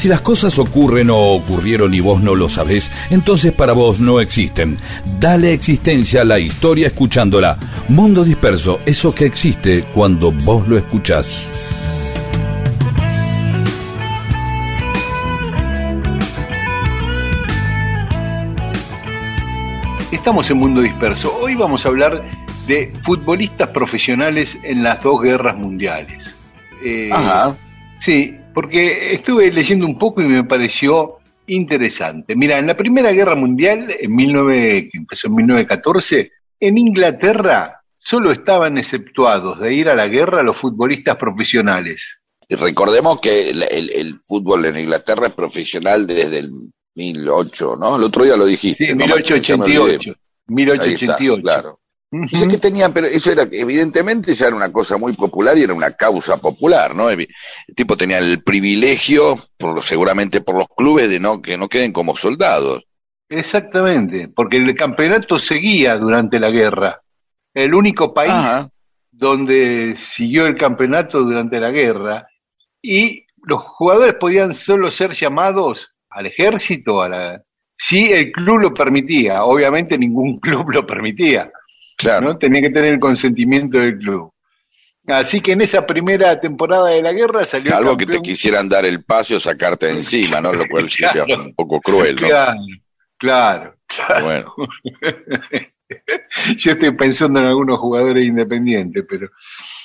Si 0.00 0.08
las 0.08 0.22
cosas 0.22 0.58
ocurren 0.58 1.10
o 1.10 1.34
ocurrieron 1.34 1.92
y 1.92 2.00
vos 2.00 2.22
no 2.22 2.34
lo 2.34 2.48
sabés, 2.48 2.90
entonces 3.10 3.52
para 3.52 3.74
vos 3.74 4.00
no 4.00 4.18
existen. 4.18 4.78
Dale 5.18 5.52
existencia 5.52 6.22
a 6.22 6.24
la 6.24 6.38
historia 6.38 6.86
escuchándola. 6.86 7.58
Mundo 7.88 8.24
disperso, 8.24 8.80
eso 8.86 9.14
que 9.14 9.26
existe 9.26 9.84
cuando 9.92 10.32
vos 10.32 10.66
lo 10.66 10.78
escuchás. 10.78 11.46
Estamos 20.10 20.50
en 20.50 20.56
Mundo 20.56 20.80
Disperso. 20.80 21.30
Hoy 21.42 21.56
vamos 21.56 21.84
a 21.84 21.90
hablar 21.90 22.24
de 22.66 22.90
futbolistas 23.02 23.68
profesionales 23.68 24.58
en 24.62 24.82
las 24.82 25.02
dos 25.02 25.20
guerras 25.20 25.58
mundiales. 25.58 26.34
Eh, 26.82 27.10
Ajá. 27.12 27.54
Sí, 27.98 28.39
porque 28.60 29.14
estuve 29.14 29.50
leyendo 29.50 29.86
un 29.86 29.98
poco 29.98 30.20
y 30.20 30.26
me 30.26 30.44
pareció 30.44 31.16
interesante. 31.46 32.36
Mira, 32.36 32.58
en 32.58 32.66
la 32.66 32.76
Primera 32.76 33.10
Guerra 33.10 33.34
Mundial, 33.34 33.88
en 33.98 34.14
19, 34.16 34.88
que 34.92 34.98
empezó 34.98 35.28
en 35.28 35.34
1914, 35.36 36.30
en 36.60 36.76
Inglaterra 36.78 37.80
solo 37.98 38.30
estaban 38.30 38.76
exceptuados 38.76 39.58
de 39.60 39.72
ir 39.74 39.88
a 39.88 39.94
la 39.94 40.08
guerra 40.08 40.42
los 40.42 40.58
futbolistas 40.58 41.16
profesionales. 41.16 42.20
Y 42.48 42.54
recordemos 42.56 43.18
que 43.20 43.48
el, 43.50 43.62
el- 43.62 43.90
el 43.90 44.18
fútbol 44.18 44.66
en 44.66 44.76
Inglaterra 44.78 45.28
es 45.28 45.32
profesional 45.32 46.06
desde 46.06 46.40
el 46.40 46.50
1008, 46.96 47.76
¿no? 47.80 47.96
El 47.96 48.02
otro 48.02 48.24
día 48.24 48.36
lo 48.36 48.44
dijiste. 48.44 48.86
Sí, 48.88 48.94
¿no? 48.94 49.06
Ya 49.06 49.56
me 49.56 49.64
olvidé. 49.64 49.98
1888. 49.98 50.10
Ahí 50.10 50.94
está, 50.94 51.16
1888. 51.18 51.42
claro. 51.42 51.79
Ujú. 52.12 52.26
Dice 52.30 52.48
que 52.48 52.58
tenían, 52.58 52.92
pero 52.92 53.06
eso 53.06 53.30
era, 53.30 53.42
evidentemente 53.52 54.34
ya 54.34 54.48
era 54.48 54.56
una 54.56 54.72
cosa 54.72 54.98
muy 54.98 55.12
popular 55.12 55.56
y 55.56 55.62
era 55.62 55.74
una 55.74 55.92
causa 55.92 56.38
popular, 56.38 56.94
¿no? 56.94 57.08
El 57.08 57.28
tipo 57.76 57.96
tenía 57.96 58.18
el 58.18 58.42
privilegio, 58.42 59.36
por, 59.56 59.74
lo- 59.76 59.82
seguramente 59.82 60.40
por 60.40 60.56
los 60.56 60.66
clubes, 60.76 61.08
de 61.08 61.20
no 61.20 61.40
que 61.40 61.56
no 61.56 61.68
queden 61.68 61.92
como 61.92 62.16
soldados. 62.16 62.82
Exactamente, 63.28 64.28
porque 64.28 64.56
el 64.56 64.74
campeonato 64.74 65.38
seguía 65.38 65.96
durante 65.96 66.40
la 66.40 66.50
guerra. 66.50 67.00
El 67.54 67.74
único 67.74 68.12
país 68.12 68.32
Ajá. 68.32 68.68
donde 69.12 69.94
siguió 69.96 70.46
el 70.46 70.56
campeonato 70.56 71.22
durante 71.22 71.60
la 71.60 71.70
guerra 71.70 72.26
y 72.82 73.24
los 73.42 73.62
jugadores 73.62 74.16
podían 74.18 74.54
solo 74.54 74.90
ser 74.90 75.12
llamados 75.12 75.92
al 76.10 76.26
ejército, 76.26 77.02
a 77.02 77.08
la 77.08 77.42
si 77.76 78.12
el 78.12 78.32
club 78.32 78.58
lo 78.60 78.74
permitía. 78.74 79.44
Obviamente 79.44 79.96
ningún 79.96 80.36
club 80.40 80.70
lo 80.72 80.84
permitía, 80.86 81.50
Claro. 82.00 82.28
¿no? 82.28 82.38
Tenía 82.38 82.60
que 82.62 82.70
tener 82.70 82.94
el 82.94 83.00
consentimiento 83.00 83.78
del 83.78 83.98
club. 83.98 84.32
Así 85.06 85.40
que 85.40 85.52
en 85.52 85.60
esa 85.62 85.86
primera 85.86 86.38
temporada 86.38 86.88
de 86.90 87.02
la 87.02 87.12
guerra 87.12 87.44
salió 87.44 87.74
Algo 87.76 87.96
que 87.96 88.06
te 88.06 88.12
campeón- 88.14 88.22
quisiera 88.22 88.62
dar 88.64 88.84
el 88.84 89.02
paso 89.02 89.36
o 89.36 89.40
sacarte 89.40 89.86
de 89.86 89.92
encima, 89.92 90.40
¿no? 90.40 90.52
Lo 90.52 90.68
cual 90.68 90.88
sería 90.90 91.24
Claro. 91.24 91.42
un 91.44 91.54
poco 91.54 91.80
cruel, 91.80 92.16
¿no? 92.16 92.28
Claro, 92.28 92.60
claro, 93.16 93.74
claro. 93.86 94.24
Bueno, 94.24 94.54
Yo 96.56 96.72
estoy 96.72 96.92
pensando 96.92 97.40
en 97.40 97.46
algunos 97.46 97.78
jugadores 97.80 98.24
independientes, 98.24 99.04
pero 99.08 99.28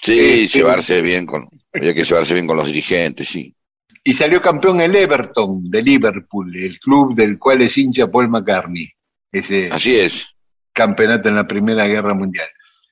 sí, 0.03 0.20
Este- 0.43 0.59
llevarse 0.59 1.01
bien 1.01 1.26
con, 1.26 1.47
había 1.74 1.93
que 1.95 2.03
llevarse 2.03 2.34
bien 2.36 2.45
con 2.45 2.57
los 2.57 2.68
dirigentes, 2.68 3.28
sí. 3.28 3.55
y 4.03 4.13
salió 4.13 4.39
campeón 4.41 4.82
el 4.82 4.95
Everton 4.95 5.63
de 5.72 5.82
Liverpool, 5.82 6.55
el 6.55 6.78
club 6.80 7.16
del 7.16 7.39
cual 7.39 7.63
es 7.63 7.76
hincha 7.80 8.05
Paul 8.11 8.30
McCartney, 8.30 8.88
ese 9.32 9.70
Así 9.72 9.97
es. 9.97 10.35
Campeonato 10.76 11.30
en 11.30 11.36
la 11.36 11.48
Primera 11.48 11.88
Guerra 11.88 12.14
Mundial. 12.14 12.48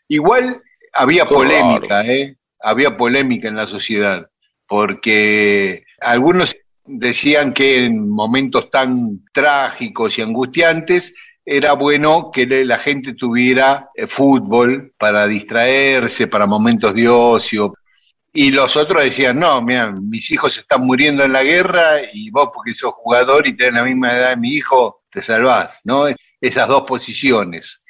Igual 0.07 0.61
había 0.93 1.25
polémica, 1.25 2.01
¿eh? 2.05 2.37
Había 2.59 2.95
polémica 2.95 3.49
en 3.49 3.57
la 3.57 3.67
sociedad, 3.67 4.29
porque 4.67 5.83
algunos 5.99 6.55
decían 6.85 7.53
que 7.53 7.85
en 7.85 8.09
momentos 8.09 8.69
tan 8.71 9.23
trágicos 9.31 10.17
y 10.17 10.21
angustiantes 10.21 11.13
era 11.45 11.73
bueno 11.73 12.31
que 12.31 12.45
la 12.45 12.77
gente 12.79 13.13
tuviera 13.13 13.89
eh, 13.93 14.07
fútbol 14.07 14.93
para 14.97 15.27
distraerse, 15.27 16.27
para 16.27 16.45
momentos 16.45 16.95
de 16.95 17.09
ocio. 17.09 17.73
Y 18.31 18.49
los 18.49 18.77
otros 18.77 19.03
decían, 19.03 19.37
no, 19.37 19.61
mira, 19.61 19.91
mis 19.91 20.31
hijos 20.31 20.57
están 20.57 20.85
muriendo 20.85 21.23
en 21.23 21.33
la 21.33 21.43
guerra 21.43 21.97
y 22.11 22.31
vos 22.31 22.49
porque 22.53 22.73
sos 22.73 22.93
jugador 22.93 23.45
y 23.45 23.55
tenés 23.55 23.73
la 23.73 23.83
misma 23.83 24.17
edad 24.17 24.29
de 24.31 24.37
mi 24.37 24.53
hijo, 24.53 25.03
te 25.11 25.21
salvás, 25.21 25.81
¿no? 25.83 26.07
Esas 26.43 26.67
dos 26.67 26.83
posiciones. 26.83 27.81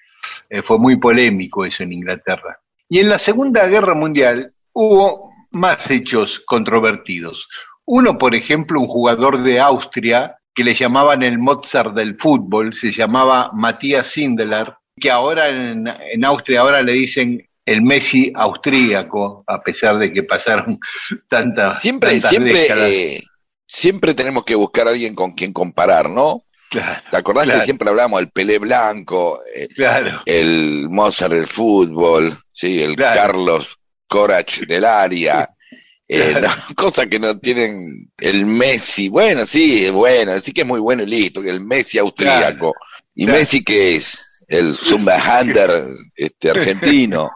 Eh, 0.48 0.62
fue 0.62 0.78
muy 0.78 0.98
polémico 0.98 1.66
eso 1.66 1.82
en 1.82 1.92
Inglaterra. 1.92 2.60
Y 2.88 3.00
en 3.00 3.10
la 3.10 3.18
Segunda 3.18 3.66
Guerra 3.68 3.96
Mundial 3.96 4.54
hubo 4.74 5.32
más 5.50 5.90
hechos 5.90 6.40
controvertidos. 6.46 7.50
Uno, 7.86 8.20
por 8.20 8.36
ejemplo, 8.36 8.80
un 8.80 8.88
jugador 8.88 9.42
de 9.42 9.60
Austria 9.60 10.38
que 10.54 10.64
le 10.64 10.76
llamaban 10.76 11.24
el 11.24 11.40
Mozart 11.40 11.96
del 11.96 12.16
fútbol, 12.16 12.76
se 12.76 12.92
llamaba 12.92 13.50
Matías 13.56 14.08
Sindelar, 14.10 14.78
que 15.00 15.10
ahora 15.10 15.50
en, 15.50 15.88
en 15.88 16.24
Austria 16.24 16.62
ahora 16.62 16.84
le 16.84 16.92
dicen 16.94 17.50
el 17.66 17.82
Messi 17.82 18.32
austríaco, 18.36 19.44
a 19.48 19.64
pesar 19.64 19.98
de 19.98 20.14
que 20.14 20.22
pasaron 20.22 20.80
tantas, 21.28 21.82
Siempre, 21.82 22.12
tantas 22.12 22.30
siempre, 22.30 22.68
eh, 23.16 23.24
siempre 23.66 24.14
tenemos 24.14 24.44
que 24.44 24.54
buscar 24.54 24.88
a 24.88 24.92
alguien 24.92 25.16
con 25.16 25.32
quien 25.32 25.54
comparar, 25.54 26.08
¿no? 26.08 26.44
Claro, 26.74 27.02
¿Te 27.12 27.18
acordás 27.18 27.44
Claro. 27.46 27.60
que 27.60 27.66
siempre 27.66 27.90
hablamos 27.90 28.20
del 28.20 28.32
Pelé 28.32 28.58
Blanco, 28.58 29.42
eh, 29.54 29.68
claro, 29.76 30.24
el 30.26 30.88
Mozart 30.90 31.34
del 31.34 31.46
fútbol, 31.46 32.36
sí, 32.52 32.82
el. 32.82 32.96
Carlos 32.96 33.78
Corach 34.08 34.62
del 34.62 34.84
área, 34.84 35.48
eh, 36.08 36.36
no, 36.42 36.76
cosas 36.76 37.06
que 37.08 37.20
no 37.20 37.38
tienen 37.38 38.12
el 38.18 38.48
Messi, 38.48 39.10
bueno, 39.10 39.46
sí, 39.46 39.88
bueno, 39.92 40.40
sí 40.40 40.52
que 40.52 40.62
es 40.62 40.68
muy 40.68 40.80
bueno 40.80 41.04
y 41.04 41.08
listo, 41.08 41.44
que 41.44 41.50
el 41.52 41.62
Messi 41.62 42.00
austríaco. 42.00 42.74
¿Y. 43.14 43.28
Messi 43.28 43.64
qué 43.64 43.96
es? 43.96 44.44
El 44.48 44.76
Zumbahander 44.76 45.86
este, 46.16 46.50
argentino, 46.50 47.30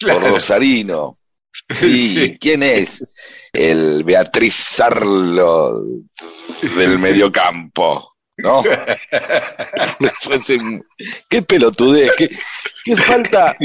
o 0.10 0.18
rosarino. 0.18 1.18
Sí, 1.74 2.14
Sí. 2.16 2.38
¿quién 2.40 2.62
es? 2.62 3.04
El 3.52 4.02
Beatriz 4.04 4.54
Sarlo 4.54 5.82
del 6.76 6.98
mediocampo, 6.98 8.07
¿no? 8.38 8.62
Eso 10.00 10.34
es 10.34 10.48
un- 10.50 10.84
qué 11.28 11.42
pelotudez, 11.42 12.10
qué, 12.16 12.30
qué 12.84 12.96
falta, 12.96 13.56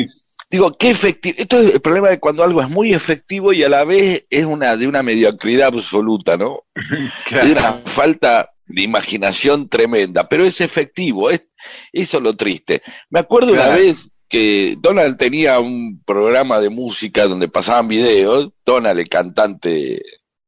digo, 0.49 0.75
qué 0.77 0.89
efectivo. 0.89 1.35
Esto 1.37 1.59
es 1.59 1.75
el 1.75 1.81
problema 1.81 2.09
de 2.09 2.19
cuando 2.19 2.43
algo 2.43 2.61
es 2.61 2.69
muy 2.69 2.93
efectivo 2.93 3.53
y 3.53 3.63
a 3.63 3.69
la 3.69 3.83
vez 3.83 4.25
es 4.29 4.45
una 4.45 4.75
de 4.77 4.87
una 4.87 5.03
mediocridad 5.03 5.67
absoluta, 5.73 6.37
¿no? 6.37 6.63
claro. 7.25 7.45
De 7.47 7.51
una 7.53 7.81
falta 7.85 8.49
de 8.65 8.81
imaginación 8.81 9.69
tremenda, 9.69 10.27
pero 10.27 10.45
es 10.45 10.61
efectivo, 10.61 11.29
es, 11.29 11.45
eso 11.91 12.17
es 12.17 12.23
lo 12.23 12.33
triste. 12.35 12.81
Me 13.09 13.19
acuerdo 13.19 13.53
una 13.53 13.69
vez 13.69 14.09
que 14.29 14.77
Donald 14.79 15.17
tenía 15.17 15.59
un 15.59 16.01
programa 16.03 16.59
de 16.59 16.69
música 16.69 17.25
donde 17.27 17.49
pasaban 17.49 17.87
videos, 17.87 18.49
Donald, 18.65 18.99
el 18.99 19.07
cantante 19.09 20.01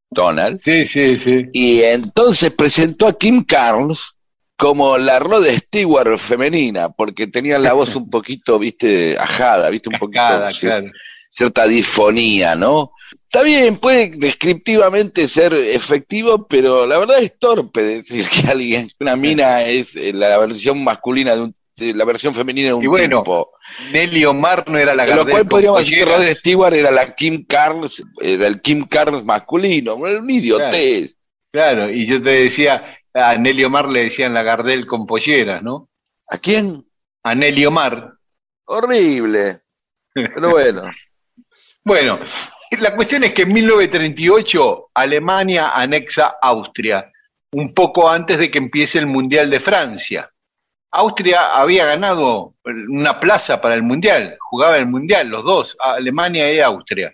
Donald, 0.10 0.60
Sí, 0.64 0.88
sí, 0.88 1.20
sí. 1.20 1.46
y 1.52 1.82
entonces 1.82 2.52
presentó 2.52 3.06
a 3.06 3.18
Kim 3.18 3.44
Carnes 3.44 4.15
como 4.58 4.98
la 4.98 5.20
Rod 5.20 5.46
Stewart 5.48 6.18
femenina, 6.18 6.90
porque 6.90 7.28
tenía 7.28 7.60
la 7.60 7.74
voz 7.74 7.96
un 7.96 8.10
poquito, 8.10 8.58
viste, 8.58 9.18
ajada, 9.18 9.70
viste, 9.70 9.90
un 9.90 10.00
poquito 10.00 10.24
claro. 10.24 10.92
cierta 11.30 11.68
disfonía, 11.68 12.56
¿no? 12.56 12.94
Está 13.24 13.44
bien, 13.44 13.78
puede 13.78 14.12
descriptivamente 14.16 15.28
ser 15.28 15.54
efectivo, 15.54 16.48
pero 16.48 16.88
la 16.88 16.98
verdad 16.98 17.22
es 17.22 17.38
torpe 17.38 17.82
decir 17.82 18.26
que 18.30 18.48
alguien, 18.50 18.90
una 19.00 19.18
mina 19.18 19.62
es 19.64 19.96
eh, 19.96 20.14
la 20.14 20.38
versión 20.38 20.82
masculina 20.84 21.36
de 21.36 21.42
un, 21.42 21.56
la 21.78 22.06
versión 22.06 22.34
femenina 22.34 22.70
de 22.70 22.74
un 22.76 22.84
Y 22.84 22.88
bueno, 22.88 23.24
tipo. 23.24 23.52
Nelly 23.92 24.24
Omar 24.24 24.70
no 24.70 24.78
era 24.78 24.96
la 24.96 25.06
lo 25.08 25.28
cual 25.28 25.48
podríamos 25.48 25.80
decir 25.80 25.98
que. 25.98 26.06
Rod 26.06 26.26
Stewart 26.38 26.74
era 26.74 26.92
la 26.92 27.14
Kim 27.14 27.46
Carnes, 27.46 28.02
era 28.22 28.48
el 28.48 28.62
Kim 28.62 28.86
Carnes 28.86 29.26
masculino, 29.26 29.96
un 29.96 30.30
idiotez. 30.30 31.18
Claro, 31.52 31.90
y 31.90 32.06
yo 32.06 32.22
te 32.22 32.44
decía, 32.44 32.98
A 33.16 33.38
Nelly 33.38 33.64
Omar 33.64 33.88
le 33.88 34.04
decían 34.04 34.34
la 34.34 34.44
Gardel 34.44 34.86
con 34.86 35.06
polleras, 35.06 35.64
¿no? 35.64 35.90
¿A 36.30 36.38
quién? 36.38 36.86
A 37.24 37.34
Nelly 37.34 37.66
Omar. 37.66 38.14
Horrible. 38.66 39.62
Pero 40.14 40.52
bueno. 40.52 40.84
Bueno, 41.88 42.18
la 42.80 42.96
cuestión 42.96 43.26
es 43.26 43.32
que 43.32 43.44
en 43.44 43.54
1938 43.54 44.90
Alemania 44.92 45.70
anexa 45.70 46.38
Austria, 46.42 47.12
un 47.52 47.76
poco 47.76 48.10
antes 48.10 48.40
de 48.40 48.50
que 48.50 48.58
empiece 48.58 48.98
el 48.98 49.06
Mundial 49.06 49.52
de 49.52 49.60
Francia. 49.60 50.32
Austria 50.90 51.50
había 51.54 51.86
ganado 51.86 52.56
una 52.90 53.20
plaza 53.20 53.62
para 53.62 53.76
el 53.76 53.84
Mundial, 53.84 54.36
jugaba 54.40 54.78
el 54.78 54.88
Mundial, 54.88 55.28
los 55.28 55.44
dos, 55.44 55.78
Alemania 55.80 56.52
y 56.52 56.60
Austria. 56.60 57.14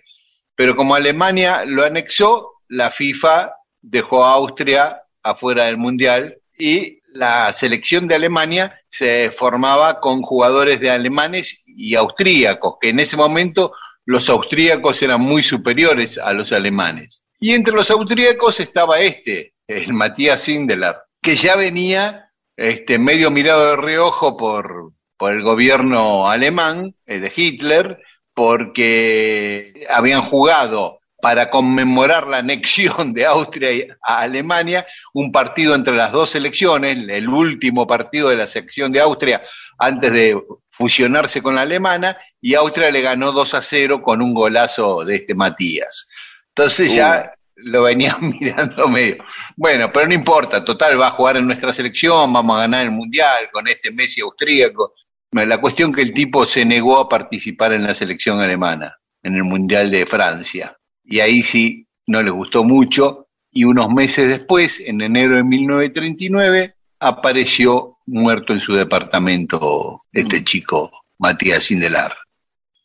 Pero 0.55 0.73
como 0.73 0.95
Alemania 0.95 1.65
lo 1.65 1.83
anexó, 1.83 2.61
la 2.69 2.91
FIFA 2.91 3.51
dejó 3.81 4.23
a 4.23 4.31
Austria 4.35 5.00
afuera 5.23 5.65
del 5.65 5.77
Mundial 5.77 6.37
y 6.57 6.99
la 7.13 7.51
selección 7.53 8.07
de 8.07 8.15
Alemania 8.15 8.79
se 8.89 9.31
formaba 9.31 9.99
con 9.99 10.21
jugadores 10.21 10.79
de 10.79 10.89
alemanes 10.89 11.63
y 11.65 11.95
austríacos, 11.95 12.75
que 12.79 12.89
en 12.89 12.99
ese 12.99 13.17
momento 13.17 13.73
los 14.05 14.29
austríacos 14.29 15.01
eran 15.01 15.21
muy 15.21 15.43
superiores 15.43 16.17
a 16.17 16.33
los 16.33 16.51
alemanes. 16.51 17.23
Y 17.39 17.51
entre 17.51 17.73
los 17.73 17.89
austríacos 17.91 18.59
estaba 18.59 18.99
este, 18.99 19.53
el 19.67 19.93
Matías 19.93 20.41
Sindelar, 20.41 21.03
que 21.21 21.35
ya 21.35 21.55
venía 21.55 22.31
este, 22.55 22.97
medio 22.97 23.31
mirado 23.31 23.71
de 23.71 23.77
reojo 23.77 24.37
por, 24.37 24.93
por 25.17 25.33
el 25.33 25.41
gobierno 25.41 26.29
alemán, 26.29 26.95
eh, 27.05 27.19
de 27.19 27.31
Hitler, 27.35 27.99
porque 28.33 29.85
habían 29.89 30.21
jugado 30.21 31.00
para 31.21 31.49
conmemorar 31.49 32.27
la 32.27 32.37
anexión 32.37 33.13
de 33.13 33.25
Austria 33.25 33.97
a 34.01 34.21
Alemania, 34.21 34.85
un 35.13 35.31
partido 35.31 35.75
entre 35.75 35.95
las 35.95 36.11
dos 36.11 36.31
selecciones, 36.31 36.97
el 37.09 37.29
último 37.29 37.85
partido 37.85 38.29
de 38.29 38.37
la 38.37 38.47
sección 38.47 38.91
de 38.91 39.01
Austria 39.01 39.41
antes 39.77 40.11
de 40.11 40.41
fusionarse 40.69 41.41
con 41.41 41.55
la 41.55 41.61
alemana, 41.61 42.17
y 42.41 42.55
Austria 42.55 42.91
le 42.91 43.01
ganó 43.01 43.31
2 43.31 43.53
a 43.53 43.61
0 43.61 44.01
con 44.01 44.21
un 44.21 44.33
golazo 44.33 45.05
de 45.05 45.17
este 45.17 45.35
Matías. 45.35 46.07
Entonces 46.49 46.93
ya 46.93 47.33
lo 47.55 47.83
venían 47.83 48.15
mirando 48.39 48.87
medio. 48.87 49.23
Bueno, 49.55 49.91
pero 49.93 50.07
no 50.07 50.13
importa, 50.13 50.63
total, 50.65 50.99
va 50.99 51.07
a 51.07 51.11
jugar 51.11 51.37
en 51.37 51.45
nuestra 51.45 51.71
selección, 51.71 52.31
vamos 52.33 52.55
a 52.55 52.61
ganar 52.61 52.81
el 52.81 52.91
Mundial 52.91 53.49
con 53.51 53.67
este 53.67 53.91
Messi 53.91 54.21
austríaco. 54.21 54.93
La 55.31 55.59
cuestión 55.59 55.93
que 55.93 56.01
el 56.01 56.13
tipo 56.13 56.45
se 56.45 56.65
negó 56.65 56.99
a 56.99 57.07
participar 57.07 57.73
en 57.73 57.83
la 57.83 57.93
selección 57.93 58.41
alemana, 58.41 58.97
en 59.23 59.35
el 59.35 59.43
Mundial 59.43 59.89
de 59.89 60.05
Francia. 60.05 60.75
Y 61.03 61.19
ahí 61.19 61.43
sí 61.43 61.87
no 62.07 62.21
les 62.21 62.33
gustó 62.33 62.63
mucho. 62.63 63.27
Y 63.51 63.65
unos 63.65 63.89
meses 63.89 64.29
después, 64.29 64.79
en 64.79 65.01
enero 65.01 65.35
de 65.35 65.43
1939, 65.43 66.75
apareció 66.99 67.97
muerto 68.05 68.53
en 68.53 68.61
su 68.61 68.73
departamento 68.73 69.99
este 70.11 70.43
chico, 70.43 70.91
Matías 71.19 71.63
Sindelar. 71.65 72.13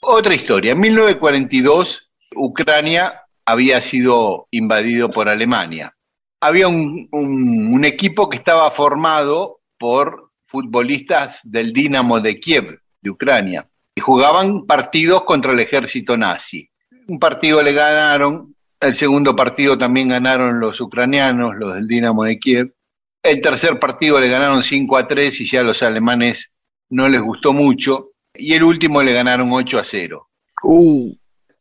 Otra 0.00 0.34
historia. 0.34 0.72
En 0.72 0.80
1942, 0.80 2.10
Ucrania 2.36 3.22
había 3.44 3.80
sido 3.80 4.48
invadido 4.50 5.10
por 5.10 5.28
Alemania. 5.28 5.94
Había 6.40 6.68
un, 6.68 7.08
un- 7.12 7.74
un 7.74 7.84
equipo 7.84 8.28
que 8.28 8.36
estaba 8.36 8.70
formado 8.70 9.60
por 9.78 10.30
futbolistas 10.46 11.40
del 11.44 11.72
Dinamo 11.72 12.20
de 12.20 12.38
Kiev, 12.40 12.80
de 13.00 13.10
Ucrania, 13.10 13.68
y 13.94 14.00
jugaban 14.00 14.66
partidos 14.66 15.22
contra 15.24 15.52
el 15.52 15.60
ejército 15.60 16.16
nazi. 16.16 16.68
Un 17.08 17.18
partido 17.18 17.62
le 17.62 17.72
ganaron, 17.72 18.54
el 18.80 18.94
segundo 18.94 19.36
partido 19.36 19.78
también 19.78 20.08
ganaron 20.08 20.58
los 20.58 20.80
ucranianos, 20.80 21.54
los 21.56 21.74
del 21.74 21.86
Dinamo 21.86 22.24
de 22.24 22.38
Kiev. 22.38 22.74
El 23.22 23.40
tercer 23.40 23.78
partido 23.78 24.18
le 24.18 24.28
ganaron 24.28 24.62
5 24.62 24.96
a 24.96 25.06
3 25.06 25.40
y 25.40 25.46
ya 25.46 25.60
a 25.60 25.64
los 25.64 25.82
alemanes 25.82 26.54
no 26.90 27.08
les 27.08 27.20
gustó 27.20 27.52
mucho. 27.52 28.10
Y 28.34 28.54
el 28.54 28.64
último 28.64 29.02
le 29.02 29.12
ganaron 29.12 29.50
8 29.52 29.78
a 29.78 29.84
0 29.84 30.28
Uh, 30.62 31.14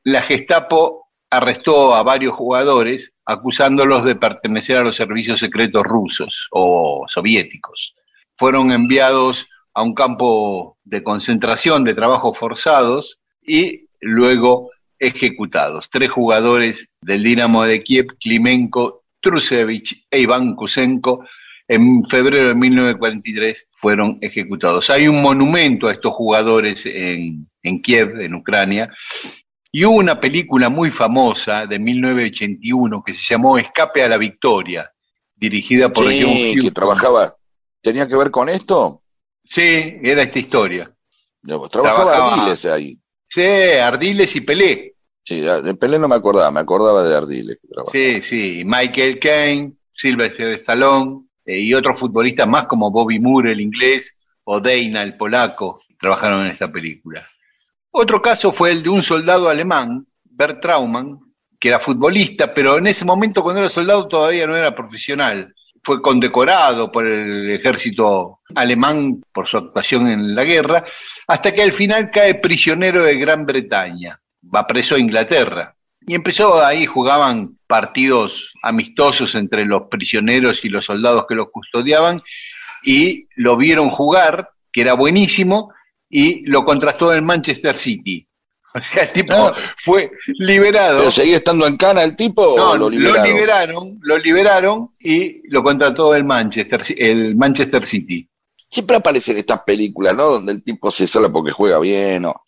la 0.03 0.21
Gestapo 0.21 1.09
arrestó 1.29 1.93
a 1.93 2.03
varios 2.03 2.33
jugadores 2.33 3.13
acusándolos 3.25 4.03
de 4.05 4.15
pertenecer 4.15 4.77
a 4.77 4.83
los 4.83 4.95
servicios 4.95 5.39
secretos 5.39 5.83
rusos 5.83 6.47
o 6.51 7.05
soviéticos. 7.07 7.93
Fueron 8.37 8.71
enviados 8.71 9.47
a 9.73 9.81
un 9.83 9.93
campo 9.93 10.77
de 10.83 11.03
concentración 11.03 11.83
de 11.83 11.93
trabajos 11.93 12.37
forzados 12.37 13.19
y 13.45 13.89
luego 13.99 14.71
ejecutados. 14.99 15.89
Tres 15.91 16.09
jugadores 16.09 16.89
del 17.01 17.23
Dinamo 17.23 17.63
de 17.63 17.83
Kiev, 17.83 18.07
Klimenko, 18.19 19.03
Trusevich 19.19 20.05
e 20.09 20.19
Iván 20.19 20.55
Kusenko, 20.55 21.25
en 21.67 22.05
febrero 22.05 22.49
de 22.49 22.55
1943 22.55 23.67
fueron 23.71 24.17
ejecutados. 24.21 24.89
Hay 24.89 25.07
un 25.07 25.21
monumento 25.21 25.87
a 25.87 25.91
estos 25.91 26.13
jugadores 26.13 26.85
en, 26.85 27.41
en 27.63 27.81
Kiev, 27.81 28.21
en 28.21 28.35
Ucrania, 28.35 28.93
y 29.71 29.83
hubo 29.83 29.97
una 29.97 30.19
película 30.19 30.69
muy 30.69 30.91
famosa 30.91 31.65
de 31.65 31.79
1981 31.79 33.03
que 33.03 33.13
se 33.13 33.33
llamó 33.33 33.57
Escape 33.57 34.03
a 34.03 34.09
la 34.09 34.17
Victoria, 34.17 34.89
dirigida 35.35 35.91
por 35.91 36.05
John 36.05 36.13
sí, 36.13 36.59
que 36.61 36.71
trabajaba. 36.71 37.35
¿Tenía 37.81 38.07
que 38.07 38.15
ver 38.15 38.31
con 38.31 38.47
esto? 38.47 39.01
Sí, 39.43 39.97
era 40.01 40.23
esta 40.23 40.39
historia. 40.39 40.91
No, 41.43 41.67
Trabajaba, 41.67 42.11
Trabajaba- 42.11 42.73
ahí. 42.75 42.99
Sí, 43.35 43.41
Ardiles 43.41 44.33
y 44.37 44.41
Pelé. 44.41 44.93
Sí, 45.21 45.41
de 45.41 45.75
Pelé 45.75 45.99
no 45.99 46.07
me 46.07 46.15
acordaba, 46.15 46.49
me 46.51 46.61
acordaba 46.61 47.03
de 47.03 47.17
Ardiles. 47.17 47.57
Sí, 47.91 48.21
sí, 48.21 48.63
Michael 48.63 49.19
Caine, 49.19 49.73
Sylvester 49.91 50.53
Stallone 50.53 51.25
eh, 51.45 51.59
y 51.59 51.73
otros 51.73 51.99
futbolistas 51.99 52.47
más 52.47 52.65
como 52.65 52.91
Bobby 52.91 53.19
Moore, 53.19 53.51
el 53.51 53.59
inglés, 53.59 54.09
o 54.45 54.61
Deina, 54.61 55.01
el 55.01 55.17
polaco, 55.17 55.81
trabajaron 55.99 56.45
en 56.45 56.51
esta 56.51 56.71
película. 56.71 57.27
Otro 57.91 58.21
caso 58.21 58.53
fue 58.53 58.71
el 58.71 58.81
de 58.81 58.87
un 58.87 59.03
soldado 59.03 59.49
alemán, 59.49 60.07
Bert 60.23 60.61
Traumann, 60.61 61.19
que 61.59 61.67
era 61.67 61.81
futbolista, 61.81 62.53
pero 62.53 62.77
en 62.77 62.87
ese 62.87 63.03
momento 63.03 63.43
cuando 63.43 63.59
era 63.59 63.69
soldado 63.69 64.07
todavía 64.07 64.47
no 64.47 64.55
era 64.55 64.73
profesional. 64.73 65.53
Fue 65.83 66.01
condecorado 66.01 66.89
por 66.89 67.05
el 67.05 67.51
ejército 67.51 68.39
alemán 68.55 69.21
por 69.33 69.49
su 69.49 69.57
actuación 69.57 70.07
en 70.07 70.33
la 70.33 70.45
guerra, 70.45 70.85
hasta 71.27 71.53
que 71.53 71.61
al 71.61 71.73
final 71.73 72.11
cae 72.11 72.35
prisionero 72.35 73.03
de 73.03 73.17
Gran 73.17 73.45
Bretaña, 73.45 74.19
va 74.53 74.65
preso 74.67 74.95
a 74.95 74.99
Inglaterra. 74.99 75.75
Y 76.07 76.13
empezó 76.13 76.63
ahí, 76.63 76.85
jugaban 76.85 77.57
partidos 77.65 78.51
amistosos 78.61 79.33
entre 79.35 79.65
los 79.65 79.83
prisioneros 79.89 80.63
y 80.63 80.69
los 80.69 80.85
soldados 80.85 81.25
que 81.27 81.35
los 81.35 81.47
custodiaban, 81.51 82.21
y 82.83 83.27
lo 83.35 83.57
vieron 83.57 83.89
jugar, 83.89 84.49
que 84.71 84.81
era 84.81 84.93
buenísimo, 84.93 85.73
y 86.09 86.45
lo 86.47 86.63
contrastó 86.63 87.13
en 87.13 87.25
Manchester 87.25 87.77
City. 87.77 88.27
O 88.75 88.81
sea, 88.81 89.03
el 89.03 89.11
tipo 89.13 89.33
Ah. 89.33 89.53
fue 89.77 90.11
liberado. 90.37 90.97
¿Pero 90.99 91.11
seguía 91.11 91.37
estando 91.37 91.65
en 91.65 91.77
cana 91.77 92.03
el 92.03 92.13
tipo 92.13 92.55
No, 92.57 92.73
lo 92.75 92.77
lo 92.77 92.89
liberaron? 92.89 93.23
liberaron, 93.23 93.99
lo 94.01 94.17
liberaron 94.17 94.89
y 94.99 95.49
lo 95.49 95.63
contrató 95.63 96.13
el 96.13 96.25
Manchester, 96.25 96.83
el 96.97 97.37
Manchester 97.37 97.87
City. 97.87 98.27
Siempre 98.75 98.97
aparecen 98.97 99.37
estas 99.37 99.61
películas, 99.63 100.13
¿no? 100.13 100.31
Donde 100.31 100.51
el 100.51 100.61
tipo 100.63 100.91
se 100.91 101.07
sola 101.07 101.29
porque 101.29 101.51
juega 101.53 101.79
bien. 101.79 102.25
o- 102.25 102.41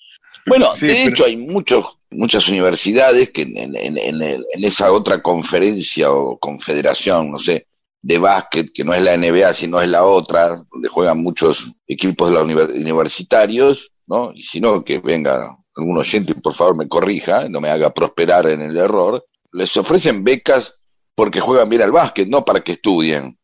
Bueno, 0.45 0.75
Sí, 0.75 0.87
de 0.87 0.93
pero- 0.95 1.09
hecho 1.09 1.25
hay 1.25 1.37
muchos, 1.37 1.85
muchas 2.11 2.47
universidades 2.49 3.29
que 3.31 3.43
en, 3.43 3.75
en- 3.77 3.97
en 3.97 4.63
esa 4.63 4.91
otra 4.91 5.21
conferencia 5.21 6.11
o 6.11 6.37
confederación, 6.37 7.31
no 7.31 7.39
sé, 7.39 7.67
de 8.01 8.17
básquet, 8.19 8.71
que 8.73 8.83
no 8.83 8.93
es 8.93 9.01
la 9.03 9.13
NBA, 9.13 9.53
sino 9.53 9.79
es 9.81 9.87
la 9.89 10.05
otra, 10.05 10.61
donde 10.71 10.89
juegan 10.89 11.21
muchos 11.23 11.71
equipos 11.87 12.27
de 12.29 12.33
los 12.35 12.43
univer- 12.49 12.73
universitarios, 12.75 13.91
¿no? 14.05 14.31
Y 14.33 14.41
si 14.43 14.59
no, 14.59 14.83
que 14.83 14.99
venga 14.99 15.57
algún 15.75 15.97
oyente 15.97 16.31
y 16.31 16.41
por 16.41 16.53
favor 16.53 16.75
me 16.77 16.87
corrija, 16.89 17.47
no 17.49 17.61
me 17.61 17.69
haga 17.69 17.93
prosperar 17.93 18.47
en 18.47 18.61
el 18.61 18.75
error. 18.77 19.25
Les 19.53 19.75
ofrecen 19.77 20.23
becas 20.23 20.75
porque 21.15 21.39
juegan 21.39 21.69
bien 21.69 21.81
al 21.83 21.91
básquet, 21.91 22.27
no 22.27 22.43
para 22.45 22.61
que 22.63 22.73
estudien. 22.73 23.37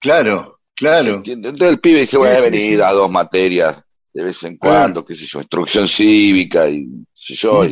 Claro, 0.00 0.54
¿Se 0.54 0.57
claro. 0.78 1.22
Entonces 1.26 1.68
el 1.68 1.80
pibe 1.80 2.00
dice, 2.00 2.16
voy 2.16 2.28
a 2.28 2.40
venir 2.40 2.82
a 2.82 2.92
dos 2.92 3.10
materias 3.10 3.82
de 4.14 4.22
vez 4.24 4.42
en 4.44 4.56
cuando, 4.56 5.04
qué 5.04 5.14
sé 5.14 5.26
yo, 5.26 5.40
instrucción 5.40 5.86
cívica 5.88 6.68
y 6.68 6.86
qué 6.86 6.94
sé 7.14 7.34
yo, 7.34 7.64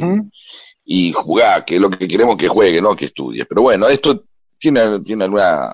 y- 0.85 1.13
jugar, 1.13 1.65
que 1.65 1.77
es 1.77 1.81
lo 1.81 1.91
que 1.91 2.07
queremos 2.07 2.37
que 2.37 2.47
juegue, 2.49 2.81
no 2.83 2.95
que 2.95 3.07
estudie. 3.07 3.45
Pero 3.45 3.63
bueno, 3.63 3.89
esto 3.89 4.25
tiene, 4.59 5.01
tiene 5.01 5.25
alguna 5.25 5.71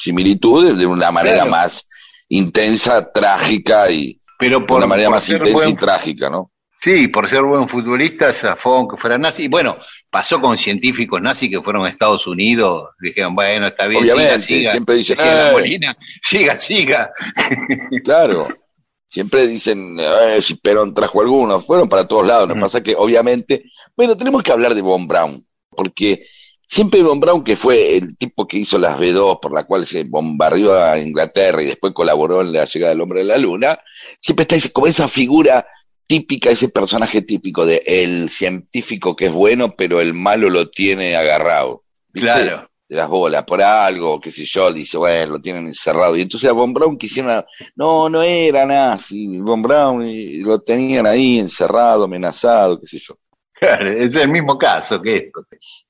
similitud 0.00 0.66
de- 0.66 0.74
de 0.74 0.86
una 0.86 1.10
manera 1.10 1.36
Claro. 1.36 1.50
más 1.50 1.86
intensa, 2.28 3.12
trágica 3.12 3.90
y 3.90 4.20
Pero 4.38 4.60
de 4.60 4.66
por, 4.66 4.78
una 4.78 4.86
manera 4.86 5.08
por 5.08 5.16
más 5.18 5.28
intensa 5.28 5.52
buen- 5.54 5.70
y 5.70 5.74
trágica, 5.76 6.28
¿no? 6.30 6.50
Sí, 6.86 7.08
por 7.08 7.28
ser 7.28 7.42
buen 7.42 7.68
futbolista, 7.68 8.32
zafó 8.32 8.76
aunque 8.76 8.96
fuera 8.96 9.18
nazi. 9.18 9.46
Y 9.46 9.48
bueno, 9.48 9.76
pasó 10.08 10.40
con 10.40 10.56
científicos 10.56 11.20
nazis 11.20 11.50
que 11.50 11.60
fueron 11.60 11.84
a 11.84 11.88
Estados 11.88 12.28
Unidos. 12.28 12.90
Dijeron, 13.00 13.34
bueno, 13.34 13.66
está 13.66 13.88
bien, 13.88 14.04
Obviamente, 14.04 14.38
siga, 14.38 14.58
siga. 14.60 14.70
siempre 14.70 14.94
dicen, 14.94 15.16
"Eh". 15.20 15.48
Molina, 15.50 15.96
siga, 16.22 16.56
siga. 16.56 17.10
Claro. 18.04 18.46
Siempre 19.04 19.48
dicen, 19.48 19.96
eh, 19.98 20.40
si 20.40 20.54
Perón 20.54 20.94
trajo 20.94 21.20
algunos, 21.22 21.66
fueron 21.66 21.88
para 21.88 22.06
todos 22.06 22.24
lados. 22.24 22.46
Lo 22.46 22.54
que 22.54 22.60
Mm. 22.60 22.62
pasa 22.62 22.82
que, 22.84 22.94
obviamente, 22.94 23.64
bueno, 23.96 24.16
tenemos 24.16 24.44
que 24.44 24.52
hablar 24.52 24.72
de 24.76 24.82
Von 24.82 25.08
Braun, 25.08 25.44
porque 25.70 26.24
siempre 26.64 27.02
Von 27.02 27.18
Braun, 27.18 27.42
que 27.42 27.56
fue 27.56 27.96
el 27.96 28.16
tipo 28.16 28.46
que 28.46 28.58
hizo 28.58 28.78
las 28.78 28.96
B2, 28.96 29.40
por 29.40 29.52
la 29.52 29.64
cual 29.64 29.86
se 29.88 30.04
bombardeó 30.04 30.80
a 30.80 31.00
Inglaterra 31.00 31.62
y 31.62 31.66
después 31.66 31.92
colaboró 31.92 32.42
en 32.42 32.52
la 32.52 32.64
llegada 32.64 32.90
del 32.92 33.00
hombre 33.00 33.20
de 33.20 33.26
la 33.26 33.38
luna, 33.38 33.76
siempre 34.20 34.46
está 34.48 34.56
como 34.72 34.86
esa 34.86 35.08
figura 35.08 35.66
típica, 36.06 36.50
ese 36.50 36.68
personaje 36.68 37.22
típico 37.22 37.66
de 37.66 37.82
el 37.86 38.28
científico 38.30 39.14
que 39.16 39.26
es 39.26 39.32
bueno, 39.32 39.68
pero 39.70 40.00
el 40.00 40.14
malo 40.14 40.48
lo 40.50 40.68
tiene 40.70 41.16
agarrado. 41.16 41.82
¿viste? 42.12 42.28
Claro. 42.30 42.70
de 42.88 42.96
las 42.96 43.08
bolas 43.08 43.42
por 43.44 43.60
algo, 43.62 44.20
qué 44.20 44.30
sé 44.30 44.44
yo, 44.44 44.72
dice, 44.72 44.96
bueno, 44.96 45.32
lo 45.34 45.40
tienen 45.40 45.66
encerrado. 45.66 46.16
Y 46.16 46.22
entonces 46.22 46.48
a 46.48 46.52
Von 46.52 46.72
Braun 46.72 46.96
quisieron, 46.96 47.44
no, 47.74 48.08
no 48.08 48.22
era 48.22 48.64
nazi, 48.64 49.26
Von 49.38 49.60
Braun 49.62 50.06
y 50.08 50.38
lo 50.38 50.60
tenían 50.60 51.06
ahí 51.06 51.38
encerrado, 51.40 52.04
amenazado, 52.04 52.78
qué 52.80 52.86
sé 52.86 52.98
yo. 52.98 53.18
Claro, 53.58 53.88
es 53.88 54.14
el 54.14 54.28
mismo 54.28 54.56
caso 54.56 55.00
que 55.02 55.16
esto. 55.16 55.40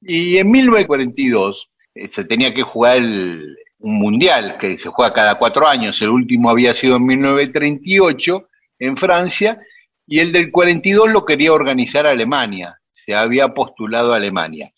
Y 0.01 0.39
en 0.39 0.51
1942 0.51 1.69
eh, 1.95 2.09
se 2.09 2.25
tenía 2.25 2.55
que 2.55 2.62
jugar 2.62 2.97
el- 2.97 3.57
un 3.79 3.99
mundial 3.99 4.57
que 4.59 4.79
se 4.79 4.89
juega 4.89 5.12
cada 5.12 5.37
cuatro 5.39 5.69
años. 5.69 6.01
El 6.01 6.09
último 6.09 6.49
había 6.49 6.73
sido 6.73 6.97
en 6.97 7.05
1938 7.07 8.49
en 8.79 8.97
Francia 8.97 9.61
y 10.07 10.20
el 10.20 10.32
del 10.32 10.50
42 10.50 11.11
lo 11.11 11.24
quería 11.24 11.52
organizar 11.52 12.07
Alemania. 12.07 12.78
Se 12.92 13.14
había 13.14 13.48
postulado 13.48 14.14
Alemania. 14.14 14.72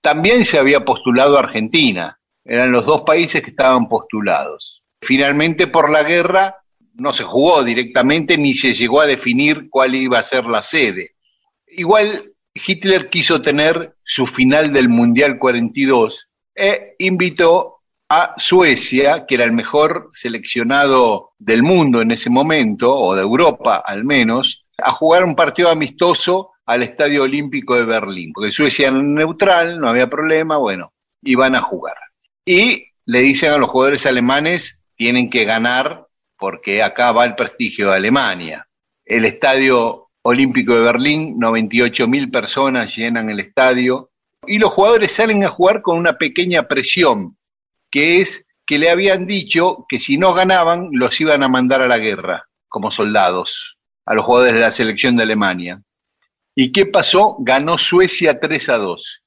También 0.00 0.44
se 0.44 0.58
había 0.58 0.84
postulado 0.84 1.38
Argentina. 1.38 2.18
Eran 2.44 2.72
los 2.72 2.84
dos 2.84 3.02
países 3.02 3.42
que 3.42 3.50
estaban 3.50 3.88
postulados. 3.88 4.82
Finalmente, 5.00 5.66
por 5.66 5.90
la 5.90 6.02
guerra, 6.02 6.56
no 6.94 7.12
se 7.12 7.24
jugó 7.24 7.64
directamente 7.64 8.36
ni 8.36 8.54
se 8.54 8.74
llegó 8.74 9.00
a 9.00 9.06
definir 9.06 9.68
cuál 9.70 9.94
iba 9.94 10.18
a 10.18 10.22
ser 10.22 10.44
la 10.44 10.62
sede. 10.62 11.14
Igual 11.66 12.32
Hitler 12.54 13.08
quiso 13.08 13.42
tener 13.42 13.96
su 14.04 14.26
final 14.26 14.72
del 14.72 14.88
Mundial 14.88 15.38
42 15.38 16.28
e 16.54 16.94
invitó 16.98 17.80
a 18.08 18.34
Suecia, 18.36 19.24
que 19.26 19.34
era 19.34 19.44
el 19.44 19.52
mejor 19.52 20.10
seleccionado 20.12 21.32
del 21.38 21.62
mundo 21.62 22.00
en 22.00 22.12
ese 22.12 22.30
momento, 22.30 22.94
o 22.94 23.14
de 23.16 23.22
Europa 23.22 23.82
al 23.84 24.04
menos, 24.04 24.63
a 24.78 24.92
jugar 24.92 25.24
un 25.24 25.36
partido 25.36 25.70
amistoso 25.70 26.52
al 26.66 26.82
Estadio 26.82 27.22
Olímpico 27.22 27.76
de 27.76 27.84
Berlín, 27.84 28.32
porque 28.32 28.52
Suecia 28.52 28.88
era 28.88 29.02
neutral, 29.02 29.80
no 29.80 29.88
había 29.88 30.08
problema, 30.08 30.56
bueno, 30.56 30.92
iban 31.22 31.54
a 31.54 31.60
jugar. 31.60 31.96
Y 32.44 32.86
le 33.06 33.20
dicen 33.20 33.52
a 33.52 33.58
los 33.58 33.70
jugadores 33.70 34.06
alemanes, 34.06 34.80
tienen 34.96 35.28
que 35.28 35.44
ganar 35.44 36.06
porque 36.38 36.82
acá 36.82 37.12
va 37.12 37.24
el 37.24 37.34
prestigio 37.34 37.90
de 37.90 37.96
Alemania. 37.96 38.66
El 39.04 39.24
Estadio 39.24 40.08
Olímpico 40.22 40.74
de 40.74 40.80
Berlín, 40.80 41.38
98 41.38 42.08
mil 42.08 42.30
personas 42.30 42.96
llenan 42.96 43.28
el 43.28 43.40
estadio 43.40 44.10
y 44.46 44.58
los 44.58 44.70
jugadores 44.70 45.12
salen 45.12 45.44
a 45.44 45.50
jugar 45.50 45.82
con 45.82 45.98
una 45.98 46.16
pequeña 46.16 46.66
presión, 46.66 47.36
que 47.90 48.20
es 48.20 48.44
que 48.66 48.78
le 48.78 48.90
habían 48.90 49.26
dicho 49.26 49.84
que 49.88 49.98
si 49.98 50.16
no 50.16 50.32
ganaban 50.32 50.88
los 50.92 51.20
iban 51.20 51.42
a 51.42 51.48
mandar 51.48 51.82
a 51.82 51.88
la 51.88 51.98
guerra 51.98 52.48
como 52.68 52.90
soldados 52.90 53.74
a 54.06 54.14
los 54.14 54.24
jugadores 54.24 54.54
de 54.54 54.60
la 54.60 54.72
selección 54.72 55.16
de 55.16 55.22
Alemania. 55.24 55.82
¿Y 56.54 56.72
qué 56.72 56.86
pasó? 56.86 57.36
Ganó 57.40 57.78
Suecia 57.78 58.38
3 58.38 58.68
a 58.68 58.78
2. 58.78 59.22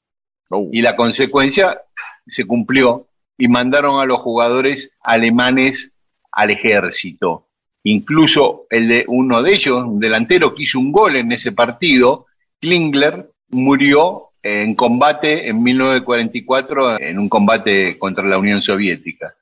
Y 0.71 0.81
la 0.81 0.95
consecuencia 0.95 1.81
se 2.25 2.45
cumplió 2.45 3.07
y 3.37 3.47
mandaron 3.47 3.99
a 4.01 4.05
los 4.05 4.19
jugadores 4.19 4.91
alemanes 5.01 5.91
al 6.31 6.51
ejército. 6.51 7.47
Incluso 7.83 8.65
el 8.69 8.87
de 8.87 9.05
uno 9.07 9.41
de 9.41 9.53
ellos, 9.53 9.83
un 9.83 9.99
delantero 9.99 10.53
que 10.53 10.63
hizo 10.63 10.79
un 10.79 10.91
gol 10.91 11.15
en 11.15 11.31
ese 11.31 11.51
partido, 11.51 12.25
Klingler, 12.59 13.29
murió 13.49 14.31
en 14.41 14.75
combate 14.75 15.47
en 15.47 15.61
1944 15.61 16.99
en 16.99 17.19
un 17.19 17.29
combate 17.29 17.97
contra 17.97 18.25
la 18.25 18.37
Unión 18.37 18.61
Soviética. 18.61 19.33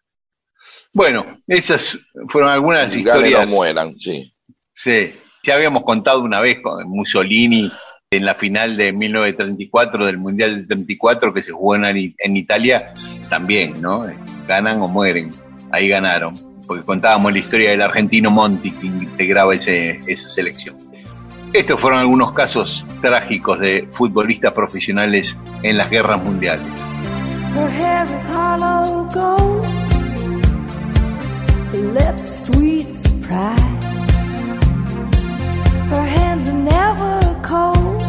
Bueno, 0.94 1.40
esas 1.48 2.00
fueron 2.30 2.52
algunas 2.52 2.96
Y 2.96 3.00
historias. 3.00 3.50
no 3.50 3.56
mueran, 3.56 4.00
sí. 4.00 4.32
Sí, 4.74 5.14
ya 5.46 5.56
habíamos 5.56 5.84
contado 5.84 6.22
una 6.22 6.41
vez 6.41 6.60
con 6.62 6.88
Mussolini 6.89 7.72
en 8.10 8.26
la 8.26 8.36
final 8.36 8.76
de 8.78 8.91
1934 8.91 10.06
del 10.06 10.18
Mundial 10.18 10.56
del 10.56 10.68
34 10.68 11.34
que 11.34 11.43
se 11.43 11.52
jugó 11.52 11.76
en, 11.76 12.38
Italia 12.38 12.93
también, 13.30 13.82
¿no? 13.82 14.06
Ganan 14.48 14.82
o 14.82 14.88
mueren. 14.88 15.30
Ahí 15.72 15.88
ganaron, 15.88 16.34
porque 16.68 16.84
contábamos 16.84 17.32
la 17.34 17.39
historia 17.39 17.72
del 17.72 17.82
argentino 17.82 18.32
Monti 18.32 18.72
que 18.72 18.88
integraba 18.88 19.54
ese, 19.54 20.00
esa 20.08 20.30
selección. 20.30 20.76
Estos 21.54 21.80
fueron 21.80 22.00
algunos 22.00 22.34
casos 22.34 22.86
trágicos 23.02 23.60
de 23.60 23.88
futbolistas 23.91 24.54
profesionales 24.54 25.38
en 25.64 25.78
las 25.78 25.89
guerras 25.89 26.24
mundiales. 26.24 26.68
Her 35.89 36.05
hands 36.17 36.49
are 36.49 36.62
never 36.78 37.20
cold. 37.43 38.01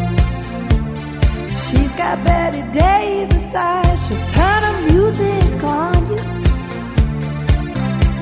She's 1.64 1.92
got 1.92 2.22
Betty 2.24 2.62
Davis 2.72 3.54
eyes. 3.54 4.08
She'll 4.08 4.26
turn 4.28 4.62
her 4.62 4.80
music 4.90 5.62
on 5.62 5.96
you. 6.10 6.20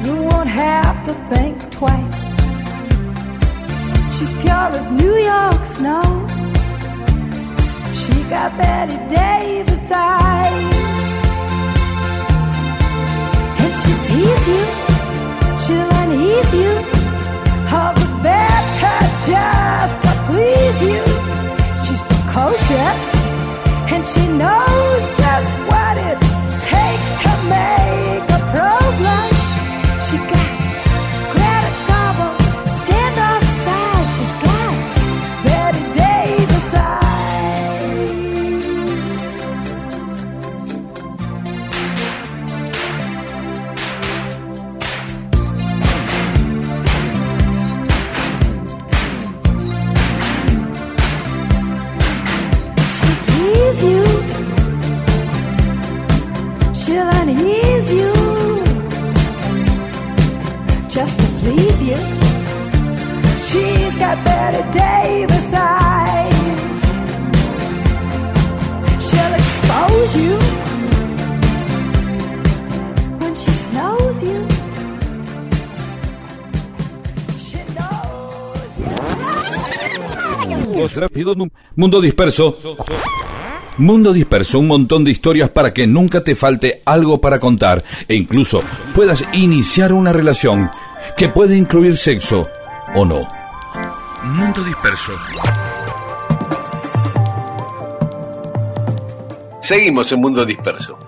You 0.05 0.22
won't 0.22 0.48
have 0.48 1.05
to 1.05 1.12
think 1.31 1.70
twice. 1.70 2.22
She's 4.14 4.32
pure 4.43 4.68
as 4.81 4.90
New 4.90 5.16
York 5.16 5.64
snow. 5.64 6.02
She 7.93 8.14
got 8.28 8.56
Betty 8.59 8.98
Davis 9.09 9.90
eyes. 9.90 10.74
And 13.62 13.72
she'll 13.81 14.02
tease 14.09 14.47
you, 14.55 14.64
she'll 15.62 15.93
unease 16.02 16.52
you. 16.62 16.72
All 17.76 17.93
the 17.94 18.09
better 18.81 19.07
just 19.27 19.97
to 20.03 20.13
please 20.29 20.79
you. 20.83 21.05
She's 21.85 22.01
precocious, 22.11 23.03
and 23.93 24.03
she 24.07 24.25
knows 24.43 25.03
just 25.23 25.53
what 25.71 25.95
it 26.09 26.19
takes 26.61 27.09
to 27.23 27.31
make 27.55 28.25
a 28.31 28.41
pro 28.53 28.73
blush. 28.99 29.43
She 30.07 30.17
got 30.31 30.44
Mundo 81.77 82.01
disperso. 82.01 82.57
Mundo 83.79 84.13
disperso, 84.13 84.61
un 84.61 84.69
montón 84.69 85.03
de 85.03 85.11
historias 85.11 85.51
para 85.51 85.75
que 85.75 85.87
nunca 85.87 86.23
te 86.23 86.37
falte 86.37 86.81
algo 86.85 87.21
para 87.21 87.41
contar 87.41 87.83
e 88.07 88.15
incluso 88.15 88.63
puedas 88.95 89.25
iniciar 89.33 89.93
una 89.93 90.13
relación 90.13 90.71
que 91.17 91.29
puede 91.29 91.57
incluir 91.57 91.97
sexo 91.97 92.47
o 92.95 93.05
no. 93.05 93.29
Mundo 94.23 94.63
disperso. 94.63 95.13
Seguimos 99.61 100.13
en 100.13 100.21
Mundo 100.21 100.45
Disperso. 100.45 100.99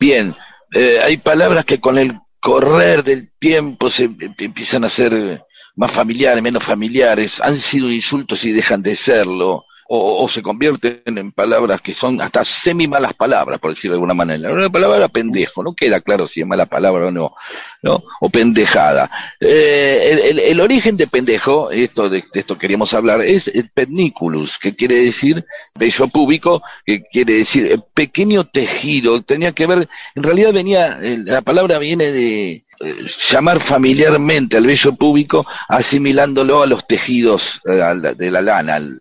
Bien, 0.00 0.34
eh, 0.72 1.00
hay 1.04 1.18
palabras 1.18 1.64
que 1.66 1.80
con 1.80 1.98
el 1.98 2.18
correr 2.40 3.04
del 3.04 3.30
tiempo 3.38 3.90
se 3.90 4.04
em- 4.04 4.16
empiezan 4.38 4.84
a 4.84 4.88
ser 4.88 5.42
más 5.76 5.92
familiares, 5.92 6.42
menos 6.42 6.64
familiares, 6.64 7.40
han 7.42 7.58
sido 7.58 7.92
insultos 7.92 8.44
y 8.44 8.52
dejan 8.52 8.82
de 8.82 8.96
serlo. 8.96 9.64
O, 9.88 10.24
o 10.24 10.28
se 10.28 10.42
convierten 10.42 11.02
en 11.06 11.32
palabras 11.32 11.80
que 11.80 11.94
son 11.94 12.20
hasta 12.20 12.44
semi 12.44 12.86
malas 12.88 13.14
palabras, 13.14 13.58
por 13.58 13.70
decirlo 13.74 13.92
de 13.92 13.96
alguna 13.96 14.14
manera. 14.14 14.52
Una 14.52 14.70
palabra 14.70 15.08
pendejo, 15.08 15.62
no 15.62 15.74
queda 15.74 16.00
claro 16.00 16.26
si 16.26 16.40
es 16.40 16.46
mala 16.46 16.66
palabra 16.66 17.06
o 17.06 17.10
no, 17.10 17.34
¿no? 17.82 18.02
O 18.20 18.28
pendejada. 18.30 19.10
Eh, 19.40 20.08
el, 20.12 20.18
el- 20.18 20.38
el 20.40 20.60
origen 20.60 20.96
de 20.96 21.06
pendejo, 21.06 21.70
esto 21.70 22.08
de, 22.08 22.24
de 22.32 22.40
esto 22.40 22.58
queríamos 22.58 22.92
hablar, 22.94 23.22
es 23.22 23.48
el 23.48 23.70
penniculus, 23.70 24.58
que 24.58 24.74
quiere 24.74 24.96
decir 24.96 25.44
bello 25.74 26.08
púbico, 26.08 26.62
que 26.84 27.02
quiere 27.02 27.34
decir 27.34 27.66
eh, 27.72 27.78
pequeño 27.94 28.44
tejido. 28.44 29.22
Tenía 29.22 29.52
que 29.52 29.66
ver, 29.66 29.88
en 30.14 30.22
realidad 30.22 30.52
venía, 30.52 30.98
eh, 31.02 31.18
la 31.24 31.42
palabra 31.42 31.78
viene 31.78 32.10
de 32.10 32.64
eh, 32.80 33.06
llamar 33.30 33.60
familiarmente 33.60 34.56
al 34.56 34.66
vello 34.66 34.94
púbico, 34.94 35.46
asimilándolo 35.68 36.62
a 36.62 36.66
los 36.66 36.86
tejidos 36.86 37.60
de 37.64 38.30
la 38.30 38.42
lana, 38.42 38.74
al, 38.76 39.00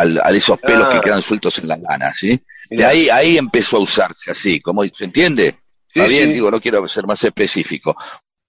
al- 0.00 0.20
a 0.22 0.30
esos 0.30 0.58
pelos 0.58 0.84
Ah. 0.88 0.92
que 0.94 1.00
quedan 1.00 1.22
sueltos 1.22 1.58
en 1.58 1.68
la 1.68 1.76
lana, 1.76 2.12
¿sí? 2.14 2.40
De 2.70 2.84
ahí, 2.84 3.08
ahí 3.10 3.38
empezó 3.38 3.76
a 3.78 3.80
usarse 3.80 4.30
así, 4.30 4.60
como 4.60 4.82
se 4.84 5.04
entiende. 5.04 5.56
Sí, 5.92 6.00
Está 6.00 6.08
bien, 6.08 6.26
sí. 6.28 6.32
digo, 6.34 6.50
no 6.50 6.60
quiero 6.60 6.86
ser 6.88 7.06
más 7.06 7.22
específico. 7.24 7.96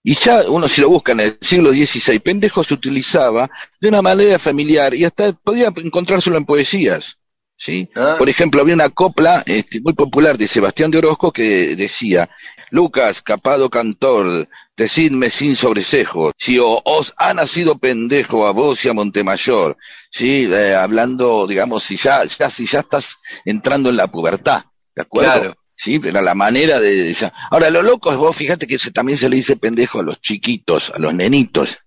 Y 0.03 0.15
ya 0.15 0.43
uno 0.49 0.67
si 0.69 0.81
lo 0.81 0.89
busca 0.89 1.11
en 1.11 1.19
el 1.21 1.38
siglo 1.41 1.71
XVI, 1.71 2.19
pendejo 2.19 2.63
se 2.63 2.73
utilizaba 2.73 3.49
de 3.81 3.89
una 3.89 4.01
manera 4.01 4.39
familiar 4.39 4.93
y 4.93 5.03
hasta 5.05 5.34
podía 5.34 5.71
encontrárselo 5.76 6.38
en 6.38 6.45
poesías. 6.45 7.17
¿sí? 7.61 7.89
Ah. 7.95 8.15
Por 8.17 8.30
ejemplo, 8.30 8.61
había 8.61 8.73
una 8.76 8.88
copla 8.89 9.43
este, 9.45 9.81
muy 9.81 9.91
popular 9.93 10.38
de 10.38 10.47
Sebastián 10.47 10.91
de 10.91 10.99
Orozco 10.99 11.34
que 11.34 11.76
decía, 11.76 12.30
Lucas, 12.71 13.21
capado 13.21 13.69
cantor, 13.69 14.47
decidme 14.80 15.30
sin 15.30 15.57
sobresejo, 15.57 16.31
si 16.38 16.57
os 16.60 17.14
ha 17.18 17.34
nacido 17.34 17.77
pendejo 17.77 18.47
a 18.47 18.51
vos 18.51 18.84
y 18.85 18.89
a 18.89 18.93
Montemayor, 18.93 19.76
¿sí? 20.10 20.47
Eh, 20.49 20.73
hablando, 20.73 21.45
digamos, 21.45 21.84
si 21.84 21.97
ya, 21.97 22.23
ya, 22.23 22.49
si 22.49 22.65
ya 22.65 22.80
estás 22.80 23.18
entrando 23.43 23.89
en 23.89 23.97
la 23.97 24.07
pubertad, 24.07 24.64
¿de 24.95 25.01
acuerdo? 25.01 25.31
Claro. 25.34 25.56
Sí, 25.76 25.99
pero 25.99 26.22
la 26.22 26.34
manera 26.34 26.80
de... 26.80 27.14
ya- 27.14 27.31
Ahora, 27.51 27.69
lo 27.69 27.81
loco 27.81 28.11
es 28.11 28.18
vos, 28.18 28.35
fíjate 28.35 28.68
que 28.68 28.80
se, 28.80 28.91
también 28.91 29.18
se 29.18 29.27
le 29.30 29.35
dice 29.35 29.57
pendejo 29.57 29.99
a 29.99 30.03
los 30.03 30.22
chiquitos, 30.22 30.91
a 30.95 30.97
los 30.99 31.14
nenitos, 31.14 31.77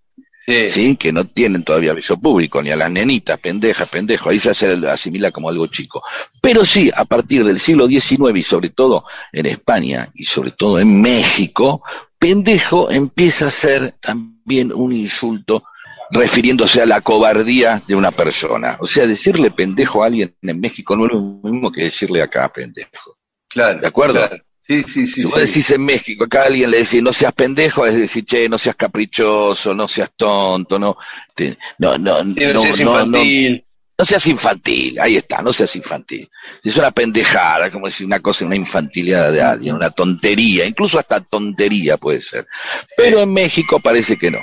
Sí. 0.44 0.68
¿sí? 0.70 0.96
Que 0.96 1.12
no 1.12 1.28
tienen 1.28 1.62
todavía 1.62 1.92
aviso 1.92 2.18
público, 2.18 2.60
ni 2.62 2.70
a 2.72 2.76
las 2.76 2.90
nenitas, 2.90 3.38
pendejas, 3.38 3.88
pendejo, 3.88 4.28
ahí 4.28 4.40
se 4.40 4.50
asimila 4.50 5.30
como 5.30 5.48
algo 5.48 5.68
chico. 5.68 6.02
Pero 6.40 6.64
sí, 6.64 6.90
a 6.92 7.04
partir 7.04 7.44
del 7.44 7.60
siglo 7.60 7.86
XIX 7.86 8.34
y 8.34 8.42
sobre 8.42 8.70
todo 8.70 9.04
en 9.32 9.46
España 9.46 10.10
y 10.14 10.24
sobre 10.24 10.50
todo 10.50 10.80
en 10.80 11.00
México, 11.00 11.82
pendejo 12.22 12.88
empieza 12.88 13.46
a 13.46 13.50
ser 13.50 13.96
también 14.00 14.72
un 14.72 14.92
insulto 14.92 15.64
refiriéndose 16.12 16.80
a 16.80 16.86
la 16.86 17.00
cobardía 17.00 17.82
de 17.88 17.96
una 17.96 18.12
persona. 18.12 18.76
O 18.78 18.86
sea, 18.86 19.08
decirle 19.08 19.50
pendejo 19.50 20.04
a 20.04 20.06
alguien 20.06 20.36
en 20.40 20.60
México 20.60 20.96
no 20.96 21.06
es 21.06 21.12
lo 21.12 21.20
mismo 21.50 21.72
que 21.72 21.82
decirle 21.82 22.22
acá 22.22 22.48
pendejo. 22.52 23.18
Claro. 23.48 23.80
¿De 23.80 23.88
acuerdo? 23.88 24.14
claro. 24.14 24.36
Sí, 24.60 24.84
sí, 24.84 25.08
sí. 25.08 25.22
Si 25.22 25.24
vos 25.24 25.34
sí. 25.34 25.40
decís 25.40 25.70
en 25.72 25.84
México, 25.84 26.22
acá 26.24 26.44
alguien 26.44 26.70
le 26.70 26.78
decís, 26.78 27.02
no 27.02 27.12
seas 27.12 27.32
pendejo, 27.32 27.84
es 27.84 27.96
decir, 27.96 28.24
che, 28.24 28.48
no 28.48 28.56
seas 28.56 28.76
caprichoso, 28.76 29.74
no 29.74 29.88
seas 29.88 30.12
tonto, 30.16 30.78
no, 30.78 30.96
te- 31.34 31.58
no, 31.78 31.98
no, 31.98 32.22
Sí, 32.22 32.34
no 32.46 33.04
no, 33.04 33.18
seas. 33.18 33.62
No 34.02 34.06
seas 34.06 34.26
infantil, 34.26 34.98
ahí 34.98 35.16
está, 35.16 35.42
no 35.42 35.52
seas 35.52 35.76
infantil. 35.76 36.28
Es 36.64 36.76
una 36.76 36.90
pendejada, 36.90 37.70
como 37.70 37.86
decir 37.86 38.04
una 38.04 38.18
cosa, 38.18 38.44
una 38.44 38.56
infantilidad 38.56 39.30
de 39.30 39.40
alguien, 39.40 39.76
una 39.76 39.90
tontería, 39.90 40.66
incluso 40.66 40.98
hasta 40.98 41.20
tontería 41.20 41.96
puede 41.98 42.20
ser. 42.20 42.48
Pero 42.96 43.20
en 43.20 43.32
México 43.32 43.78
parece 43.78 44.16
que 44.16 44.32
no. 44.32 44.40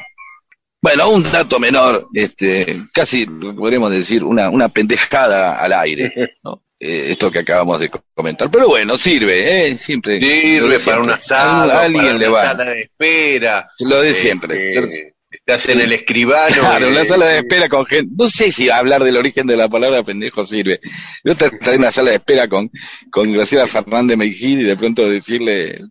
Bueno, 0.81 1.10
un 1.10 1.23
dato 1.30 1.60
menor, 1.60 2.07
este, 2.14 2.77
casi 2.94 3.26
podríamos 3.26 3.91
decir 3.91 4.23
una, 4.23 4.49
una 4.49 4.69
pendejada 4.69 5.60
al 5.60 5.73
aire, 5.73 6.14
¿no? 6.41 6.64
Eh, 6.80 7.07
esto 7.11 7.30
que 7.30 7.40
acabamos 7.40 7.81
de 7.81 7.90
co- 7.90 8.02
comentar. 8.14 8.49
Pero 8.49 8.69
bueno, 8.69 8.98
sirve, 8.98 9.68
¿eh? 9.68 9.77
Siempre. 9.77 10.22
Sirve 10.22 10.80
para 10.80 10.80
siempre. 10.80 11.02
un 11.03 11.10
asado, 11.10 11.72
A 11.73 11.81
alguien 11.81 12.06
para 12.06 12.18
le 12.18 12.30
una 12.30 12.38
va. 12.38 12.44
sala 12.45 12.64
de 12.64 12.80
espera. 12.80 13.69
Lo 13.80 14.02
de 14.02 14.11
eh, 14.11 14.15
siempre. 14.15 14.77
eh, 14.77 15.14
estás 15.53 15.69
en 15.69 15.81
el 15.81 15.91
escribano. 15.93 16.55
Claro, 16.59 16.88
eh, 16.88 16.93
la 16.93 17.05
sala 17.05 17.27
de 17.27 17.38
espera 17.39 17.67
con 17.69 17.85
gente. 17.85 18.13
No 18.17 18.27
sé 18.27 18.51
si 18.51 18.69
hablar 18.69 19.03
del 19.03 19.17
origen 19.17 19.47
de 19.47 19.57
la 19.57 19.67
palabra 19.69 20.03
pendejo 20.03 20.45
sirve. 20.45 20.80
Yo 21.23 21.31
estar 21.34 21.51
en 21.73 21.80
una 21.80 21.91
sala 21.91 22.09
de 22.11 22.15
espera 22.17 22.47
con, 22.47 22.69
con 23.11 23.31
Graciela 23.34 23.67
Fernández 23.67 24.17
Mejid 24.17 24.59
y 24.59 24.63
de 24.63 24.77
pronto 24.77 25.09
decirle, 25.09 25.81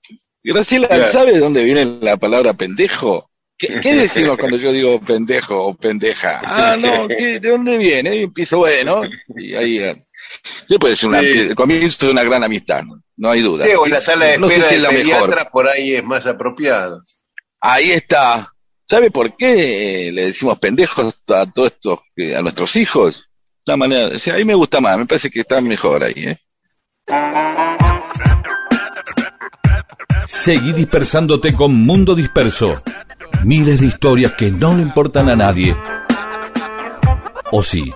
Graciela, 0.43 0.89
Claro. 0.89 1.13
¿sabe 1.13 1.33
de 1.33 1.39
dónde 1.41 1.65
viene 1.65 1.85
la 2.01 2.17
palabra 2.17 2.55
pendejo? 2.55 3.31
¿Qué, 3.59 3.81
qué 3.81 3.95
decimos 3.95 4.39
cuando 4.39 4.57
yo 4.57 4.73
digo 4.73 5.01
pendejo 5.01 5.57
o 5.67 5.75
pendeja? 5.75 6.41
Ah, 6.45 6.77
no, 6.79 7.09
¿qué- 7.09 7.41
¿de 7.41 7.51
dónde 7.51 7.77
viene? 7.77 8.17
Y 8.17 8.23
empiezo, 8.23 8.59
bueno, 8.59 9.03
y 9.37 9.55
ahí. 9.57 9.79
eh, 9.79 9.97
Yo 10.69 10.79
puede 10.79 10.95
ser 10.95 11.09
una, 11.09 11.21
Sí. 11.21 11.27
el 11.27 11.55
comienzo 11.57 12.07
de 12.07 12.13
una 12.13 12.23
gran 12.23 12.45
amistad, 12.45 12.85
no 13.17 13.31
hay 13.31 13.41
duda. 13.43 13.67
Sí, 13.67 13.73
o 13.75 13.85
en 13.87 13.93
la 13.93 14.01
sala 14.01 14.27
de 14.27 14.39
No 14.39 14.47
sé 14.49 14.55
espera 14.55 14.69
si 14.69 14.75
es 14.77 14.83
la 14.83 14.91
mejor. 14.93 15.05
pediatra, 15.27 15.51
por 15.51 15.69
ahí 15.69 15.95
es 15.97 16.05
más 16.05 16.25
apropiado. 16.27 17.03
Ahí 17.61 17.91
está. 17.91 18.53
¿Sabe 18.89 19.11
por 19.11 19.37
qué 19.37 20.11
le 20.13 20.27
decimos 20.27 20.59
pendejos 20.59 21.23
a 21.29 21.45
todos 21.45 21.73
estos, 21.73 21.99
a 22.35 22.41
nuestros 22.41 22.75
hijos? 22.77 23.29
La 23.67 23.77
manera, 23.77 24.17
o 24.17 24.19
sea, 24.19 24.35
a 24.35 24.37
mí 24.39 24.45
me 24.47 24.55
gusta 24.55 24.81
más, 24.81 24.97
me 24.97 25.05
parece 25.05 25.31
que 25.31 25.41
está 25.41 25.61
mejor 25.61 26.05
ahí, 26.05 26.15
¿eh? 26.17 26.39
Seguí 30.25 30.73
dispersándote 30.73 31.55
con 31.55 31.75
Mundo 31.75 32.15
Disperso. 32.15 32.73
Miles 33.45 33.81
de 33.81 33.87
historias 33.89 34.33
que 34.33 34.51
no 34.51 34.75
le 34.75 34.81
importan 34.81 35.29
a 35.29 35.37
nadie. 35.37 35.77
O 37.51 37.63
sí, 37.63 37.93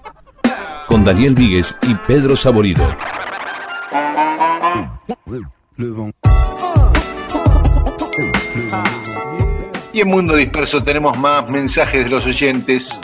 con 0.86 1.04
Daniel 1.04 1.34
Víguez 1.34 1.74
y 1.88 1.94
Pedro 2.06 2.36
Saborido. 2.36 2.86
Y 9.92 10.00
en 10.00 10.08
Mundo 10.08 10.36
Disperso 10.36 10.82
tenemos 10.82 11.18
más 11.18 11.50
mensajes 11.50 12.04
de 12.04 12.10
los 12.10 12.24
oyentes. 12.26 12.98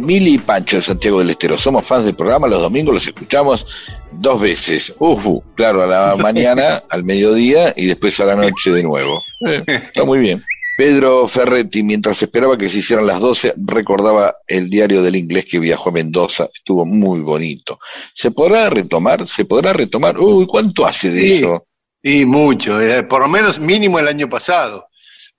Mili 0.00 0.34
y 0.34 0.38
Pancho 0.38 0.76
de 0.76 0.82
Santiago 0.82 1.20
del 1.20 1.30
Estero, 1.30 1.56
somos 1.56 1.84
fans 1.86 2.04
del 2.06 2.14
programa, 2.16 2.48
los 2.48 2.60
domingos 2.60 2.92
los 2.94 3.06
escuchamos 3.06 3.66
dos 4.12 4.40
veces. 4.40 4.92
Ufu, 4.98 5.42
claro, 5.54 5.82
a 5.82 5.86
la 5.86 6.16
mañana, 6.22 6.82
al 6.90 7.04
mediodía 7.04 7.72
y 7.76 7.86
después 7.86 8.18
a 8.20 8.24
la 8.24 8.34
noche 8.34 8.70
de 8.72 8.82
nuevo. 8.82 9.22
Eh, 9.46 9.62
está 9.66 10.04
muy 10.04 10.18
bien. 10.18 10.42
Pedro 10.76 11.26
Ferretti, 11.28 11.82
mientras 11.82 12.20
esperaba 12.22 12.58
que 12.58 12.68
se 12.68 12.78
hicieran 12.78 13.06
las 13.06 13.20
12, 13.20 13.54
recordaba 13.56 14.36
el 14.46 14.68
diario 14.68 15.02
del 15.02 15.16
inglés 15.16 15.46
que 15.46 15.58
viajó 15.58 15.88
a 15.88 15.92
Mendoza. 15.92 16.48
Estuvo 16.54 16.84
muy 16.84 17.20
bonito. 17.20 17.78
¿Se 18.14 18.30
podrá 18.30 18.68
retomar? 18.68 19.26
¿Se 19.26 19.46
podrá 19.46 19.72
retomar? 19.72 20.18
Uy, 20.18 20.46
¿cuánto 20.46 20.84
hace 20.86 21.10
de 21.10 21.20
Sí. 21.22 21.32
eso? 21.36 21.64
Y 22.02 22.24
mucho, 22.26 22.78
eh, 22.80 23.04
por 23.04 23.22
lo 23.22 23.28
menos 23.28 23.58
mínimo 23.58 23.98
el 23.98 24.08
año 24.08 24.28
pasado 24.28 24.88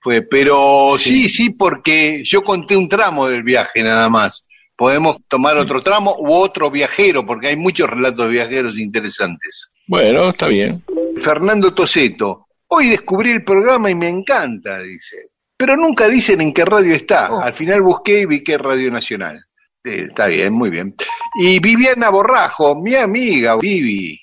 fue. 0.00 0.22
Pero 0.22 0.96
sí, 0.98 1.28
sí, 1.28 1.50
porque 1.50 2.22
yo 2.24 2.42
conté 2.42 2.76
un 2.76 2.88
tramo 2.88 3.28
del 3.28 3.42
viaje 3.42 3.82
nada 3.82 4.08
más. 4.08 4.44
Podemos 4.76 5.16
tomar 5.26 5.56
otro 5.56 5.82
tramo 5.82 6.14
u 6.18 6.32
otro 6.32 6.70
viajero, 6.70 7.26
porque 7.26 7.48
hay 7.48 7.56
muchos 7.56 7.90
relatos 7.90 8.26
de 8.26 8.32
viajeros 8.32 8.78
interesantes. 8.78 9.68
Bueno, 9.88 10.28
está 10.28 10.46
bien. 10.46 10.84
Fernando 11.20 11.74
Toseto, 11.74 12.46
hoy 12.68 12.90
descubrí 12.90 13.30
el 13.30 13.42
programa 13.42 13.90
y 13.90 13.94
me 13.94 14.08
encanta, 14.08 14.78
dice. 14.80 15.30
Pero 15.56 15.76
nunca 15.76 16.06
dicen 16.06 16.40
en 16.40 16.54
qué 16.54 16.64
radio 16.64 16.94
está. 16.94 17.32
Oh. 17.32 17.40
Al 17.40 17.54
final 17.54 17.82
busqué 17.82 18.20
y 18.20 18.26
vi 18.26 18.44
que 18.44 18.54
es 18.54 18.60
Radio 18.60 18.90
Nacional. 18.92 19.44
Eh, 19.82 20.06
está 20.08 20.26
bien, 20.26 20.52
muy 20.52 20.70
bien. 20.70 20.94
Y 21.40 21.58
Viviana 21.58 22.10
Borrajo, 22.10 22.80
mi 22.80 22.94
amiga 22.94 23.56
Vivi, 23.56 24.20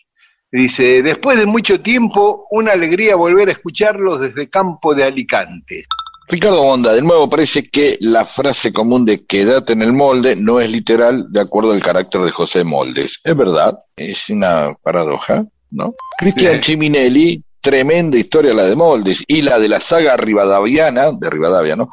dice, 0.55 1.03
después 1.03 1.37
de 1.37 1.45
mucho 1.45 1.81
tiempo, 1.81 2.47
una 2.49 2.73
alegría 2.73 3.15
volver 3.15 3.49
a 3.49 3.51
escucharlos 3.51 4.21
desde 4.21 4.49
Campo 4.49 4.95
de 4.95 5.03
Alicante. 5.03 5.83
Ricardo 6.27 6.63
Bonda, 6.63 6.93
de 6.93 7.03
nuevo 7.03 7.29
parece 7.29 7.63
que 7.63 7.97
la 8.01 8.25
frase 8.25 8.73
común 8.73 9.05
de 9.05 9.25
quédate 9.25 9.73
en 9.73 9.83
el 9.83 9.93
molde 9.93 10.35
no 10.35 10.59
es 10.59 10.71
literal 10.71 11.31
de 11.31 11.39
acuerdo 11.39 11.71
al 11.71 11.83
carácter 11.83 12.21
de 12.21 12.31
José 12.31 12.63
Moldes. 12.63 13.19
Es 13.23 13.37
verdad, 13.37 13.77
es 13.95 14.29
una 14.29 14.73
paradoja, 14.81 15.45
¿no? 15.69 15.93
Cristian 16.17 16.55
Sí. 16.55 16.71
Chiminelli, 16.71 17.43
tremenda 17.61 18.17
historia 18.17 18.53
la 18.53 18.63
de 18.63 18.75
Moldes 18.75 19.23
y 19.27 19.43
la 19.43 19.59
de 19.59 19.69
la 19.69 19.79
saga 19.79 20.17
rivadaviana, 20.17 21.11
de 21.11 21.29
Rivadavia, 21.29 21.75
¿no? 21.75 21.89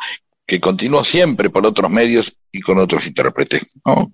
Que 0.46 0.60
continuó 0.60 1.04
siempre 1.04 1.50
por 1.50 1.66
otros 1.66 1.90
medios 1.90 2.34
y 2.50 2.60
con 2.60 2.78
otros 2.78 3.06
intérpretes, 3.06 3.62
¿no? 3.84 4.12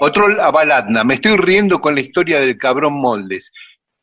Otro 0.00 0.26
a 0.40 0.50
Balatna, 0.50 1.04
me 1.04 1.14
estoy 1.14 1.36
riendo 1.36 1.80
con 1.80 1.94
la 1.94 2.00
historia 2.00 2.40
del 2.40 2.56
cabrón 2.56 2.94
Moldes, 2.94 3.52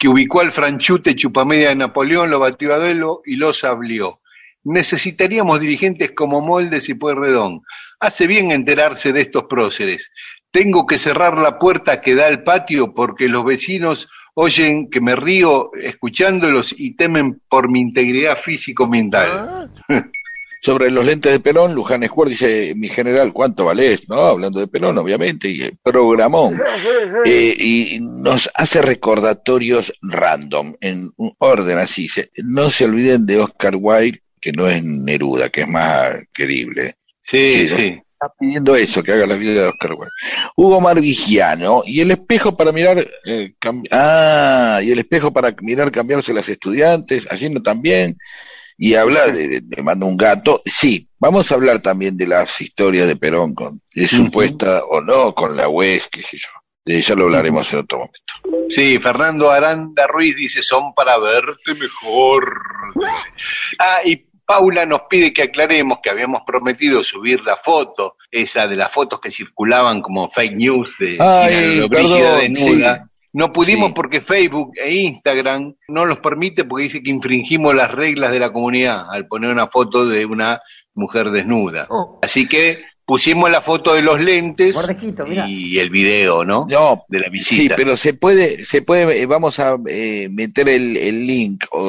que 0.05 0.09
ubicó 0.09 0.41
al 0.41 0.51
franchute 0.51 1.15
chupamedia 1.15 1.69
de 1.69 1.77
Napoleón, 1.77 2.29
lo 2.29 2.37
batió 2.37 2.75
a 2.75 2.77
duelo 2.77 3.23
y 3.25 3.37
lo 3.37 3.53
sablió. 3.53 4.21
Necesitaríamos 4.63 5.59
dirigentes 5.59 6.11
como 6.11 6.41
Moldes 6.41 6.89
y 6.89 6.93
Pueyrredón. 6.93 7.63
Hace 7.99 8.27
bien 8.27 8.51
enterarse 8.51 9.13
de 9.13 9.21
estos 9.21 9.45
próceres. 9.45 10.11
Tengo 10.51 10.85
que 10.85 10.99
cerrar 10.99 11.39
la 11.39 11.57
puerta 11.57 12.01
que 12.01 12.13
da 12.13 12.27
al 12.27 12.43
patio 12.43 12.93
porque 12.93 13.27
los 13.27 13.45
vecinos 13.45 14.07
oyen 14.35 14.91
que 14.91 15.01
me 15.01 15.15
río 15.15 15.71
escuchándolos 15.73 16.75
y 16.77 16.95
temen 16.95 17.41
por 17.49 17.71
mi 17.71 17.79
integridad 17.79 18.37
físico-mental. 18.43 19.71
Sobre 20.65 20.89
los 20.89 21.05
lentes 21.05 21.31
de 21.31 21.39
Perón, 21.39 21.75
Luján 21.75 22.03
Square 22.07 22.31
dice, 22.31 22.73
mi 22.75 22.87
general, 22.87 23.31
¿cuánto 23.31 23.65
valés? 23.65 24.09
¿No? 24.09 24.15
Hablando 24.15 24.59
de 24.59 24.65
Perón, 24.65 24.97
obviamente, 24.97 25.47
y 25.47 25.61
el 25.61 25.77
programón. 25.77 26.59
Eh, 27.23 27.55
y 27.55 27.99
nos 28.01 28.49
hace 28.51 28.81
recordatorios 28.81 29.93
random, 30.01 30.73
en 30.81 31.11
un 31.17 31.35
orden 31.37 31.77
así. 31.77 32.03
Dice, 32.03 32.31
no 32.37 32.71
se 32.71 32.85
olviden 32.85 33.27
de 33.27 33.41
Oscar 33.41 33.75
Wilde, 33.79 34.23
que 34.41 34.53
no 34.53 34.67
es 34.67 34.83
Neruda, 34.83 35.49
que 35.49 35.61
es 35.61 35.67
más 35.67 36.15
querible. 36.33 36.95
Sí, 37.21 37.67
Sí, 37.67 37.67
sí. 37.67 38.01
Está 38.13 38.33
pidiendo 38.39 38.75
eso, 38.75 39.03
que 39.03 39.11
haga 39.11 39.27
la 39.27 39.35
vida 39.35 39.53
de 39.61 39.67
Oscar 39.67 39.91
Wilde. 39.91 40.11
Hugo 40.55 40.81
Marvigiano, 40.81 41.83
y 41.85 41.99
el 41.99 42.09
espejo 42.09 42.57
para 42.57 42.71
mirar, 42.71 43.07
eh, 43.27 43.53
ah, 43.91 44.79
y 44.83 44.89
el 44.89 44.97
espejo 44.97 45.31
para 45.31 45.53
mirar 45.61 45.91
cambiarse 45.91 46.33
las 46.33 46.49
estudiantes, 46.49 47.27
haciendo 47.29 47.61
también, 47.61 48.17
y 48.77 48.95
hablar 48.95 49.33
de, 49.33 49.61
de 49.61 49.81
mando 49.81 50.05
un 50.05 50.17
gato, 50.17 50.61
sí, 50.65 51.07
vamos 51.19 51.51
a 51.51 51.55
hablar 51.55 51.81
también 51.81 52.17
de 52.17 52.27
las 52.27 52.59
historias 52.61 53.07
de 53.07 53.15
Perón, 53.15 53.53
con, 53.55 53.81
de 53.93 54.07
supuesta 54.07 54.81
o 54.83 55.01
no, 55.01 55.33
con 55.33 55.55
la 55.55 55.69
UES, 55.69 56.07
qué 56.11 56.21
sé 56.21 56.37
yo, 56.37 56.49
de 56.83 57.01
ya 57.01 57.15
lo 57.15 57.25
hablaremos 57.25 57.71
en 57.73 57.79
otro 57.79 57.99
momento. 57.99 58.67
Sí, 58.69 58.99
Fernando 58.99 59.51
Aranda 59.51 60.07
Ruiz 60.07 60.35
dice, 60.35 60.61
son 60.61 60.93
para 60.93 61.17
verte 61.17 61.73
mejor. 61.75 62.61
Ah, 63.79 63.99
y 64.03 64.25
Paula 64.45 64.85
nos 64.85 65.01
pide 65.09 65.33
que 65.33 65.43
aclaremos 65.43 65.99
que 66.03 66.09
habíamos 66.11 66.41
prometido 66.45 67.03
subir 67.03 67.41
la 67.41 67.57
foto, 67.57 68.17
esa 68.29 68.67
de 68.67 68.75
las 68.75 68.91
fotos 68.91 69.19
que 69.19 69.31
circulaban 69.31 70.01
como 70.01 70.29
fake 70.29 70.55
news 70.55 70.95
de 70.99 71.17
Ay, 71.19 71.55
Gina 71.55 71.67
Lollobrigida 71.87 72.17
perdón, 72.37 72.39
desnuda. 72.53 72.97
sí. 72.99 73.11
No 73.35 73.51
pudimos 73.51 73.87
Sí. 73.89 73.93
porque 73.95 74.21
Facebook 74.21 74.71
e 74.81 74.93
Instagram 74.95 75.75
no 75.89 76.05
los 76.05 76.19
permite 76.19 76.63
porque 76.63 76.83
dice 76.85 77.03
que 77.03 77.09
infringimos 77.11 77.75
las 77.75 77.91
reglas 77.91 78.31
de 78.31 78.39
la 78.39 78.51
comunidad 78.53 79.05
al 79.11 79.27
poner 79.27 79.49
una 79.51 79.67
foto 79.67 80.07
de 80.07 80.25
una 80.25 80.61
mujer 80.93 81.29
desnuda. 81.31 81.85
Oh. 81.89 82.19
Así 82.23 82.47
que 82.47 82.83
pusimos 83.05 83.51
la 83.51 83.59
foto 83.61 83.93
de 83.93 84.01
los 84.01 84.19
lentes 84.21 84.75
y 85.47 85.77
el 85.79 85.89
video, 85.89 86.45
¿no? 86.45 86.65
No, 86.69 87.03
De 87.09 87.19
la 87.19 87.25
Sí, 87.25 87.29
visita. 87.31 87.75
pero 87.75 87.97
se 87.97 88.13
puede, 88.13 88.63
se 88.65 88.81
puede, 88.81 89.21
eh, 89.21 89.25
vamos 89.25 89.59
a 89.59 89.75
eh, 89.87 90.27
meter 90.31 90.69
el, 90.69 90.95
el 90.97 91.27
link 91.27 91.65
o, 91.71 91.79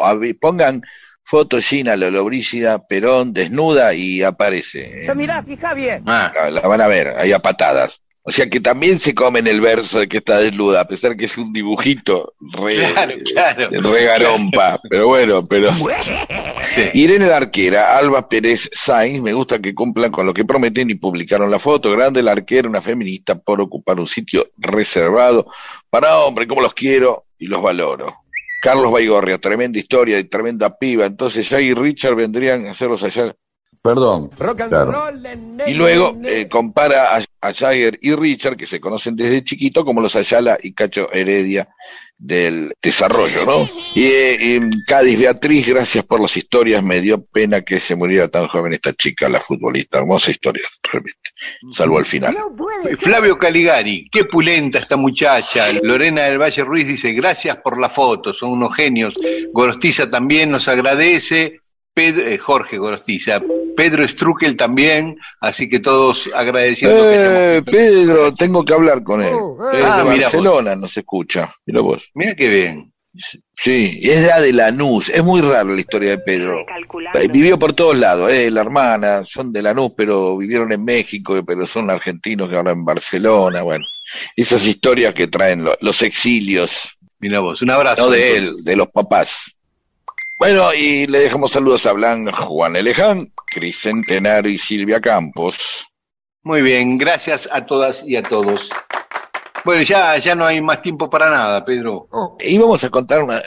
o 0.00 0.04
a 0.04 0.18
pongan 0.40 0.82
foto 1.22 1.60
Gina 1.60 1.96
Lollobrigida 1.96 2.86
Perón 2.86 3.32
desnuda 3.32 3.94
y 3.94 4.22
aparece. 4.22 5.06
eh, 5.06 5.14
Mirá, 5.14 5.42
fija 5.42 5.74
bien. 5.74 6.02
Ah, 6.06 6.32
la, 6.34 6.50
la 6.50 6.60
van 6.62 6.80
a 6.80 6.86
ver, 6.86 7.08
ahí 7.16 7.32
a 7.32 7.38
patadas. 7.38 8.00
O 8.28 8.32
sea 8.32 8.50
que 8.50 8.58
también 8.58 8.98
se 8.98 9.14
comen 9.14 9.46
el 9.46 9.60
verso 9.60 10.00
de 10.00 10.08
que 10.08 10.16
está 10.16 10.38
desnuda, 10.38 10.80
a 10.80 10.88
pesar 10.88 11.16
que 11.16 11.26
es 11.26 11.38
un 11.38 11.52
dibujito 11.52 12.34
re, 12.40 12.74
Claro, 12.92 13.14
claro. 13.24 13.92
re 13.92 14.04
garompa. 14.04 14.80
Pero 14.90 15.06
bueno, 15.06 15.46
pero 15.46 15.68
sí. 16.74 16.82
Irene 16.94 17.28
la 17.28 17.36
arquera, 17.36 17.96
Alba 17.96 18.28
Pérez 18.28 18.68
Sainz, 18.72 19.22
me 19.22 19.32
gusta 19.32 19.60
que 19.60 19.76
cumplan 19.76 20.10
con 20.10 20.26
lo 20.26 20.34
que 20.34 20.44
prometen 20.44 20.90
y 20.90 20.96
publicaron 20.96 21.52
la 21.52 21.60
foto. 21.60 21.92
Grande 21.92 22.20
la 22.20 22.32
arquera, 22.32 22.68
una 22.68 22.82
feminista 22.82 23.36
por 23.38 23.60
ocupar 23.60 24.00
un 24.00 24.08
sitio 24.08 24.50
reservado 24.58 25.46
para 25.88 26.18
hombres, 26.18 26.48
como 26.48 26.62
los 26.62 26.74
quiero 26.74 27.26
y 27.38 27.46
los 27.46 27.62
valoro. 27.62 28.12
Carlos 28.60 28.90
Baigorria, 28.90 29.38
tremenda 29.38 29.78
historia 29.78 30.18
y 30.18 30.24
tremenda 30.24 30.76
piba. 30.76 31.06
Entonces 31.06 31.48
ya 31.48 31.60
y 31.60 31.72
Richard 31.74 32.16
vendrían 32.16 32.66
a 32.66 32.72
hacerlos 32.72 33.04
allá. 33.04 33.36
Perdón. 33.86 34.30
Rock 34.38 34.60
and 34.62 34.70
Claro. 34.70 34.92
roll, 34.92 35.26
Y 35.66 35.74
luego 35.74 36.16
eh, 36.24 36.48
compara 36.48 37.16
a, 37.16 37.20
a 37.40 37.52
Jagger 37.52 37.98
y 38.02 38.14
Richard, 38.14 38.56
que 38.56 38.66
se 38.66 38.80
conocen 38.80 39.16
desde 39.16 39.44
chiquito, 39.44 39.84
como 39.84 40.00
los 40.00 40.16
Ayala 40.16 40.58
y 40.62 40.72
Cacho 40.72 41.12
Heredia 41.12 41.68
del 42.18 42.72
desarrollo, 42.82 43.44
¿no? 43.44 43.68
Y 43.94 44.04
eh, 44.06 44.60
Cádiz 44.86 45.18
Beatriz, 45.18 45.66
gracias 45.66 46.02
por 46.04 46.18
las 46.18 46.34
historias, 46.34 46.82
me 46.82 47.02
dio 47.02 47.22
pena 47.22 47.60
que 47.60 47.78
se 47.78 47.94
muriera 47.94 48.28
tan 48.28 48.48
joven 48.48 48.72
esta 48.72 48.94
chica, 48.94 49.28
la 49.28 49.40
futbolista, 49.42 49.98
hermosa 49.98 50.30
historia, 50.30 50.62
realmente, 50.82 51.30
salvo 51.70 51.98
al 51.98 52.06
final. 52.06 52.34
Flavio 52.96 53.36
Caligari, 53.36 54.08
qué 54.10 54.24
pulenta 54.24 54.78
esta 54.78 54.96
muchacha. 54.96 55.66
Lorena 55.82 56.22
del 56.24 56.38
Valle 56.40 56.64
Ruiz 56.64 56.88
dice, 56.88 57.12
gracias 57.12 57.58
por 57.58 57.78
la 57.78 57.90
foto, 57.90 58.32
son 58.32 58.50
unos 58.52 58.74
genios. 58.74 59.14
Gorostiza 59.52 60.10
también 60.10 60.50
nos 60.50 60.68
agradece. 60.68 61.60
Pedro, 61.96 62.28
eh, 62.28 62.36
Jorge 62.36 62.76
Gorostiza, 62.76 63.40
Pedro 63.74 64.06
Strukel 64.06 64.54
también, 64.54 65.16
así 65.40 65.66
que 65.66 65.80
todos 65.80 66.28
agradeciendo 66.34 67.10
Eh, 67.10 67.62
Pedro, 67.64 68.34
tengo 68.34 68.62
que 68.66 68.74
hablar 68.74 69.02
con 69.02 69.22
él. 69.22 69.32
Oh, 69.32 69.56
Es 69.72 69.82
ah, 69.82 70.04
de 70.04 70.10
mira 70.10 70.26
vos. 70.26 70.34
Barcelona, 70.34 70.76
nos 70.76 70.94
escucha. 70.94 71.54
Mira 71.64 71.80
vos. 71.80 72.10
Mira 72.12 72.34
qué 72.34 72.50
bien. 72.50 72.92
Sí, 73.56 73.98
es 74.02 74.26
la 74.26 74.42
de 74.42 74.52
Lanús. 74.52 75.08
Es 75.08 75.24
muy 75.24 75.40
rara 75.40 75.64
la 75.64 75.80
historia 75.80 76.10
de 76.10 76.18
Pedro. 76.18 76.66
Eh, 77.14 77.28
Vivió 77.28 77.58
por 77.58 77.72
todos 77.72 77.96
lados, 77.96 78.30
eh, 78.30 78.50
la 78.50 78.60
hermana, 78.60 79.24
son 79.24 79.50
de 79.50 79.62
Lanús, 79.62 79.92
pero 79.96 80.36
vivieron 80.36 80.70
en 80.72 80.84
México, 80.84 81.42
pero 81.46 81.66
son 81.66 81.88
argentinos 81.88 82.50
que 82.50 82.56
ahora 82.56 82.72
en 82.72 82.84
Barcelona, 82.84 83.62
bueno. 83.62 83.82
Esas 84.36 84.66
historias 84.66 85.14
que 85.14 85.28
traen 85.28 85.64
lo- 85.64 85.78
los 85.80 86.02
exilios, 86.02 86.90
Mira 87.20 87.40
vos, 87.40 87.62
un 87.62 87.70
abrazo. 87.70 88.04
no 88.04 88.10
de 88.10 88.34
él, 88.36 88.54
de 88.62 88.76
los 88.76 88.88
papás. 88.88 89.55
Bueno, 90.38 90.74
y 90.74 91.06
le 91.06 91.20
dejamos 91.20 91.52
saludos 91.52 91.86
a 91.86 91.92
Blanc, 91.92 92.30
Juan 92.30 92.76
Eleján, 92.76 93.32
Cris 93.46 93.80
Centenario 93.80 94.52
y 94.52 94.58
Silvia 94.58 95.00
Campos. 95.00 95.86
Muy 96.42 96.60
bien, 96.60 96.98
gracias 96.98 97.48
a 97.50 97.64
todas 97.64 98.04
y 98.06 98.16
a 98.16 98.22
todos. 98.22 98.70
Bueno, 99.66 99.82
ya, 99.82 100.16
ya 100.18 100.34
no 100.36 100.46
hay 100.46 100.60
más 100.60 100.80
tiempo 100.80 101.10
para 101.10 101.28
nada, 101.28 101.64
Pedro. 101.64 102.08
Y 102.40 102.56
vamos 102.56 102.84
a 102.84 102.88
contar 102.88 103.22
una- 103.24 103.42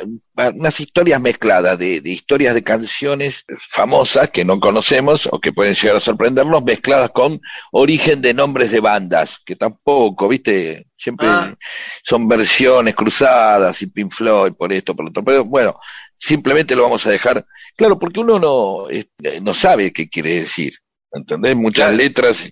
unas 0.54 0.80
historias 0.82 1.20
mezcladas 1.22 1.78
de, 1.80 2.02
de 2.02 2.10
historias 2.10 2.54
de 2.54 2.62
canciones 2.62 3.46
famosas 3.70 4.30
que 4.30 4.44
no 4.44 4.60
conocemos 4.60 5.30
o 5.32 5.40
que 5.40 5.54
pueden 5.54 5.74
llegar 5.76 5.96
a 5.96 6.00
sorprendernos, 6.02 6.62
mezcladas 6.64 7.12
con 7.12 7.42
origen 7.72 8.22
de 8.22 8.34
nombres 8.34 8.70
de 8.72 8.82
bandas, 8.82 9.40
que 9.46 9.56
tampoco, 9.56 10.28
viste, 10.28 10.88
siempre 10.98 11.28
Ah. 11.30 11.56
son 12.04 12.28
versiones 12.28 12.96
cruzadas 12.96 13.82
y 13.82 13.88
Pink 13.88 14.12
Floyd 14.12 14.52
por 14.54 14.74
esto, 14.74 14.94
por 14.96 15.06
lo 15.06 15.10
otro. 15.12 15.24
Pero 15.24 15.46
bueno, 15.46 15.76
simplemente 16.18 16.76
lo 16.76 16.84
vamos 16.84 17.06
a 17.08 17.12
dejar 17.12 17.46
claro, 17.78 17.98
porque 17.98 18.20
uno 18.20 18.38
no, 18.40 18.90
eh, 18.90 19.06
no 19.42 19.54
sabe 19.54 19.94
qué 19.94 20.10
quiere 20.10 20.42
decir. 20.42 20.74
¿Entendés? 21.12 21.56
Muchas 21.56 21.96
letras, 21.96 22.52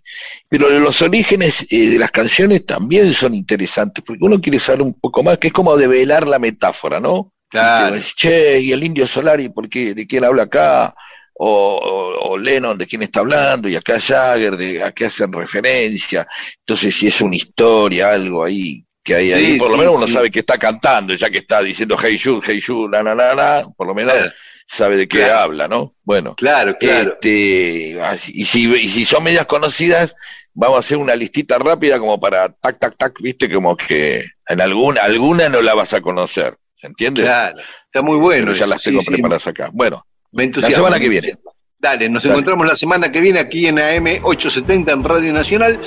pero 0.50 0.70
los 0.80 1.02
orígenes 1.04 1.66
eh, 1.70 1.90
de 1.90 2.00
las 2.00 2.10
canciones 2.12 2.66
también 2.66 3.14
son 3.14 3.36
interesantes, 3.36 4.04
porque 4.06 4.24
uno 4.26 4.42
quiere 4.42 4.58
saber 4.58 4.82
un 4.82 4.94
poco 5.00 5.22
más, 5.24 5.38
que 5.38 5.48
es 5.48 5.54
como 5.54 5.78
develar 5.78 6.26
la 6.28 6.40
metáfora, 6.40 7.00
¿no? 7.00 7.34
Claro. 7.50 7.96
Y 7.96 8.00
te 8.00 8.06
vas, 8.06 8.16
che, 8.16 8.60
y 8.60 8.72
el 8.72 8.84
indio 8.84 9.06
Solari, 9.08 9.50
¿por 9.50 9.70
qué? 9.70 9.94
¿De 9.94 10.08
quién 10.08 10.24
habla 10.26 10.44
acá? 10.44 10.96
O, 11.40 11.50
o- 11.50 12.30
o 12.32 12.38
Lennon, 12.38 12.78
¿de 12.80 12.88
quién 12.88 13.04
está 13.04 13.20
hablando? 13.20 13.70
Y 13.70 13.76
acá 13.76 14.00
Jagger, 14.00 14.58
¿de 14.58 14.82
a 14.84 14.92
qué 14.92 15.06
hacen 15.06 15.32
referencia? 15.32 16.28
Entonces, 16.60 16.96
si 16.96 17.08
es 17.08 17.22
una 17.22 17.36
historia, 17.36 18.10
algo 18.12 18.44
ahí, 18.44 18.84
que 19.04 19.14
hay 19.16 19.32
ahí, 19.32 19.52
Sí, 19.54 19.60
por 19.60 19.70
lo 19.70 19.76
sí, 19.76 19.80
menos 19.82 19.96
uno 19.98 20.08
sabe 20.08 20.32
que 20.32 20.40
está 20.40 20.58
cantando, 20.58 21.14
ya 21.14 21.30
que 21.30 21.38
está 21.38 21.62
diciendo 21.62 21.96
Hey 22.02 22.18
Jude, 22.22 22.42
Hey 22.46 22.60
Jude, 22.60 22.90
na, 22.90 23.04
na, 23.04 23.14
na, 23.14 23.36
na, 23.36 23.68
por 23.78 23.86
lo 23.88 23.94
menos 23.94 24.14
Claro. 24.14 24.32
Sabe 24.68 24.98
de 24.98 25.08
qué 25.08 25.20
Claro. 25.20 25.40
habla, 25.40 25.68
¿no? 25.68 25.96
Bueno. 26.04 26.36
Claro, 26.36 26.76
claro. 26.80 27.14
Este, 27.14 28.00
así- 28.02 28.34
y, 28.36 28.46
si, 28.46 28.72
y 28.76 28.88
si 28.90 29.06
son 29.06 29.24
medias 29.24 29.46
conocidas, 29.46 30.16
vamos 30.54 30.76
a 30.76 30.80
hacer 30.80 30.98
una 30.98 31.16
listita 31.16 31.58
rápida 31.58 31.98
como 32.00 32.20
para 32.20 32.50
tac, 32.50 32.78
tac, 32.78 32.98
tac, 32.98 33.14
viste, 33.22 33.50
como 33.52 33.76
que 33.78 34.26
en 34.48 34.62
alguna, 34.62 35.02
alguna 35.04 35.50
no 35.50 35.62
la 35.62 35.74
vas 35.74 35.94
a 35.94 36.02
conocer, 36.02 36.58
¿se 36.76 36.88
entiende? 36.88 37.22
Claro. 37.24 37.58
Está 37.86 38.02
muy 38.02 38.18
bueno. 38.18 38.48
Pero 38.48 38.58
ya 38.58 38.66
eso, 38.66 38.74
las 38.74 38.84
tengo 38.84 39.00
sí, 39.00 39.06
sí. 39.08 39.12
preparadas 39.14 39.48
acá. 39.48 39.70
Bueno, 39.72 40.06
Me 40.32 40.48
la 40.48 40.70
semana 40.70 41.00
que 41.00 41.10
viene. 41.10 41.36
Dale, 41.80 42.10
nos 42.10 42.24
Dale. 42.24 42.34
encontramos 42.34 42.66
la 42.68 42.76
semana 42.76 43.12
que 43.12 43.22
viene 43.22 43.40
aquí 43.40 43.68
en 43.68 43.78
AM 43.80 44.20
870 44.24 44.92
en 44.92 45.04
Radio 45.04 45.32
Nacional 45.32 45.80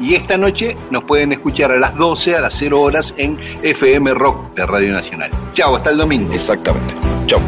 y 0.00 0.14
esta 0.14 0.38
noche 0.38 0.74
nos 0.90 1.04
pueden 1.04 1.32
escuchar 1.32 1.70
a 1.70 1.76
las 1.78 1.94
12 1.96 2.34
a 2.34 2.40
las 2.40 2.54
0 2.58 2.80
horas 2.80 3.12
en 3.18 3.38
FM 3.62 4.14
Rock 4.14 4.54
de 4.54 4.64
Radio 4.66 4.90
Nacional. 4.92 5.30
Chao, 5.52 5.76
hasta 5.76 5.90
el 5.90 5.98
domingo. 5.98 6.32
Exactamente. 6.32 6.94
Chau. 7.26 7.40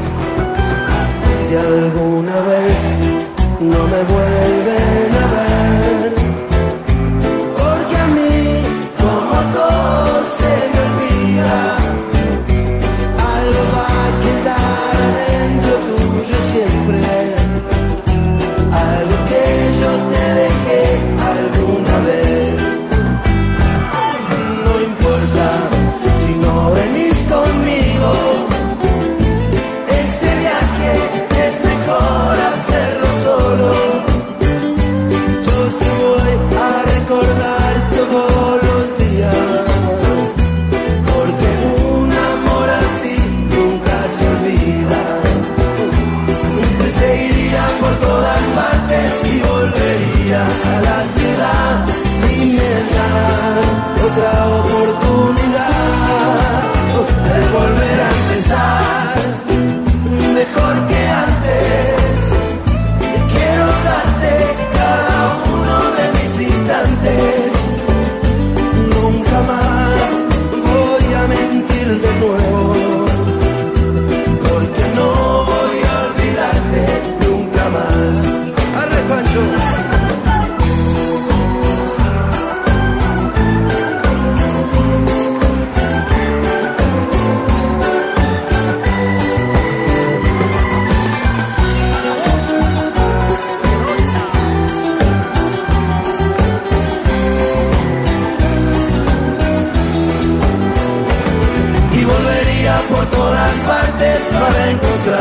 Si 1.46 1.54
alguna 1.54 2.40
vez 2.40 2.76
no 3.60 3.86
me 3.86 4.02
vuelven 4.02 5.12
a 5.22 5.26
ver, 5.30 6.15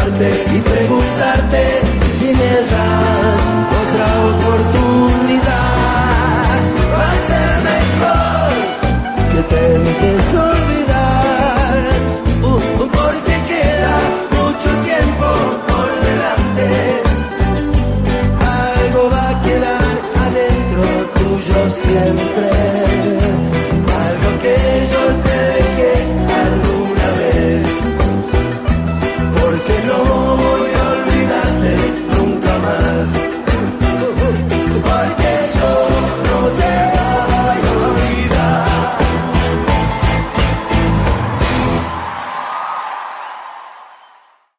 y 0.07 0.61
preguntarte 0.61 1.81
si 2.19 2.25
me 2.25 2.53
das 2.69 3.41
otra 3.81 4.07
oportunidad. 4.29 5.49
Va 6.93 7.07
a 7.09 7.17
ser 7.29 7.49
mejor 7.73 8.51
que 9.31 9.41
te 9.51 9.63
dejes 9.79 10.27
olvidar, 10.35 11.77
uh, 12.43 12.45
uh, 12.45 12.87
porque 12.87 13.35
queda 13.49 13.95
mucho 14.29 14.69
tiempo 14.83 15.27
por 15.69 15.89
delante. 16.07 16.69
Algo 18.77 19.01
va 19.09 19.25
a 19.29 19.41
quedar 19.41 19.93
adentro 20.23 20.83
tuyo 21.15 21.61
siempre. 21.83 22.74